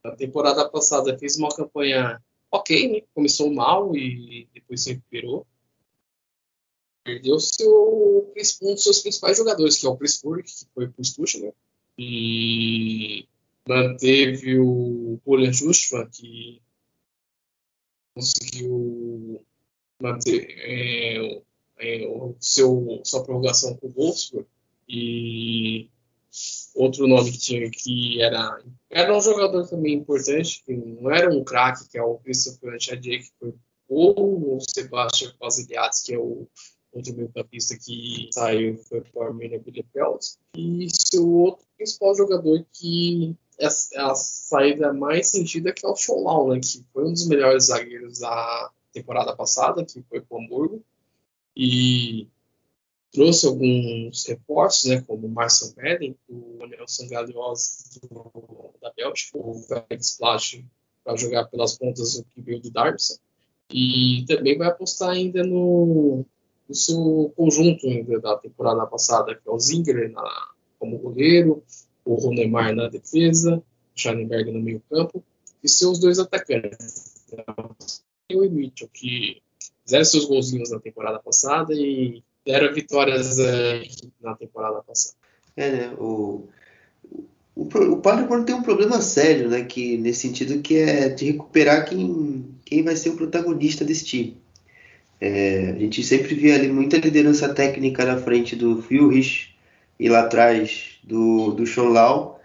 na 0.04 0.12
temporada 0.14 0.68
passada 0.68 1.18
fez 1.18 1.36
uma 1.36 1.48
campanha 1.48 2.22
ok, 2.52 2.88
né? 2.88 3.02
Começou 3.12 3.52
mal 3.52 3.94
e 3.96 4.48
depois 4.54 4.84
se 4.84 4.92
recuperou. 4.92 5.44
Perdeu 7.02 7.40
seu, 7.40 8.32
um 8.62 8.74
dos 8.74 8.84
seus 8.84 9.00
principais 9.00 9.36
jogadores, 9.36 9.76
que 9.76 9.86
é 9.86 9.88
o 9.88 9.96
Chris 9.96 10.20
Burke, 10.22 10.52
que 10.52 10.66
foi 10.72 10.88
pro 10.88 11.04
Stuttgart, 11.04 11.46
né? 11.46 11.52
E 11.98 13.28
manteve 13.68 14.58
o 14.60 15.18
Julian 15.26 15.52
Justman, 15.52 16.08
que 16.10 16.62
conseguiu 18.14 19.44
manter 20.00 20.46
é, 20.60 21.42
é, 21.80 22.06
seu, 22.38 23.00
sua 23.04 23.22
prorrogação 23.22 23.76
com 23.76 23.88
o 23.88 23.92
Wolfsburg. 23.92 24.46
E 24.88 25.88
outro 26.74 27.06
nome 27.06 27.32
que 27.32 27.38
tinha 27.38 27.70
que 27.70 28.22
era 28.22 28.62
era 28.88 29.16
um 29.16 29.20
jogador 29.20 29.66
também 29.66 29.94
importante 29.94 30.62
que 30.64 30.74
não 30.74 31.10
era 31.10 31.30
um 31.30 31.42
craque 31.42 31.88
que 31.88 31.98
é 31.98 32.02
o 32.02 32.18
Christopher 32.18 32.80
Chadier 32.80 33.22
que 33.22 33.30
foi 33.38 33.54
ou 33.88 34.56
o 34.56 34.60
Sebastian 34.60 35.32
Basiliades 35.40 36.02
que 36.02 36.14
é 36.14 36.18
o 36.18 36.46
outro 36.92 37.14
meio 37.14 37.30
campista 37.32 37.76
que 37.76 38.28
saiu 38.32 38.78
foi 38.78 39.00
para 39.00 39.20
o 39.20 39.22
Armenia 39.24 39.60
Bielefeld 39.60 40.24
e 40.56 40.88
seu 40.92 41.28
outro 41.28 41.66
principal 41.76 42.14
jogador 42.14 42.64
que 42.72 43.36
é 43.58 43.66
a 43.66 44.14
saída 44.14 44.92
mais 44.92 45.28
sentida 45.28 45.72
que 45.72 45.84
é 45.84 45.88
o 45.88 45.96
Scholau, 45.96 46.48
né, 46.48 46.60
que 46.60 46.84
foi 46.92 47.04
um 47.04 47.12
dos 47.12 47.26
melhores 47.26 47.66
zagueiros 47.66 48.20
da 48.20 48.70
temporada 48.92 49.36
passada 49.36 49.84
que 49.84 50.02
foi 50.08 50.20
para 50.20 50.36
o 50.36 50.42
Hamburgo 50.42 50.84
e 51.62 52.26
trouxe 53.12 53.46
alguns 53.46 54.24
reforços, 54.26 54.88
né, 54.88 55.02
como 55.02 55.26
o 55.26 55.30
Marcel 55.30 55.74
Mellen, 55.76 56.16
o 56.26 56.66
Nelson 56.66 57.06
Galios 57.06 58.00
da 58.80 58.90
Bélgica, 58.96 59.36
o 59.36 59.54
Felix 59.54 60.16
Plach 60.16 60.64
para 61.04 61.18
jogar 61.18 61.44
pelas 61.48 61.76
pontas 61.76 62.14
o 62.16 62.24
que 62.24 62.40
veio 62.40 62.62
do 62.62 62.70
Darmstadt, 62.70 63.20
e 63.70 64.24
também 64.26 64.56
vai 64.56 64.68
apostar 64.68 65.10
ainda 65.10 65.44
no, 65.44 66.24
no 66.66 66.74
seu 66.74 67.30
conjunto 67.36 67.86
ainda 67.86 68.18
da 68.18 68.38
temporada 68.38 68.86
passada, 68.86 69.34
que 69.34 69.46
é 69.46 69.52
o 69.52 69.60
Zinger 69.60 70.10
na, 70.10 70.48
como 70.78 70.96
goleiro, 70.96 71.62
o 72.06 72.14
Ronemar 72.14 72.74
na 72.74 72.88
defesa, 72.88 73.58
o 73.58 73.62
Schallenberg 74.00 74.50
no 74.50 74.62
meio 74.62 74.82
campo, 74.88 75.22
e 75.62 75.68
seus 75.68 75.98
dois 75.98 76.18
atacantes, 76.18 77.26
né, 77.30 77.44
o 78.32 78.48
Mitchell, 78.48 78.88
que 78.88 79.42
fizeram 79.90 80.04
seus 80.04 80.24
golzinhos 80.26 80.70
na 80.70 80.78
temporada 80.78 81.18
passada 81.18 81.74
e 81.74 82.22
deram 82.46 82.72
vitórias 82.72 83.40
é, 83.40 83.82
na 84.22 84.36
temporada 84.36 84.80
passada. 84.82 85.16
É, 85.56 85.70
né? 85.70 85.94
O, 85.98 86.48
o, 87.56 87.64
o 87.64 87.96
Paderborn 87.96 88.46
tem 88.46 88.54
um 88.54 88.62
problema 88.62 89.00
sério, 89.00 89.48
né? 89.48 89.64
Que, 89.64 89.96
nesse 89.96 90.20
sentido 90.20 90.62
que 90.62 90.76
é 90.76 91.08
de 91.08 91.32
recuperar 91.32 91.88
quem, 91.88 92.46
quem 92.64 92.84
vai 92.84 92.94
ser 92.94 93.10
o 93.10 93.16
protagonista 93.16 93.84
desse 93.84 94.04
time. 94.04 94.36
É, 95.20 95.72
a 95.74 95.78
gente 95.78 96.04
sempre 96.04 96.34
vê 96.34 96.52
ali 96.52 96.68
muita 96.68 96.96
liderança 96.96 97.52
técnica 97.52 98.04
na 98.04 98.16
frente 98.16 98.54
do 98.54 98.80
Friedrich 98.80 99.54
e 99.98 100.08
lá 100.08 100.20
atrás 100.20 101.00
do, 101.02 101.50
do 101.50 101.66
Schonlau. 101.66 102.40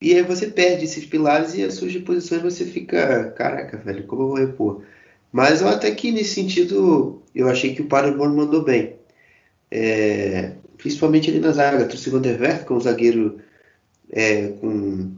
E 0.00 0.14
aí 0.14 0.22
você 0.22 0.48
perde 0.48 0.84
esses 0.84 1.06
pilares 1.06 1.54
e 1.54 1.62
as 1.62 1.74
suas 1.74 1.96
posições 1.98 2.42
você 2.42 2.64
fica, 2.64 3.30
caraca, 3.30 3.76
velho, 3.78 4.04
como 4.04 4.22
eu 4.22 4.28
vou 4.28 4.36
repor? 4.36 4.82
Mas 5.32 5.62
até 5.62 5.90
que 5.90 6.10
nesse 6.10 6.34
sentido 6.34 7.22
eu 7.34 7.48
achei 7.48 7.74
que 7.74 7.82
o 7.82 7.86
Paderborn 7.86 8.34
mandou 8.34 8.62
bem 8.62 8.98
é, 9.70 10.52
principalmente 10.76 11.30
ali 11.30 11.40
na 11.40 11.52
zaga. 11.52 11.86
Trouxe 11.86 12.10
Van 12.10 12.20
der 12.20 12.40
Werf, 12.40 12.64
que 12.64 12.72
é 12.72 12.76
um 12.76 12.80
zagueiro 12.80 13.38
é, 14.10 14.48
com, 14.48 15.12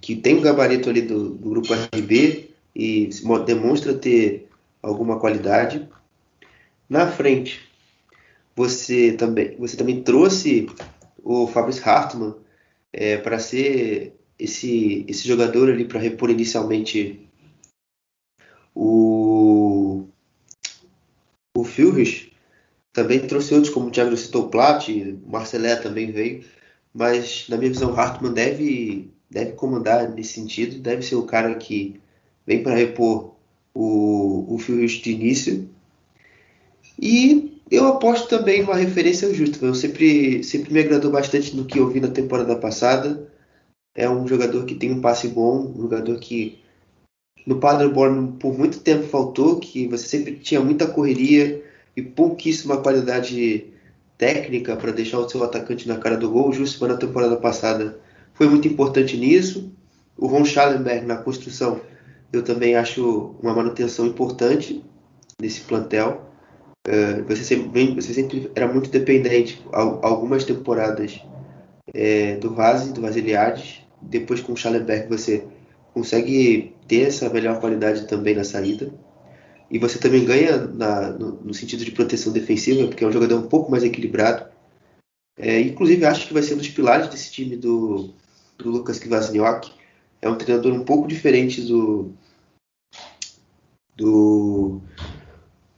que 0.00 0.16
tem 0.16 0.34
o 0.34 0.38
um 0.38 0.42
gabarito 0.42 0.90
ali 0.90 1.02
do, 1.02 1.30
do, 1.30 1.50
grupo 1.50 1.74
RB 1.74 2.50
e 2.74 3.10
demonstra 3.46 3.94
ter 3.94 4.48
alguma 4.82 5.18
qualidade. 5.18 5.88
Na 6.88 7.10
frente, 7.10 7.60
você 8.54 9.12
também, 9.12 9.56
você 9.58 9.76
também 9.76 10.02
trouxe 10.02 10.68
o 11.22 11.46
Fabrício 11.46 11.82
Hartmann 11.88 12.34
é, 12.92 13.16
para 13.16 13.38
ser 13.38 14.14
esse, 14.38 15.04
esse 15.08 15.26
jogador 15.26 15.70
ali 15.70 15.84
para 15.84 15.98
repor 15.98 16.30
inicialmente 16.30 17.25
o, 18.76 20.06
o 21.56 21.64
Fulrich 21.64 22.32
também 22.92 23.20
trouxe 23.20 23.54
outros, 23.54 23.72
como 23.72 23.86
o 23.86 23.90
Thiago 23.90 24.14
citou, 24.16 24.50
o 24.50 25.30
Marcelé 25.30 25.76
também 25.76 26.12
veio, 26.12 26.44
mas 26.92 27.46
na 27.48 27.56
minha 27.56 27.70
visão, 27.70 27.98
Hartmann 27.98 28.34
deve, 28.34 29.10
deve 29.30 29.52
comandar 29.52 30.10
nesse 30.10 30.34
sentido, 30.34 30.78
deve 30.78 31.02
ser 31.02 31.16
o 31.16 31.24
cara 31.24 31.54
que 31.54 31.98
vem 32.46 32.62
para 32.62 32.74
repor 32.74 33.34
o, 33.74 34.54
o 34.54 34.58
Phil 34.58 34.84
de 34.84 35.10
início. 35.10 35.68
E 37.00 37.60
eu 37.70 37.86
aposto 37.86 38.28
também 38.28 38.62
uma 38.62 38.76
referência 38.76 39.26
ao 39.26 39.34
Justo, 39.34 39.64
eu 39.64 39.74
sempre, 39.74 40.44
sempre 40.44 40.72
me 40.72 40.80
agradou 40.80 41.10
bastante 41.10 41.56
no 41.56 41.64
que 41.64 41.78
eu 41.78 41.88
vi 41.88 42.00
na 42.00 42.08
temporada 42.08 42.56
passada. 42.56 43.26
É 43.94 44.08
um 44.08 44.28
jogador 44.28 44.66
que 44.66 44.74
tem 44.74 44.92
um 44.92 45.00
passe 45.00 45.28
bom, 45.28 45.72
um 45.74 45.82
jogador 45.82 46.18
que 46.20 46.58
no 47.44 47.58
Paderborn 47.58 48.32
por 48.38 48.56
muito 48.56 48.80
tempo 48.80 49.06
faltou, 49.06 49.58
que 49.58 49.86
você 49.86 50.06
sempre 50.06 50.36
tinha 50.36 50.60
muita 50.60 50.86
correria, 50.86 51.62
e 51.96 52.02
pouquíssima 52.02 52.76
qualidade 52.76 53.64
técnica 54.18 54.76
para 54.76 54.92
deixar 54.92 55.18
o 55.18 55.28
seu 55.28 55.42
atacante 55.42 55.88
na 55.88 55.96
cara 55.96 56.16
do 56.16 56.30
gol. 56.30 56.50
O 56.50 56.52
Jussiman 56.52 56.88
na 56.88 56.96
temporada 56.96 57.36
passada 57.36 57.98
foi 58.34 58.48
muito 58.48 58.68
importante 58.68 59.16
nisso. 59.16 59.72
O 60.16 60.26
Ron 60.26 60.44
Schallenberg 60.44 61.06
na 61.06 61.16
construção 61.16 61.80
eu 62.32 62.42
também 62.42 62.76
acho 62.76 63.34
uma 63.42 63.54
manutenção 63.54 64.06
importante 64.06 64.84
nesse 65.40 65.62
plantel. 65.62 66.30
Uh, 66.86 67.24
você, 67.26 67.42
sempre, 67.42 67.94
você, 67.94 68.12
sempre, 68.12 68.50
era 68.54 68.70
muito 68.70 68.90
dependente 68.90 69.60
algumas 69.72 70.44
temporadas 70.44 71.20
é, 71.94 72.36
do 72.36 72.54
Vase, 72.54 72.92
do 72.92 73.00
Vasiliades. 73.00 73.80
Depois 74.00 74.40
com 74.40 74.52
o 74.52 74.56
Schallenberg 74.56 75.08
você 75.08 75.44
consegue 75.96 76.74
ter 76.86 77.08
essa 77.08 77.30
melhor 77.30 77.58
qualidade 77.58 78.06
também 78.06 78.34
na 78.34 78.44
saída. 78.44 78.92
E 79.70 79.78
você 79.78 79.98
também 79.98 80.26
ganha 80.26 80.58
na, 80.58 81.10
no, 81.10 81.40
no, 81.40 81.54
sentido 81.54 81.86
de 81.86 81.90
proteção 81.90 82.34
defensiva, 82.34 82.86
porque 82.86 83.02
é 83.02 83.06
um 83.06 83.12
jogador 83.12 83.38
um 83.38 83.48
pouco 83.48 83.70
mais 83.70 83.82
equilibrado. 83.82 84.46
É, 85.38 85.58
inclusive, 85.58 86.04
acho 86.04 86.28
que 86.28 86.34
vai 86.34 86.42
ser 86.42 86.52
um 86.52 86.58
dos 86.58 86.68
pilares 86.68 87.08
desse 87.08 87.32
time 87.32 87.56
do, 87.56 88.12
do 88.58 88.70
Lucas 88.70 88.98
Kvasniok. 88.98 89.72
É 90.20 90.28
um 90.28 90.36
treinador 90.36 90.74
um 90.74 90.84
pouco 90.84 91.08
diferente 91.08 91.62
do, 91.62 92.12
do, 93.96 94.82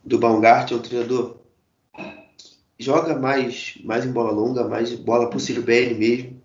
do 0.05 0.19
Baumgart. 0.19 0.73
É 0.73 0.75
um 0.75 0.83
treinador 0.83 1.37
que 2.77 2.85
joga 2.85 3.17
mais, 3.17 3.79
mais 3.85 4.05
em 4.05 4.11
bola 4.11 4.33
longa, 4.33 4.67
mais 4.67 4.93
bola 4.97 5.31
para 5.31 5.39
o 5.39 5.97
mesmo. 5.97 6.38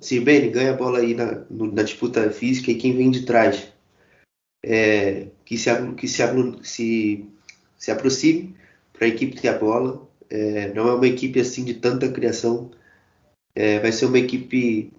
O 0.00 0.04
Sirbene 0.04 0.50
ganha 0.50 0.72
a 0.72 0.76
bola 0.76 0.98
aí 0.98 1.14
na, 1.14 1.44
na 1.50 1.82
disputa 1.82 2.28
física 2.30 2.70
e 2.70 2.76
quem 2.76 2.96
vem 2.96 3.10
de 3.10 3.24
trás 3.24 3.72
é, 4.64 5.28
que, 5.44 5.58
se, 5.58 5.70
que 5.92 6.08
se, 6.08 6.22
se, 6.62 7.26
se 7.78 7.90
aproxime 7.90 8.56
para 8.92 9.06
a 9.06 9.08
equipe 9.08 9.40
ter 9.40 9.48
a 9.48 9.58
bola. 9.58 10.02
É, 10.30 10.72
não 10.72 10.88
é 10.88 10.94
uma 10.94 11.06
equipe 11.06 11.38
assim 11.38 11.64
de 11.64 11.74
tanta 11.74 12.10
criação. 12.10 12.70
É, 13.54 13.78
vai 13.78 13.92
ser 13.92 14.06
uma 14.06 14.18
equipe 14.18 14.92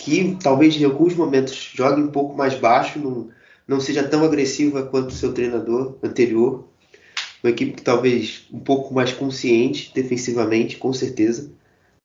que 0.00 0.36
talvez 0.42 0.76
em 0.76 0.84
alguns 0.84 1.14
momentos 1.14 1.54
jogue 1.74 2.00
um 2.00 2.08
pouco 2.08 2.36
mais 2.36 2.54
baixo, 2.54 2.98
não, 2.98 3.28
não 3.68 3.78
seja 3.78 4.02
tão 4.02 4.24
agressiva 4.24 4.82
quanto 4.84 5.10
o 5.10 5.14
seu 5.14 5.32
treinador 5.32 5.96
anterior. 6.02 6.66
Uma 7.42 7.50
equipe 7.50 7.72
que 7.72 7.82
talvez 7.82 8.46
um 8.52 8.58
pouco 8.58 8.94
mais 8.94 9.12
consciente 9.12 9.92
defensivamente, 9.94 10.76
com 10.76 10.92
certeza. 10.92 11.50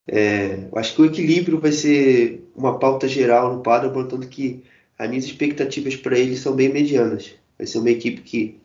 É, 0.07 0.67
acho 0.75 0.95
que 0.95 1.01
o 1.01 1.05
equilíbrio 1.05 1.59
vai 1.59 1.71
ser 1.71 2.49
uma 2.55 2.79
pauta 2.79 3.07
geral 3.07 3.53
no 3.53 3.61
Paderborn, 3.61 4.07
tanto 4.07 4.27
que 4.27 4.63
as 4.97 5.09
minhas 5.09 5.25
expectativas 5.25 5.95
para 5.95 6.17
ele 6.17 6.37
são 6.37 6.55
bem 6.55 6.69
medianas. 6.69 7.35
Vai 7.57 7.67
ser 7.67 7.79
uma 7.79 7.89
equipe 7.89 8.21
que 8.21 8.59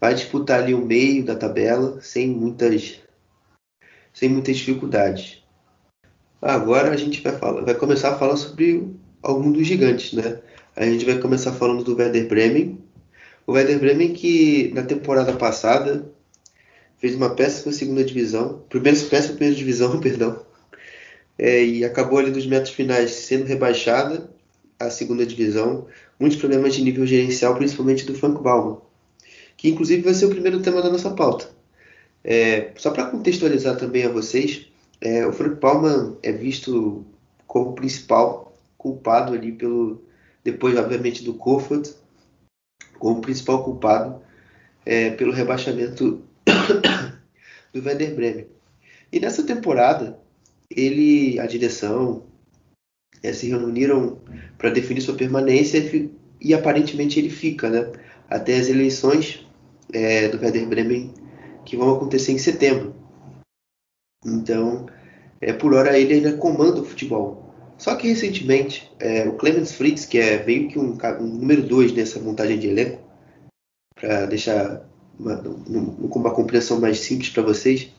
vai 0.00 0.14
disputar 0.14 0.62
ali 0.62 0.74
o 0.74 0.84
meio 0.84 1.24
da 1.24 1.34
tabela 1.34 2.00
sem 2.00 2.28
muitas 2.28 3.00
sem 4.14 4.28
muitas 4.28 4.56
dificuldades. 4.56 5.42
Agora 6.40 6.90
a 6.90 6.96
gente 6.96 7.20
vai 7.20 7.36
falar, 7.36 7.62
vai 7.62 7.74
começar 7.74 8.10
a 8.10 8.18
falar 8.18 8.36
sobre 8.36 8.88
algum 9.22 9.50
dos 9.50 9.66
gigantes, 9.66 10.12
né? 10.12 10.40
A 10.74 10.84
gente 10.84 11.04
vai 11.04 11.18
começar 11.18 11.52
falando 11.52 11.82
do 11.84 11.96
Werder 11.96 12.28
Bremen. 12.28 12.78
O 13.46 13.52
Werder 13.52 13.78
Bremen 13.78 14.12
que 14.12 14.70
na 14.74 14.82
temporada 14.82 15.32
passada 15.32 16.10
fez 16.98 17.14
uma 17.14 17.30
péssima 17.30 17.72
segunda 17.72 18.04
divisão, 18.04 18.62
primeira 18.68 18.98
péssima 18.98 19.34
primeira 19.34 19.54
divisão, 19.54 19.98
perdão, 20.00 20.44
é, 21.38 21.64
e 21.64 21.84
acabou 21.84 22.18
ali 22.18 22.30
nos 22.30 22.46
metros 22.46 22.74
finais 22.74 23.12
sendo 23.12 23.44
rebaixada 23.46 24.28
à 24.78 24.90
segunda 24.90 25.24
divisão. 25.24 25.86
Muitos 26.18 26.38
problemas 26.38 26.74
de 26.74 26.82
nível 26.82 27.06
gerencial, 27.06 27.54
principalmente 27.54 28.04
do 28.04 28.14
Frank 28.14 28.42
Baumann, 28.42 28.80
que 29.56 29.68
inclusive 29.68 30.02
vai 30.02 30.14
ser 30.14 30.26
o 30.26 30.30
primeiro 30.30 30.60
tema 30.60 30.82
da 30.82 30.90
nossa 30.90 31.10
pauta. 31.10 31.48
É, 32.24 32.72
só 32.76 32.90
para 32.90 33.06
contextualizar 33.06 33.76
também 33.76 34.04
a 34.04 34.08
vocês, 34.08 34.66
é, 35.00 35.24
o 35.26 35.32
Frank 35.32 35.60
Baumann 35.60 36.16
é 36.22 36.32
visto 36.32 37.06
como 37.46 37.74
principal 37.74 38.52
culpado 38.76 39.32
ali 39.32 39.52
pelo, 39.52 40.02
depois 40.42 40.76
obviamente 40.76 41.24
do 41.24 41.34
Kofod, 41.34 41.88
como 42.98 43.20
principal 43.20 43.62
culpado 43.62 44.20
é, 44.84 45.10
pelo 45.10 45.32
rebaixamento 45.32 46.20
do 47.72 47.84
Werder 47.84 48.14
Bremen. 48.14 48.46
E 49.12 49.20
nessa 49.20 49.44
temporada, 49.44 50.18
ele, 50.70 51.38
a 51.38 51.46
direção, 51.46 52.24
é, 53.22 53.32
se 53.32 53.48
reuniram 53.48 54.18
para 54.56 54.70
definir 54.70 55.00
sua 55.00 55.16
permanência 55.16 55.78
e, 55.78 56.10
e, 56.40 56.54
aparentemente 56.54 57.18
ele 57.18 57.30
fica, 57.30 57.68
né? 57.68 57.92
Até 58.28 58.56
as 58.56 58.68
eleições 58.68 59.46
é, 59.92 60.28
do 60.28 60.38
Werder 60.38 60.68
Bremen 60.68 61.12
que 61.64 61.76
vão 61.76 61.94
acontecer 61.94 62.32
em 62.32 62.38
setembro. 62.38 62.94
Então, 64.24 64.86
é, 65.40 65.52
por 65.52 65.74
hora 65.74 65.98
ele 65.98 66.14
ainda 66.14 66.32
comanda 66.34 66.80
o 66.80 66.84
futebol. 66.84 67.48
Só 67.78 67.94
que 67.94 68.08
recentemente, 68.08 68.90
é, 68.98 69.28
o 69.28 69.36
Clemens 69.36 69.72
Fritz, 69.72 70.04
que 70.04 70.18
é 70.18 70.44
meio 70.44 70.68
que 70.68 70.78
um, 70.78 70.98
um 71.20 71.26
número 71.26 71.62
2 71.62 71.92
nessa 71.92 72.18
montagem 72.18 72.58
de 72.58 72.68
elenco, 72.68 73.00
para 73.94 74.26
deixar 74.26 74.84
uma, 75.18 75.40
uma 75.40 76.30
compreensão 76.32 76.80
mais 76.80 76.98
simples 77.00 77.30
para 77.30 77.42
vocês, 77.42 77.92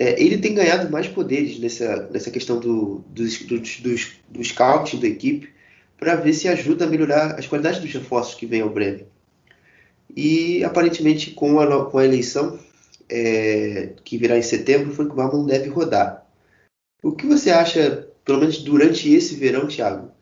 é, 0.00 0.22
ele 0.22 0.38
tem 0.38 0.54
ganhado 0.54 0.88
mais 0.92 1.08
poderes 1.08 1.58
nessa, 1.58 2.08
nessa 2.12 2.30
questão 2.30 2.60
do, 2.60 3.04
dos, 3.08 3.40
dos, 3.40 3.80
dos, 3.80 4.54
da 5.00 5.08
equipe 5.08 5.50
para 5.98 6.14
ver 6.14 6.32
se 6.34 6.46
ajuda 6.46 6.84
a 6.84 6.88
melhorar 6.88 7.34
as 7.36 7.48
qualidades 7.48 7.80
dos 7.80 7.92
reforços 7.92 8.36
que 8.36 8.46
vem 8.46 8.60
ao 8.60 8.70
Bremen. 8.70 9.08
E 10.16 10.62
aparentemente 10.62 11.32
com 11.32 11.58
a, 11.58 11.90
com 11.90 11.98
a 11.98 12.04
eleição 12.04 12.60
é, 13.08 13.94
que 14.04 14.16
virá 14.16 14.38
em 14.38 14.42
setembro, 14.42 14.94
Frank 14.94 15.16
Baumann 15.16 15.44
deve 15.44 15.68
rodar. 15.68 16.24
O 17.02 17.10
que 17.10 17.26
você 17.26 17.50
acha, 17.50 18.08
pelo 18.24 18.38
menos 18.38 18.58
durante 18.58 19.12
esse 19.12 19.34
verão, 19.34 19.66
Thiago? 19.66 20.12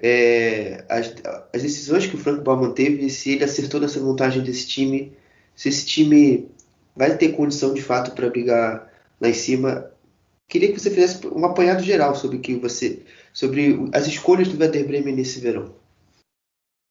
É, 0.00 0.84
as, 0.88 1.12
as, 1.52 1.62
decisões 1.62 2.06
que 2.06 2.14
o 2.14 2.18
Frank 2.18 2.44
Baumann 2.44 2.72
teve, 2.72 3.10
se 3.10 3.32
ele 3.32 3.42
acertou 3.42 3.80
nessa 3.80 3.98
montagem 3.98 4.44
desse 4.44 4.68
time, 4.68 5.12
se 5.56 5.68
esse 5.68 5.84
time 5.84 6.48
vai 6.94 7.16
ter 7.16 7.30
condição 7.30 7.74
de 7.74 7.82
fato 7.82 8.12
para 8.12 8.30
brigar 8.30 8.87
lá 9.20 9.28
em 9.28 9.34
cima. 9.34 9.92
Queria 10.48 10.72
que 10.72 10.78
você 10.78 10.90
fizesse 10.90 11.26
um 11.26 11.44
apanhado 11.44 11.82
geral 11.82 12.14
sobre 12.14 12.38
que 12.38 12.54
você, 12.56 13.04
sobre 13.32 13.76
as 13.92 14.06
escolhas 14.06 14.48
do 14.48 14.58
Werder 14.58 14.86
Bremen 14.86 15.14
nesse 15.14 15.40
verão. 15.40 15.74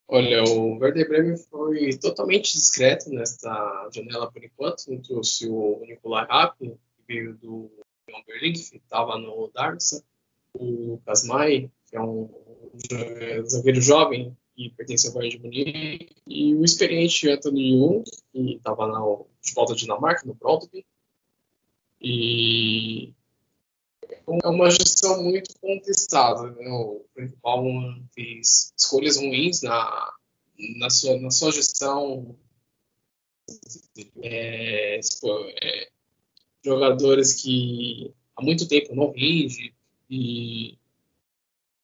Olha, 0.09 0.43
o 0.43 0.77
Werder 0.77 1.07
Bremen 1.07 1.37
foi 1.37 1.89
totalmente 1.97 2.53
discreto 2.53 3.09
nesta 3.09 3.89
janela 3.93 4.31
por 4.31 4.43
enquanto. 4.43 4.85
Não 4.87 5.01
trouxe 5.01 5.47
o 5.49 5.81
Nicolai 5.85 6.25
Rapp, 6.29 6.57
que 6.59 6.77
veio 7.07 7.35
do 7.35 7.69
Union 8.07 8.53
que 8.53 8.77
estava 8.77 9.17
no 9.17 9.51
Darmstadt. 9.53 10.05
O 10.53 10.99
Kasmai, 11.05 11.69
que 11.89 11.97
é 11.97 12.01
um 12.01 12.29
zagueiro 13.47 13.81
jovem 13.81 14.35
que 14.55 14.69
pertence 14.71 15.07
ao 15.07 15.13
Bayern 15.13 15.37
de 15.37 15.43
Munique. 15.43 16.15
E 16.25 16.55
o 16.55 16.63
experiente 16.63 17.29
Anthony 17.29 17.77
Jung, 17.77 18.03
que 18.31 18.55
estava 18.55 18.87
na 18.87 19.01
futebol 19.41 19.65
da 19.67 19.75
Dinamarca, 19.75 20.25
no 20.25 20.33
Brøndby. 20.33 20.85
E 22.01 23.13
é 24.43 24.47
uma 24.47 24.69
gestão 24.69 25.23
muito 25.23 25.57
contestada. 25.59 26.51
Né? 26.51 26.69
O 26.69 27.05
Frank 27.13 27.35
Baumann 27.41 28.05
fez 28.13 28.73
escolhas 28.77 29.17
ruins 29.17 29.61
na, 29.61 30.13
na, 30.77 30.89
sua, 30.89 31.19
na 31.19 31.31
sua 31.31 31.51
gestão. 31.51 32.35
É, 34.21 34.99
é, 34.99 35.89
jogadores 36.63 37.41
que 37.41 38.13
há 38.35 38.43
muito 38.43 38.67
tempo 38.67 38.93
não 38.93 39.11
rende 39.11 39.73
e, 40.09 40.77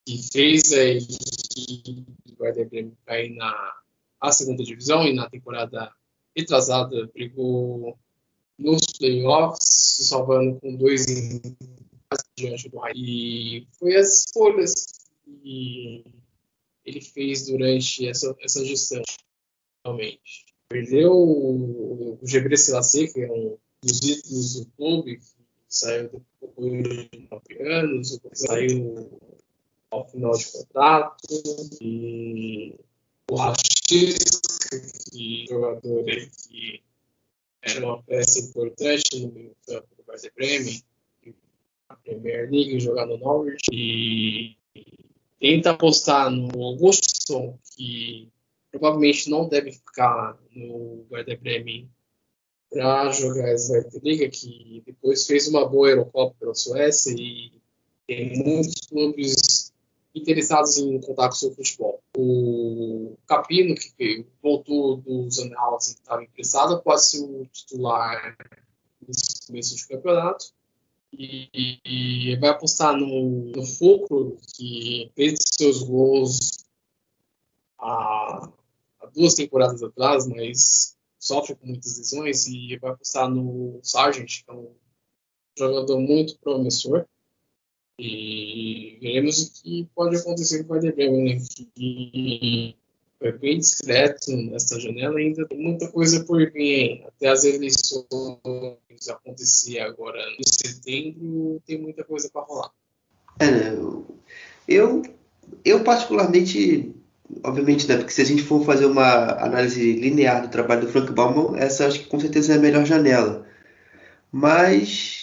e 0.05 0.17
fez 0.31 0.73
a 0.73 0.83
equipe 0.83 2.05
do 2.25 2.43
Werder 2.43 2.69
Bremen 2.69 2.97
cair 3.05 3.33
na 3.35 4.31
segunda 4.31 4.63
divisão 4.63 5.07
e 5.07 5.13
na 5.13 5.29
temporada 5.29 5.93
retrasada 6.35 7.07
brigou 7.13 7.97
nos 8.57 8.81
playoffs, 8.97 9.67
se 9.67 10.05
salvando 10.05 10.59
com 10.59 10.75
dois 10.75 11.05
diante 12.37 12.69
do 12.69 12.79
Raio. 12.79 12.95
E 12.95 13.67
foi 13.79 13.95
as 13.95 14.25
escolhas 14.25 14.73
que 15.25 16.03
ele 16.85 17.01
fez 17.01 17.47
durante 17.47 18.07
essa, 18.07 18.35
essa 18.41 18.63
gestão, 18.65 19.01
realmente. 19.85 20.45
Perdeu 20.69 21.11
o, 21.13 22.19
Gebre 22.23 22.57
Selassie, 22.57 23.11
que 23.11 23.21
é 23.21 23.31
um 23.31 23.57
dos 23.83 23.99
títulos 23.99 24.59
do 24.59 24.65
clube, 24.71 25.17
que 25.17 25.25
saiu 25.67 26.23
depois 26.41 26.83
de 26.83 27.27
nove 27.29 27.69
anos, 27.69 28.19
saiu 28.33 29.19
ao 29.91 30.07
final 30.09 30.31
de 30.35 30.51
contrato, 30.51 31.15
e 31.81 32.75
o 33.29 33.35
Rachis, 33.35 34.41
que 35.11 35.43
é 35.43 35.45
jogador 35.47 36.05
que 36.05 36.81
era 37.63 37.85
uma 37.85 38.03
peça 38.03 38.39
importante 38.39 39.19
no 39.19 39.55
campo 39.65 39.87
do 39.95 40.03
Werder 40.07 40.31
Bremen, 40.35 40.83
na 41.89 41.95
Premier 41.95 42.51
League, 42.51 42.79
jogar 42.79 43.05
no 43.05 43.17
Norwich, 43.17 43.69
e 43.71 44.57
tenta 45.39 45.71
apostar 45.71 46.29
no 46.29 46.61
Augustsson, 46.61 47.57
que 47.75 48.29
provavelmente 48.69 49.29
não 49.29 49.47
deve 49.47 49.71
ficar 49.71 50.37
no 50.51 51.05
Werder 51.09 51.39
Bremen 51.39 51.89
para 52.69 53.11
jogar 53.11 53.49
a 53.49 53.57
Zweite 53.57 53.99
Liga, 54.03 54.29
que 54.29 54.83
depois 54.85 55.25
fez 55.25 55.47
uma 55.47 55.67
boa 55.67 55.89
Eurocopa 55.89 56.35
pela 56.39 56.55
Suécia 56.55 57.15
e 57.15 57.61
tem 58.07 58.43
muitos 58.43 58.81
clubes 58.87 59.52
interessados 60.15 60.77
em 60.77 60.99
contar 61.01 61.29
com 61.29 61.47
o 61.47 61.55
futebol. 61.55 62.03
O 62.15 63.17
Capino, 63.27 63.75
que 63.75 64.25
voltou 64.41 64.97
do 64.97 65.29
Sandhausen, 65.31 65.95
estava 65.95 66.23
emprestado, 66.23 66.81
pode 66.83 67.05
ser 67.05 67.23
o 67.23 67.45
titular 67.47 68.37
nesse 69.07 69.47
começo 69.47 69.75
de 69.75 69.87
campeonato. 69.87 70.53
E, 71.15 71.79
e, 71.85 72.35
vai 72.37 72.49
apostar 72.49 72.97
no, 72.97 73.51
no 73.55 73.65
Fulcro, 73.65 74.37
que 74.55 75.11
fez 75.15 75.35
seus 75.45 75.83
gols 75.83 76.65
há, 77.77 78.49
há, 78.99 79.05
duas 79.13 79.35
temporadas 79.35 79.83
atrás, 79.83 80.25
mas 80.25 80.97
sofre 81.19 81.55
com 81.55 81.67
muitas 81.67 81.99
lesões, 81.99 82.47
e 82.47 82.77
vai 82.77 82.91
apostar 82.91 83.29
no 83.29 83.79
Sargent, 83.83 84.43
que 84.43 84.51
é 84.51 84.53
um 84.53 84.73
jogador 85.55 85.99
muito 85.99 86.37
promissor. 86.39 87.05
E 87.99 88.97
veremos 89.01 89.39
o 89.41 89.53
que 89.53 89.87
pode 89.95 90.15
acontecer 90.17 90.63
com 90.63 90.73
o 90.73 90.75
Werder 90.75 90.95
Bremen, 90.95 91.41
que 91.75 92.75
foi 93.19 93.31
bem 93.33 93.59
discreto 93.59 94.35
nessa 94.35 94.79
janela, 94.79 95.17
ainda 95.17 95.47
tem 95.47 95.57
muita 95.57 95.87
coisa 95.87 96.25
por 96.25 96.51
vir. 96.51 97.05
Até 97.07 97.29
as 97.29 97.43
eleições 97.43 98.07
acontecer 99.09 99.79
agora 99.79 100.19
em 100.39 100.43
setembro, 100.45 101.61
tem 101.65 101.79
muita 101.79 102.03
coisa 102.03 102.29
para 102.31 102.41
rolar. 102.41 102.71
É, 103.39 103.49
né? 103.49 103.77
eu, 104.67 105.03
eu 105.63 105.83
particularmente, 105.83 106.93
obviamente, 107.43 107.87
né, 107.87 107.97
porque 107.97 108.11
se 108.11 108.21
a 108.21 108.25
gente 108.25 108.43
for 108.43 108.65
fazer 108.65 108.85
uma 108.85 109.33
análise 109.43 109.93
linear 109.93 110.41
do 110.41 110.49
trabalho 110.49 110.81
do 110.81 110.91
Frank 110.91 111.11
Baumann, 111.11 111.57
essa 111.57 111.87
acho 111.87 111.99
que 111.99 112.07
com 112.07 112.19
certeza 112.19 112.53
é 112.53 112.57
a 112.57 112.61
melhor 112.61 112.85
janela. 112.85 113.45
Mas 114.31 115.22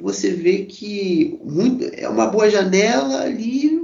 você 0.00 0.30
vê 0.30 0.64
que 0.64 1.38
muito, 1.42 1.84
é 1.94 2.08
uma 2.08 2.26
boa 2.26 2.50
janela 2.50 3.22
ali 3.22 3.80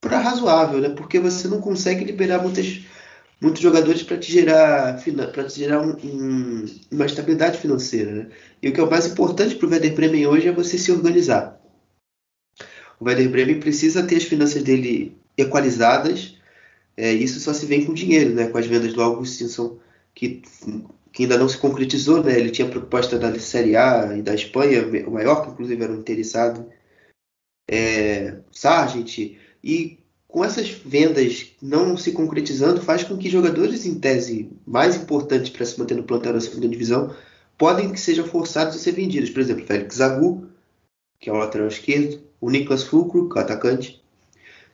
para 0.00 0.18
razoável, 0.18 0.80
né? 0.80 0.90
Porque 0.90 1.18
você 1.18 1.48
não 1.48 1.60
consegue 1.60 2.04
liberar 2.04 2.42
muitas, 2.42 2.80
muitos 3.40 3.60
jogadores 3.60 4.02
para 4.02 4.18
te 4.18 4.30
gerar, 4.30 5.02
para 5.32 5.44
te 5.44 5.58
gerar 5.58 5.80
um, 5.80 5.96
um, 6.04 6.66
uma 6.90 7.06
estabilidade 7.06 7.58
financeira, 7.58 8.12
né? 8.12 8.30
E 8.62 8.68
o 8.68 8.72
que 8.72 8.80
é 8.80 8.82
o 8.82 8.90
mais 8.90 9.06
importante 9.06 9.56
para 9.56 9.66
o 9.66 9.70
Werder 9.70 9.94
Bremen 9.94 10.26
hoje 10.26 10.48
é 10.48 10.52
você 10.52 10.78
se 10.78 10.92
organizar. 10.92 11.60
O 13.00 13.04
Werder 13.04 13.30
Bremen 13.30 13.60
precisa 13.60 14.02
ter 14.02 14.16
as 14.16 14.24
finanças 14.24 14.62
dele 14.62 15.16
equalizadas. 15.36 16.36
É, 16.96 17.12
isso 17.12 17.38
só 17.40 17.52
se 17.52 17.66
vem 17.66 17.84
com 17.84 17.94
dinheiro, 17.94 18.34
né? 18.34 18.48
Com 18.48 18.58
as 18.58 18.66
vendas 18.66 18.92
do 18.92 19.02
Augustinson 19.02 19.78
que, 20.14 20.42
que 21.12 21.24
ainda 21.24 21.38
não 21.38 21.48
se 21.48 21.58
concretizou, 21.58 22.22
né? 22.22 22.38
Ele 22.38 22.50
tinha 22.50 22.68
proposta 22.68 23.18
da 23.18 23.36
Série 23.38 23.76
A 23.76 24.16
e 24.16 24.22
da 24.22 24.34
Espanha, 24.34 24.86
o 25.06 25.10
Mallorca, 25.10 25.50
inclusive, 25.50 25.82
era 25.82 25.92
um 25.92 25.98
interessado. 25.98 26.66
É, 27.70 28.38
Sargent, 28.50 29.36
e 29.62 29.98
com 30.26 30.44
essas 30.44 30.68
vendas 30.68 31.52
não 31.60 31.96
se 31.96 32.12
concretizando, 32.12 32.82
faz 32.82 33.02
com 33.02 33.16
que 33.16 33.30
jogadores, 33.30 33.86
em 33.86 33.98
tese, 33.98 34.50
mais 34.66 34.96
importantes 34.96 35.50
para 35.50 35.64
se 35.64 35.78
manter 35.78 35.96
no 35.96 36.04
plantel 36.04 36.34
da 36.34 36.40
segunda 36.40 36.68
divisão, 36.68 37.14
podem 37.56 37.90
que 37.90 38.00
sejam 38.00 38.26
forçados 38.26 38.76
a 38.76 38.78
ser 38.78 38.92
vendidos. 38.92 39.30
Por 39.30 39.40
exemplo, 39.40 39.66
Félix 39.66 39.96
Zagu, 39.96 40.46
que 41.18 41.28
é 41.28 41.32
o 41.32 41.36
lateral 41.36 41.68
esquerdo, 41.68 42.20
o 42.40 42.50
Niklas 42.50 42.84
Fulcro, 42.84 43.28
que 43.28 43.38
é 43.38 43.40
o 43.40 43.44
atacante. 43.44 44.02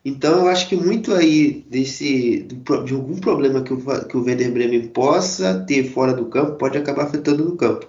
Então 0.04 0.40
eu 0.40 0.48
acho 0.48 0.68
que 0.68 0.76
muito 0.76 1.14
aí 1.14 1.64
desse 1.68 2.42
de 2.42 2.92
algum 2.94 3.16
problema 3.18 3.62
que 3.62 3.72
o, 3.72 4.06
que 4.06 4.16
o 4.16 4.22
Werder 4.22 4.52
Bremen 4.52 4.88
possa 4.88 5.64
ter 5.66 5.84
fora 5.90 6.12
do 6.12 6.26
campo 6.26 6.58
pode 6.58 6.76
acabar 6.76 7.04
afetando 7.04 7.44
no 7.44 7.56
campo. 7.56 7.88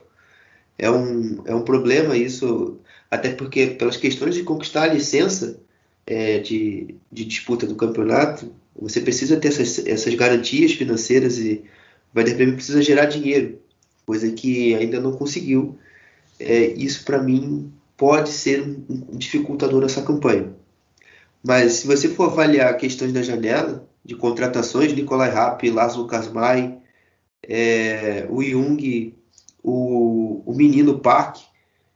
É 0.77 0.89
um, 0.89 1.41
é 1.45 1.53
um 1.53 1.63
problema 1.63 2.15
isso, 2.17 2.77
até 3.11 3.33
porque 3.33 3.67
pelas 3.67 3.97
questões 3.97 4.35
de 4.35 4.43
conquistar 4.43 4.83
a 4.83 4.93
licença 4.93 5.59
é, 6.07 6.39
de, 6.39 6.95
de 7.11 7.25
disputa 7.25 7.65
do 7.67 7.75
campeonato, 7.75 8.51
você 8.79 9.01
precisa 9.01 9.37
ter 9.37 9.49
essas, 9.49 9.85
essas 9.85 10.13
garantias 10.15 10.73
financeiras 10.73 11.37
e 11.37 11.63
o 12.13 12.17
Werder 12.17 12.35
Bremen 12.35 12.55
precisa 12.55 12.81
gerar 12.81 13.05
dinheiro, 13.05 13.59
coisa 14.05 14.31
que 14.31 14.73
ainda 14.75 15.01
não 15.01 15.13
conseguiu. 15.13 15.77
É, 16.39 16.67
isso 16.73 17.03
para 17.05 17.21
mim 17.21 17.71
pode 17.97 18.29
ser 18.29 18.61
um 18.61 19.17
dificultador 19.17 19.81
nessa 19.81 20.01
campanha. 20.01 20.54
Mas 21.45 21.73
se 21.73 21.87
você 21.87 22.09
for 22.09 22.31
avaliar 22.31 22.75
questões 22.75 23.13
da 23.13 23.21
janela 23.21 23.87
de 24.03 24.15
contratações, 24.15 24.93
Nicolai 24.93 25.29
Rapp, 25.29 25.69
Laszlo 25.69 26.07
Kasmai, 26.07 26.79
é, 27.43 28.25
o 28.29 28.41
Jung, 28.41 29.15
o, 29.61 30.41
o 30.43 30.55
menino 30.55 30.99
Park, 30.99 31.37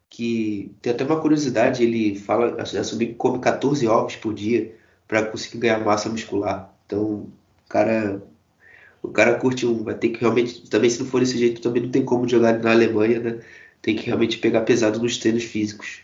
que 0.07 0.71
tem 0.83 0.93
até 0.93 1.03
uma 1.03 1.19
curiosidade, 1.19 1.83
ele 1.83 2.15
fala, 2.19 2.61
assumir 2.61 3.07
que 3.07 3.13
come 3.15 3.39
14 3.39 3.87
ovos 3.87 4.15
por 4.17 4.35
dia 4.35 4.75
para 5.07 5.25
conseguir 5.25 5.57
ganhar 5.57 5.83
massa 5.83 6.09
muscular. 6.09 6.71
Então, 6.85 7.01
o 7.01 7.31
cara, 7.67 8.21
o 9.01 9.09
cara 9.09 9.35
curte 9.39 9.65
um, 9.65 9.83
vai 9.83 9.95
ter 9.95 10.09
que 10.09 10.19
realmente, 10.21 10.69
também 10.69 10.91
se 10.91 10.99
não 10.99 11.07
for 11.07 11.21
desse 11.21 11.39
jeito, 11.39 11.61
também 11.61 11.81
não 11.83 11.89
tem 11.89 12.05
como 12.05 12.29
jogar 12.29 12.59
na 12.59 12.71
Alemanha, 12.71 13.19
né? 13.19 13.39
Tem 13.81 13.95
que 13.95 14.05
realmente 14.05 14.37
pegar 14.37 14.61
pesado 14.61 14.99
nos 14.99 15.17
treinos 15.17 15.43
físicos. 15.43 16.01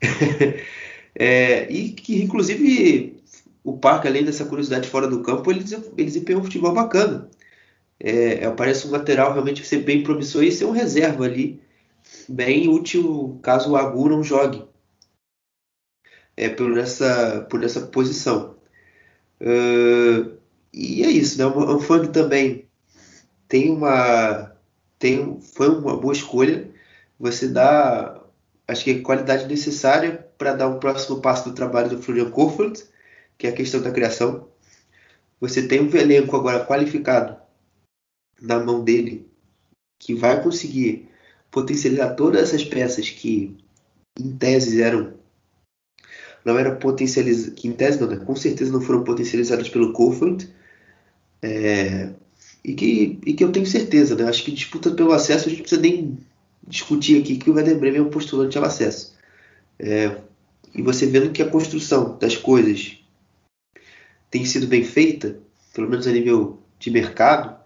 é, 1.18 1.70
e 1.72 1.92
que, 1.92 2.22
inclusive, 2.22 3.22
o 3.64 3.78
Parque, 3.78 4.06
além 4.06 4.24
dessa 4.24 4.44
curiosidade 4.44 4.88
fora 4.88 5.08
do 5.08 5.22
campo, 5.22 5.50
ele, 5.50 5.64
ele 5.96 6.04
desempenhou 6.04 6.40
um 6.42 6.44
futebol 6.44 6.74
bacana. 6.74 7.28
É, 7.98 8.44
é, 8.44 8.50
parece 8.50 8.86
um 8.86 8.90
lateral 8.90 9.32
realmente 9.32 9.64
ser 9.66 9.78
bem 9.78 10.02
promissor 10.02 10.44
e 10.44 10.52
ser 10.52 10.66
um 10.66 10.70
reserva 10.70 11.24
ali, 11.24 11.60
bem 12.28 12.68
útil 12.68 13.38
caso 13.42 13.70
o 13.70 13.76
Agu 13.76 14.08
não 14.10 14.22
jogue 14.22 14.62
é, 16.36 16.48
por, 16.50 16.76
essa, 16.76 17.46
por 17.50 17.64
essa 17.64 17.80
posição. 17.80 18.54
Uh, 19.40 20.36
e 20.72 21.02
é 21.02 21.10
isso, 21.10 21.38
né? 21.38 21.46
O 21.46 21.78
Fang 21.80 22.08
também 22.08 22.66
tem 23.48 23.70
uma 23.70 24.52
tem, 24.98 25.40
foi 25.40 25.68
uma 25.70 25.96
boa 25.96 26.12
escolha. 26.12 26.70
Você 27.18 27.48
dá, 27.48 28.20
acho 28.68 28.84
que 28.84 28.90
a 28.90 29.02
qualidade 29.02 29.46
necessária 29.46 30.25
para 30.38 30.54
dar 30.54 30.68
um 30.68 30.78
próximo 30.78 31.20
passo 31.20 31.48
do 31.48 31.54
trabalho 31.54 31.90
do 31.90 32.02
Florian 32.02 32.30
Kohfeldt, 32.30 32.84
que 33.38 33.46
é 33.46 33.50
a 33.50 33.54
questão 33.54 33.80
da 33.80 33.90
criação. 33.90 34.48
Você 35.40 35.66
tem 35.66 35.80
um 35.80 35.94
elenco 35.94 36.36
agora 36.36 36.64
qualificado 36.64 37.36
na 38.40 38.58
mão 38.58 38.82
dele, 38.84 39.28
que 39.98 40.14
vai 40.14 40.42
conseguir 40.42 41.08
potencializar 41.50 42.14
todas 42.14 42.42
essas 42.42 42.64
peças 42.64 43.08
que, 43.08 43.56
em 44.18 44.36
tese, 44.36 44.82
eram 44.82 45.14
não 46.44 46.56
eram 46.56 46.76
potencializadas, 46.76 47.54
que 47.54 47.66
em 47.66 47.72
tese 47.72 48.00
não, 48.00 48.06
né? 48.06 48.16
com 48.16 48.36
certeza 48.36 48.70
não 48.70 48.80
foram 48.80 49.02
potencializadas 49.02 49.68
pelo 49.68 49.92
Kohfeldt, 49.92 50.48
é, 51.42 52.10
e, 52.64 52.72
que, 52.74 53.18
e 53.26 53.34
que 53.34 53.42
eu 53.42 53.50
tenho 53.50 53.66
certeza, 53.66 54.14
né? 54.14 54.28
acho 54.28 54.44
que 54.44 54.52
disputa 54.52 54.92
pelo 54.92 55.12
acesso 55.12 55.48
a 55.48 55.50
gente 55.50 55.62
precisa 55.62 55.80
nem 55.80 56.16
discutir 56.66 57.20
aqui 57.20 57.36
que 57.36 57.50
o 57.50 57.54
Werder 57.54 57.78
Bremen 57.78 57.98
é 57.98 58.02
um 58.02 58.10
postulante 58.10 58.56
ao 58.56 58.64
acesso. 58.64 59.16
É, 59.78 60.16
e 60.76 60.82
você 60.82 61.06
vendo 61.06 61.32
que 61.32 61.42
a 61.42 61.48
construção 61.48 62.18
das 62.18 62.36
coisas 62.36 62.98
tem 64.30 64.44
sido 64.44 64.66
bem 64.66 64.84
feita, 64.84 65.40
pelo 65.72 65.88
menos 65.88 66.06
a 66.06 66.12
nível 66.12 66.62
de 66.78 66.90
mercado, 66.90 67.58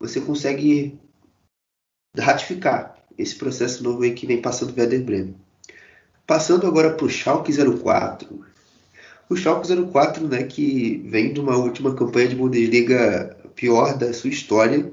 você 0.00 0.18
consegue 0.18 0.98
ratificar 2.18 2.96
esse 3.18 3.36
processo 3.36 3.84
novo 3.84 4.02
aí 4.02 4.14
que 4.14 4.26
vem 4.26 4.40
passando 4.40 4.74
o 4.74 4.80
Werder 4.80 5.04
Bremen. 5.04 5.36
Passando 6.26 6.66
agora 6.66 6.94
para 6.94 7.04
o 7.04 7.10
Schalke 7.10 7.52
04. 7.52 8.46
O 9.28 9.36
Schalke 9.36 9.68
04, 9.92 10.26
né, 10.26 10.44
que 10.44 11.02
vem 11.06 11.34
de 11.34 11.40
uma 11.40 11.56
última 11.58 11.94
campanha 11.94 12.28
de 12.28 12.36
Bundesliga 12.36 13.36
pior 13.54 13.98
da 13.98 14.14
sua 14.14 14.30
história, 14.30 14.90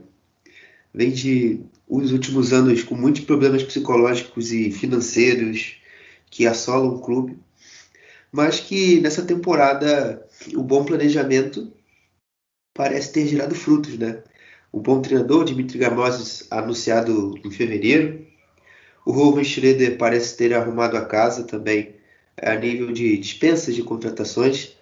vem 0.93 1.11
de 1.11 1.61
os 1.87 2.11
últimos 2.11 2.51
anos 2.51 2.83
com 2.83 2.95
muitos 2.95 3.23
problemas 3.23 3.63
psicológicos 3.63 4.51
e 4.51 4.71
financeiros 4.71 5.77
que 6.29 6.45
assolam 6.45 6.95
o 6.95 6.99
clube, 6.99 7.37
mas 8.31 8.59
que 8.59 8.99
nessa 9.01 9.23
temporada 9.23 10.25
o 10.55 10.63
bom 10.63 10.85
planejamento 10.85 11.71
parece 12.73 13.11
ter 13.11 13.27
gerado 13.27 13.53
frutos, 13.55 13.97
né? 13.97 14.23
O 14.71 14.79
bom 14.79 15.01
treinador, 15.01 15.43
Dimitri 15.43 15.77
Gamoses, 15.77 16.47
anunciado 16.49 17.37
em 17.43 17.51
fevereiro. 17.51 18.25
O 19.05 19.11
Ruben 19.11 19.43
Schroeder 19.43 19.97
parece 19.97 20.37
ter 20.37 20.53
arrumado 20.53 20.95
a 20.95 21.05
casa 21.05 21.43
também 21.43 21.95
a 22.41 22.55
nível 22.55 22.91
de 22.91 23.17
dispensas 23.17 23.75
de 23.75 23.83
contratações. 23.83 24.77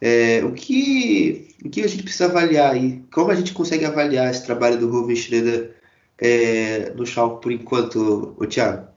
É, 0.00 0.44
o, 0.44 0.52
que, 0.52 1.48
o 1.64 1.70
que 1.70 1.82
a 1.82 1.86
gente 1.86 2.02
precisa 2.02 2.26
avaliar 2.26 2.74
aí? 2.74 3.02
Como 3.12 3.30
a 3.30 3.34
gente 3.34 3.54
consegue 3.54 3.86
avaliar 3.86 4.30
esse 4.30 4.44
trabalho 4.44 4.78
do 4.78 4.90
Ruben 4.90 5.16
Schroeder 5.16 5.74
é, 6.18 6.90
no 6.94 7.06
Schalke 7.06 7.42
por 7.42 7.52
enquanto, 7.52 8.34
o 8.38 8.46
Thiago? 8.46 8.95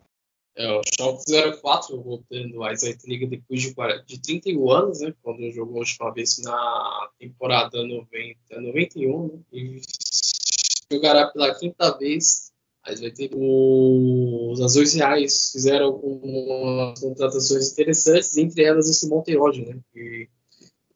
É, 0.56 0.72
o 0.72 0.82
Schalke 0.84 1.60
04 1.62 2.02
voltando 2.02 2.64
à 2.64 2.76
Zweitliga 2.76 3.28
depois 3.28 3.62
de, 3.62 3.74
40, 3.74 4.04
de 4.06 4.22
31 4.22 4.72
anos, 4.72 5.00
né, 5.00 5.14
quando 5.22 5.52
jogou 5.52 5.78
a 5.78 5.80
última 5.80 6.12
vez 6.12 6.38
na 6.40 7.10
temporada 7.18 7.84
90, 7.84 8.62
91, 8.62 9.28
né, 9.28 9.40
e 9.54 9.82
jogará 10.92 11.28
pela 11.28 11.56
quinta 11.56 11.98
vez. 11.98 12.50
Vai 12.86 13.12
ter 13.12 13.30
os 13.36 14.60
Azuis 14.62 14.96
Reais 14.96 15.52
fizeram 15.52 15.88
algumas 15.88 17.00
contratações 17.00 17.72
interessantes, 17.72 18.36
entre 18.36 18.64
elas 18.64 18.90
o 18.90 18.94
Simon 18.94 19.22
Terodde, 19.22 19.64
né, 19.64 19.80
que 19.94 20.28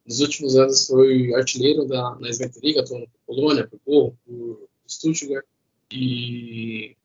nos 0.05 0.19
últimos 0.19 0.55
anos 0.57 0.87
foi 0.87 1.33
artilheiro 1.35 1.85
da, 1.85 2.15
na 2.19 2.31
Zweitliga, 2.31 2.81
atuando 2.81 3.07
por 3.07 3.35
Polônia, 3.35 3.67
por 3.67 3.79
Porro, 3.79 4.17
por 4.25 4.67
Stuttgart, 4.87 5.45
e 5.91 6.97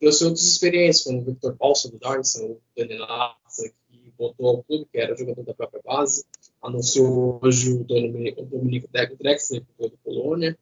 trouxe 0.00 0.24
outras 0.24 0.46
experiências, 0.46 1.04
como 1.04 1.20
o 1.20 1.24
Victor 1.24 1.56
Paulson 1.56 1.90
do 1.90 1.98
Darmstadt, 1.98 2.44
o 2.46 2.60
Daniel 2.76 3.00
Latza, 3.00 3.68
que 3.88 4.12
voltou 4.18 4.48
ao 4.48 4.62
clube, 4.64 4.86
que 4.92 4.98
era 4.98 5.16
jogador 5.16 5.44
da 5.44 5.54
própria 5.54 5.82
base, 5.84 6.24
anunciou 6.62 7.38
hoje 7.42 7.72
o 7.72 7.84
Dominico 7.84 8.88
Drexler, 8.90 9.62
que 9.78 9.88
do 9.88 9.98
Polônia, 10.04 10.56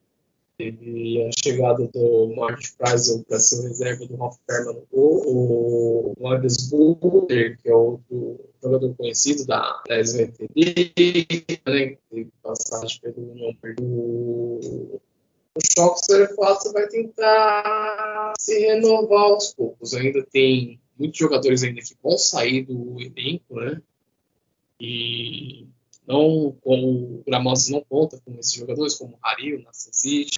teve 0.56 1.26
a 1.26 1.30
chegada 1.42 1.88
do 1.88 2.34
Martin 2.36 2.72
Preisel 2.78 3.24
para 3.28 3.40
ser 3.40 3.60
o 3.60 3.62
reserva 3.62 4.06
do 4.06 4.16
Ralf 4.16 4.36
Perman 4.46 4.74
no 4.74 4.86
gol, 4.92 5.22
o 5.26 6.14
Magnus 6.20 6.68
Buller, 6.68 7.58
que 7.60 7.68
é 7.68 7.74
outro 7.74 8.40
jogador 8.62 8.94
conhecido 8.94 9.44
da, 9.46 9.82
da 9.88 9.98
SVTD, 9.98 10.94
né, 11.66 11.96
que 12.10 12.28
passagem 12.42 13.00
pelo 13.00 13.32
União 13.32 13.54
Perdeu 13.60 15.00
o 15.56 15.60
Schalke 15.60 16.34
04 16.34 16.72
vai 16.72 16.88
tentar 16.88 18.32
se 18.38 18.58
renovar 18.58 19.24
aos 19.24 19.54
poucos. 19.54 19.94
Ainda 19.94 20.24
tem 20.24 20.80
muitos 20.98 21.18
jogadores 21.18 21.62
ainda 21.62 21.80
que 21.80 21.96
vão 22.02 22.18
sair 22.18 22.62
do 22.62 23.00
elenco, 23.00 23.60
né? 23.60 23.80
E 24.80 25.68
não 26.06 26.56
como 26.60 27.20
o 27.20 27.24
Gramoso 27.24 27.72
não 27.72 27.82
conta 27.82 28.20
com 28.24 28.38
esses 28.38 28.52
jogadores, 28.52 28.96
como 28.96 29.18
Haril, 29.22 29.62
Nassasic, 29.62 30.30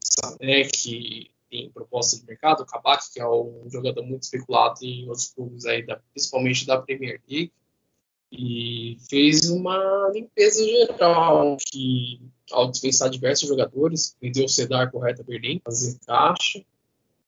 Sané, 0.00 0.64
que 0.64 1.30
tem 1.48 1.70
proposta 1.70 2.16
de 2.16 2.26
mercado, 2.26 2.62
o 2.62 2.66
Kabak, 2.66 3.12
que 3.12 3.20
é 3.20 3.28
um 3.28 3.68
jogador 3.68 4.04
muito 4.04 4.24
especulado 4.24 4.80
em 4.82 5.08
outros 5.08 5.32
clubes 5.32 5.64
aí, 5.66 5.84
da, 5.84 5.96
principalmente 6.12 6.66
da 6.66 6.80
Premier 6.80 7.20
League 7.28 7.52
e 8.32 8.96
fez 9.08 9.50
uma 9.50 10.10
limpeza 10.14 10.64
geral 10.64 11.56
que 11.66 12.20
ao 12.50 12.70
dispensar 12.70 13.10
diversos 13.10 13.48
jogadores, 13.48 14.16
vendeu 14.20 14.44
o 14.44 14.48
Cedar 14.48 14.90
correto 14.90 15.22
a 15.22 15.24
Berlim, 15.24 15.60
fazer 15.64 15.98
caixa, 16.06 16.62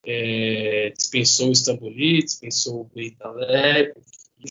é, 0.04 0.92
dispensou 0.96 1.48
o 1.48 1.52
Istambuli, 1.52 2.22
dispensou 2.22 2.80
o 2.80 2.90
Beitaleb, 2.94 3.94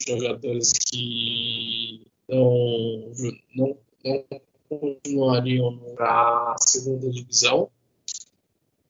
jogadores 0.07 0.71
que 0.71 2.07
não, 2.27 3.11
não, 3.53 3.77
não 4.05 4.25
continuariam 4.69 5.77
para 5.95 6.53
a 6.53 6.55
segunda 6.59 7.09
divisão, 7.09 7.69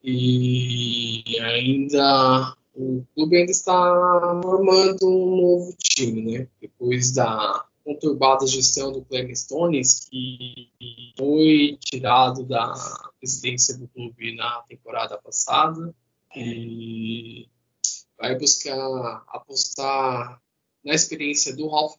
E 0.03 1.39
ainda 1.39 2.55
o 2.73 3.05
clube 3.13 3.37
ainda 3.37 3.51
está 3.51 3.73
formando 4.43 5.07
um 5.07 5.41
novo 5.41 5.75
time, 5.77 6.39
né? 6.39 6.47
Depois 6.59 7.11
da 7.11 7.65
conturbada 7.83 8.45
gestão 8.47 8.91
do 8.91 9.03
Clemens 9.03 9.41
Stones, 9.41 10.07
que 10.09 10.71
foi 11.17 11.77
tirado 11.79 12.43
da 12.45 12.73
presidência 13.19 13.77
do 13.77 13.87
clube 13.87 14.35
na 14.35 14.61
temporada 14.63 15.17
passada, 15.17 15.93
e 16.35 17.49
vai 18.17 18.37
buscar 18.37 19.23
apostar 19.27 20.41
na 20.83 20.93
experiência 20.93 21.55
do 21.55 21.67
Ralph 21.67 21.95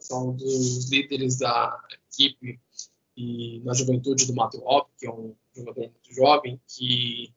são 0.00 0.32
dos 0.34 0.90
líderes 0.90 1.38
da 1.38 1.82
equipe 2.08 2.60
e 3.16 3.60
na 3.64 3.74
juventude 3.74 4.26
do 4.26 4.34
Matheus 4.34 4.62
Hop, 4.64 4.88
que 4.98 5.06
é 5.06 5.10
um 5.10 5.34
jogador 5.54 5.80
muito 5.80 6.14
jovem, 6.14 6.60
que 6.68 7.34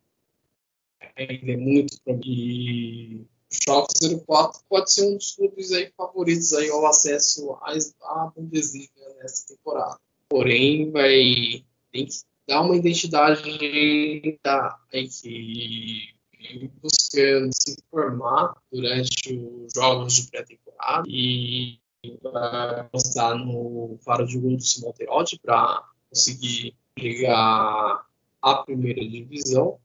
ainda 1.15 1.51
é 1.51 1.57
muito 1.57 1.97
e 2.23 3.21
o 3.21 3.55
Schalke 3.55 4.23
04 4.25 4.61
pode 4.67 4.91
ser 4.91 5.05
um 5.05 5.17
dos 5.17 5.35
clubes 5.35 5.71
aí 5.71 5.91
favoritos 5.95 6.53
aí 6.53 6.69
ao 6.69 6.85
acesso 6.85 7.57
à 7.61 8.31
Bundesliga 8.35 8.91
nessa 9.21 9.47
temporada. 9.47 9.99
Porém, 10.29 10.91
vai 10.91 11.63
tem 11.91 12.07
que 12.07 12.13
dar 12.47 12.61
uma 12.61 12.75
identidade 12.75 14.39
da 14.43 14.79
equipe 14.91 16.13
buscando 16.81 17.51
se 17.53 17.77
formar 17.89 18.55
durante 18.71 19.37
os 19.37 19.71
jogos 19.73 20.13
de 20.15 20.29
pré-temporada 20.29 21.07
e 21.07 21.79
vai 22.21 22.83
postar 22.89 23.35
no 23.35 23.97
Faro 24.03 24.25
de 24.25 24.37
Gol 24.39 24.57
do 24.57 24.93
Terotti 24.93 25.39
para 25.39 25.83
conseguir 26.09 26.75
chegar 26.99 28.05
à 28.41 28.55
primeira 28.55 29.01
divisão 29.07 29.79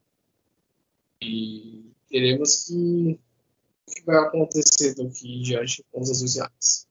e 1.23 1.85
queremos 2.09 2.67
que 2.67 3.19
o 3.87 3.91
que 3.91 4.05
vai 4.05 4.17
acontecer 4.17 4.95
daqui 4.95 5.43
diante 5.43 5.85
com 5.91 6.01
os 6.01 6.11
azuis. 6.11 6.87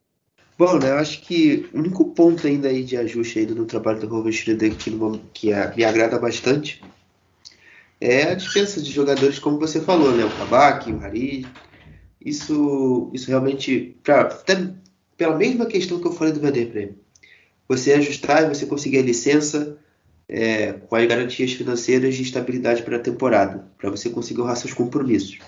Bom, 0.58 0.78
né, 0.78 0.90
eu 0.90 0.96
acho 0.96 1.20
que 1.22 1.68
o 1.72 1.78
único 1.78 2.06
ponto 2.06 2.46
ainda 2.46 2.68
aí 2.68 2.82
de 2.82 2.96
ajuste 2.96 3.38
ainda 3.38 3.54
no 3.54 3.64
trabalho 3.64 4.00
do 4.00 4.08
Robert 4.08 4.32
Schroeder 4.32 4.74
que, 4.74 4.90
que 5.32 5.50
me 5.76 5.84
agrada 5.84 6.18
bastante 6.18 6.82
é 8.00 8.24
a 8.24 8.34
dispensa 8.34 8.80
de 8.80 8.90
jogadores, 8.90 9.38
como 9.38 9.58
você 9.58 9.80
falou, 9.80 10.12
né? 10.12 10.24
O 10.24 10.36
Kabak, 10.36 10.92
o 10.92 11.00
Harid. 11.00 11.46
Isso, 12.24 13.10
isso 13.12 13.28
realmente, 13.28 13.96
pra, 14.02 14.22
até 14.22 14.72
pela 15.16 15.36
mesma 15.36 15.66
questão 15.66 16.00
que 16.00 16.06
eu 16.06 16.12
falei 16.12 16.32
do 16.32 16.40
Vanderprem, 16.40 16.96
você 17.68 17.92
ajustar 17.92 18.44
e 18.44 18.54
você 18.54 18.66
conseguir 18.66 18.98
a 18.98 19.02
licença 19.02 19.78
é, 20.28 20.72
com 20.72 20.94
as 20.94 21.06
garantias 21.06 21.52
financeiras 21.52 22.14
de 22.14 22.22
estabilidade 22.22 22.82
para 22.82 22.96
a 22.96 23.00
temporada, 23.00 23.64
para 23.78 23.90
você 23.90 24.10
conseguir 24.10 24.42
honrar 24.42 24.56
seus 24.56 24.74
compromissos. 24.74 25.38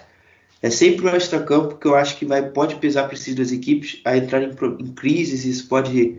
É 0.62 0.70
sempre 0.70 1.07
o 1.07 1.09
extra-campo 1.09 1.76
que 1.76 1.87
eu 1.87 1.95
acho 1.95 2.16
que 2.16 2.24
vai, 2.24 2.51
pode 2.51 2.76
pesar 2.76 3.05
para 3.05 3.14
essas 3.14 3.35
duas 3.35 3.53
equipes 3.53 4.01
a 4.05 4.16
entrar 4.16 4.43
em, 4.43 4.51
em 4.51 4.93
crises, 4.93 5.45
isso 5.45 5.68
pode 5.68 6.18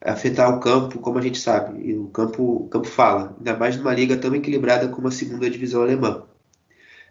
afetar 0.00 0.56
o 0.56 0.60
campo, 0.60 0.98
como 0.98 1.18
a 1.18 1.22
gente 1.22 1.38
sabe. 1.38 1.80
E 1.88 1.94
o 1.94 2.06
campo, 2.06 2.64
o 2.64 2.68
campo 2.68 2.86
fala, 2.86 3.34
ainda 3.38 3.56
mais 3.56 3.76
numa 3.76 3.94
liga 3.94 4.16
tão 4.16 4.34
equilibrada 4.34 4.88
como 4.88 5.08
a 5.08 5.10
segunda 5.10 5.48
divisão 5.48 5.82
alemã. 5.82 6.24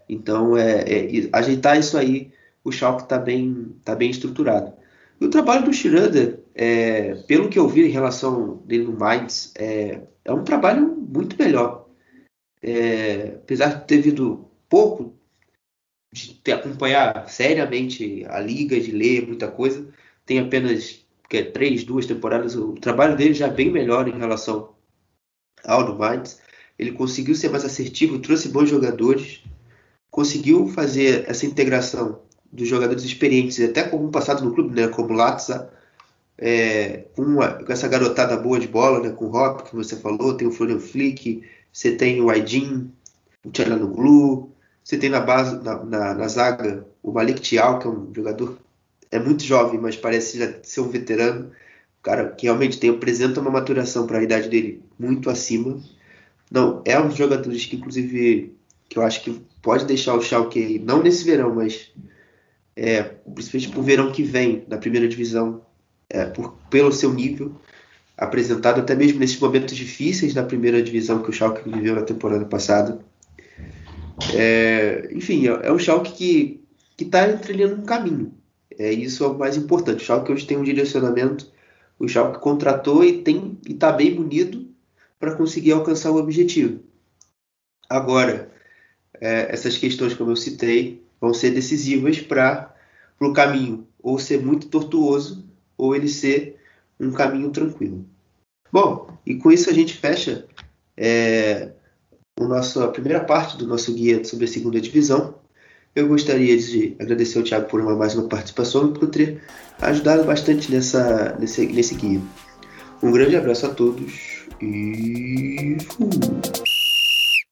Então, 0.08 0.58
é, 0.58 0.82
é 0.82 1.30
ajeitar 1.32 1.80
isso 1.80 1.98
aí, 1.98 2.32
o 2.64 2.72
Schalke 2.72 3.04
está 3.04 3.18
bem, 3.18 3.76
tá 3.84 3.96
bem 3.96 4.10
estruturado. 4.10 4.74
E 5.20 5.26
o 5.26 5.30
trabalho 5.30 5.66
do 5.66 5.74
Schroeder, 5.74 6.40
é, 6.56 7.16
pelo 7.28 7.48
que 7.48 7.60
eu 7.60 7.68
vi 7.68 7.86
em 7.86 7.92
relação 7.92 8.62
dele 8.66 8.86
no 8.86 8.94
Mainz, 8.94 9.54
é, 9.56 10.02
é 10.24 10.32
um 10.32 10.44
trabalho 10.44 10.88
muito 10.88 11.36
melhor. 11.42 11.90
É, 12.62 13.36
apesar 13.36 13.80
de 13.80 13.88
ter 13.88 14.02
vindo 14.02 14.50
pouco, 14.70 15.16
de 16.14 16.36
ter, 16.36 16.54
acompanhar 16.54 17.28
seriamente 17.30 18.26
a 18.30 18.40
liga, 18.40 18.80
de 18.80 18.92
ler 18.92 19.26
muita 19.26 19.50
coisa, 19.50 19.88
tem 20.26 20.40
apenas 20.40 21.06
que 21.30 21.38
é, 21.38 21.44
três, 21.44 21.84
duas 21.84 22.06
temporadas, 22.06 22.56
o 22.56 22.74
trabalho 22.74 23.16
dele 23.16 23.34
já 23.34 23.48
é 23.48 23.52
bem 23.52 23.72
melhor 23.72 24.08
em 24.08 24.18
relação 24.18 24.76
ao 25.64 25.86
do 25.86 25.98
Mainz. 25.98 26.42
Ele 26.78 26.92
conseguiu 26.92 27.36
ser 27.36 27.50
mais 27.50 27.64
assertivo, 27.64 28.20
trouxe 28.20 28.50
bons 28.50 28.70
jogadores, 28.70 29.44
conseguiu 30.12 30.68
fazer 30.68 31.30
essa 31.30 31.46
integração 31.46 32.22
dos 32.52 32.68
jogadores 32.68 33.04
experientes, 33.04 33.60
até 33.62 33.84
com 33.84 33.98
um 33.98 34.12
passado 34.12 34.44
no 34.44 34.54
clube, 34.54 34.76
né, 34.76 34.88
como 34.90 35.14
Latza, 35.14 35.72
é, 36.42 37.06
com, 37.16 37.38
essa 37.70 37.88
garotada 37.88 38.36
boa 38.36 38.60
de 38.60 38.68
bola, 38.68 39.00
né, 39.00 39.12
com 39.12 39.26
o 39.26 39.36
Hop, 39.36 39.62
que 39.62 39.76
você 39.76 39.96
falou, 39.96 40.34
tem 40.34 40.48
o 40.48 40.52
Florian 40.52 40.80
Flick, 40.80 41.44
você 41.72 41.96
tem 41.96 42.20
o 42.20 42.32
Aydin, 42.32 42.92
o 43.46 43.88
Glu, 43.88 44.52
você 44.84 44.98
tem 44.98 45.12
na 45.12 45.20
base, 45.20 45.64
na, 45.64 45.84
na, 45.86 46.14
na, 46.16 46.28
zaga, 46.28 46.88
o 47.04 47.12
Malik 47.12 47.40
Tial, 47.42 47.78
que 47.78 47.86
é 47.86 47.90
um 47.92 48.12
jogador 48.14 48.58
é 49.12 49.20
muito 49.20 49.44
jovem, 49.44 49.80
mas 49.80 49.96
parece 49.96 50.40
já 50.40 50.52
ser 50.64 50.82
um 50.82 50.90
veterano, 50.90 51.52
cara 52.02 52.32
que 52.32 52.48
realmente 52.48 52.80
tem 52.80 52.90
apresenta 52.90 53.40
uma 53.40 53.52
maturação 53.52 54.08
para 54.08 54.18
a 54.18 54.24
idade 54.24 54.50
dele 54.50 54.82
muito 54.98 55.30
acima. 55.30 55.80
Não, 56.50 56.82
é 56.86 57.00
um 57.00 57.10
dos 57.10 57.18
jogadores 57.18 57.66
que 57.66 57.76
inclusive 57.76 58.56
que 58.90 58.98
eu 58.98 59.04
acho 59.04 59.24
que 59.24 59.42
pode 59.62 59.86
deixar 59.86 60.16
o 60.16 60.22
Schalke 60.22 60.80
não 60.80 61.04
nesse 61.04 61.24
verão, 61.24 61.54
mas 61.54 61.92
é, 62.76 63.04
principalmente 63.04 63.78
o 63.78 63.84
verão 63.84 64.12
que 64.12 64.24
vem, 64.24 64.66
na 64.68 64.78
primeira 64.78 65.08
divisão, 65.08 65.62
é, 66.12 66.26
por, 66.26 66.58
pelo 66.70 66.92
seu 66.92 67.14
nível 67.14 67.56
apresentado, 68.18 68.82
até 68.82 68.94
mesmo 68.94 69.20
nesses 69.20 69.40
momentos 69.40 69.76
difíceis 69.76 70.34
da 70.34 70.44
primeira 70.44 70.84
divisão 70.84 71.24
que 71.24 71.30
o 71.30 71.34
Schalke 71.34 71.68
viveu 71.68 71.96
na 71.96 72.04
temporada 72.04 72.46
passada. 72.46 73.00
É, 74.36 75.10
enfim, 75.12 75.48
é, 75.48 75.68
é 75.68 75.72
um 75.72 75.80
Schalke 75.80 76.12
que 76.96 77.04
está 77.04 77.32
trilhando 77.38 77.82
um 77.82 77.86
caminho. 77.86 78.34
É, 78.78 78.92
isso 78.92 79.24
é 79.24 79.28
o 79.28 79.38
mais 79.38 79.58
importante. 79.58 80.02
O 80.02 80.06
Schalke 80.06 80.32
hoje 80.32 80.46
tem 80.46 80.58
um 80.58 80.64
direcionamento, 80.64 81.52
o 81.98 82.08
Schalke 82.08 82.40
contratou 82.40 83.04
e 83.04 83.24
tem 83.24 83.58
e 83.68 83.74
está 83.74 83.92
bem 83.92 84.14
munido 84.14 84.68
para 85.20 85.36
conseguir 85.36 85.72
alcançar 85.72 86.12
o 86.12 86.18
objetivo. 86.18 86.80
Agora, 87.90 88.52
é, 89.20 89.48
essas 89.52 89.78
questões, 89.78 90.14
como 90.14 90.32
eu 90.32 90.36
citei, 90.36 91.04
vão 91.20 91.34
ser 91.34 91.52
decisivas 91.52 92.20
para 92.20 92.74
o 93.20 93.34
caminho 93.34 93.88
ou 94.02 94.18
ser 94.20 94.42
muito 94.42 94.68
tortuoso 94.68 95.51
ou 95.82 95.96
ele 95.96 96.08
ser 96.08 96.58
um 97.00 97.12
caminho 97.12 97.50
tranquilo. 97.50 98.06
Bom, 98.72 99.18
e 99.26 99.34
com 99.34 99.52
isso 99.52 99.68
a 99.68 99.74
gente 99.74 99.98
fecha 99.98 100.46
é, 100.96 101.72
o 102.40 102.46
nosso, 102.46 102.84
a 102.84 102.90
primeira 102.90 103.20
parte 103.22 103.58
do 103.58 103.66
nosso 103.66 103.92
guia 103.92 104.24
sobre 104.24 104.46
a 104.46 104.48
segunda 104.48 104.80
divisão. 104.80 105.34
Eu 105.96 106.08
gostaria 106.08 106.56
de 106.56 106.96
agradecer 107.00 107.40
ao 107.40 107.44
Thiago 107.44 107.68
por 107.68 107.82
uma, 107.82 107.96
mais 107.96 108.14
uma 108.14 108.30
participação 108.30 108.90
e 108.90 108.94
por 108.94 109.10
ter 109.10 109.42
ajudado 109.82 110.24
bastante 110.24 110.72
nessa, 110.72 111.36
nesse, 111.40 111.66
nesse 111.66 111.96
guia. 111.96 112.22
Um 113.02 113.12
grande 113.12 113.36
abraço 113.36 113.66
a 113.66 113.70
todos 113.70 114.46
e 114.62 115.78
fui! 115.90 116.61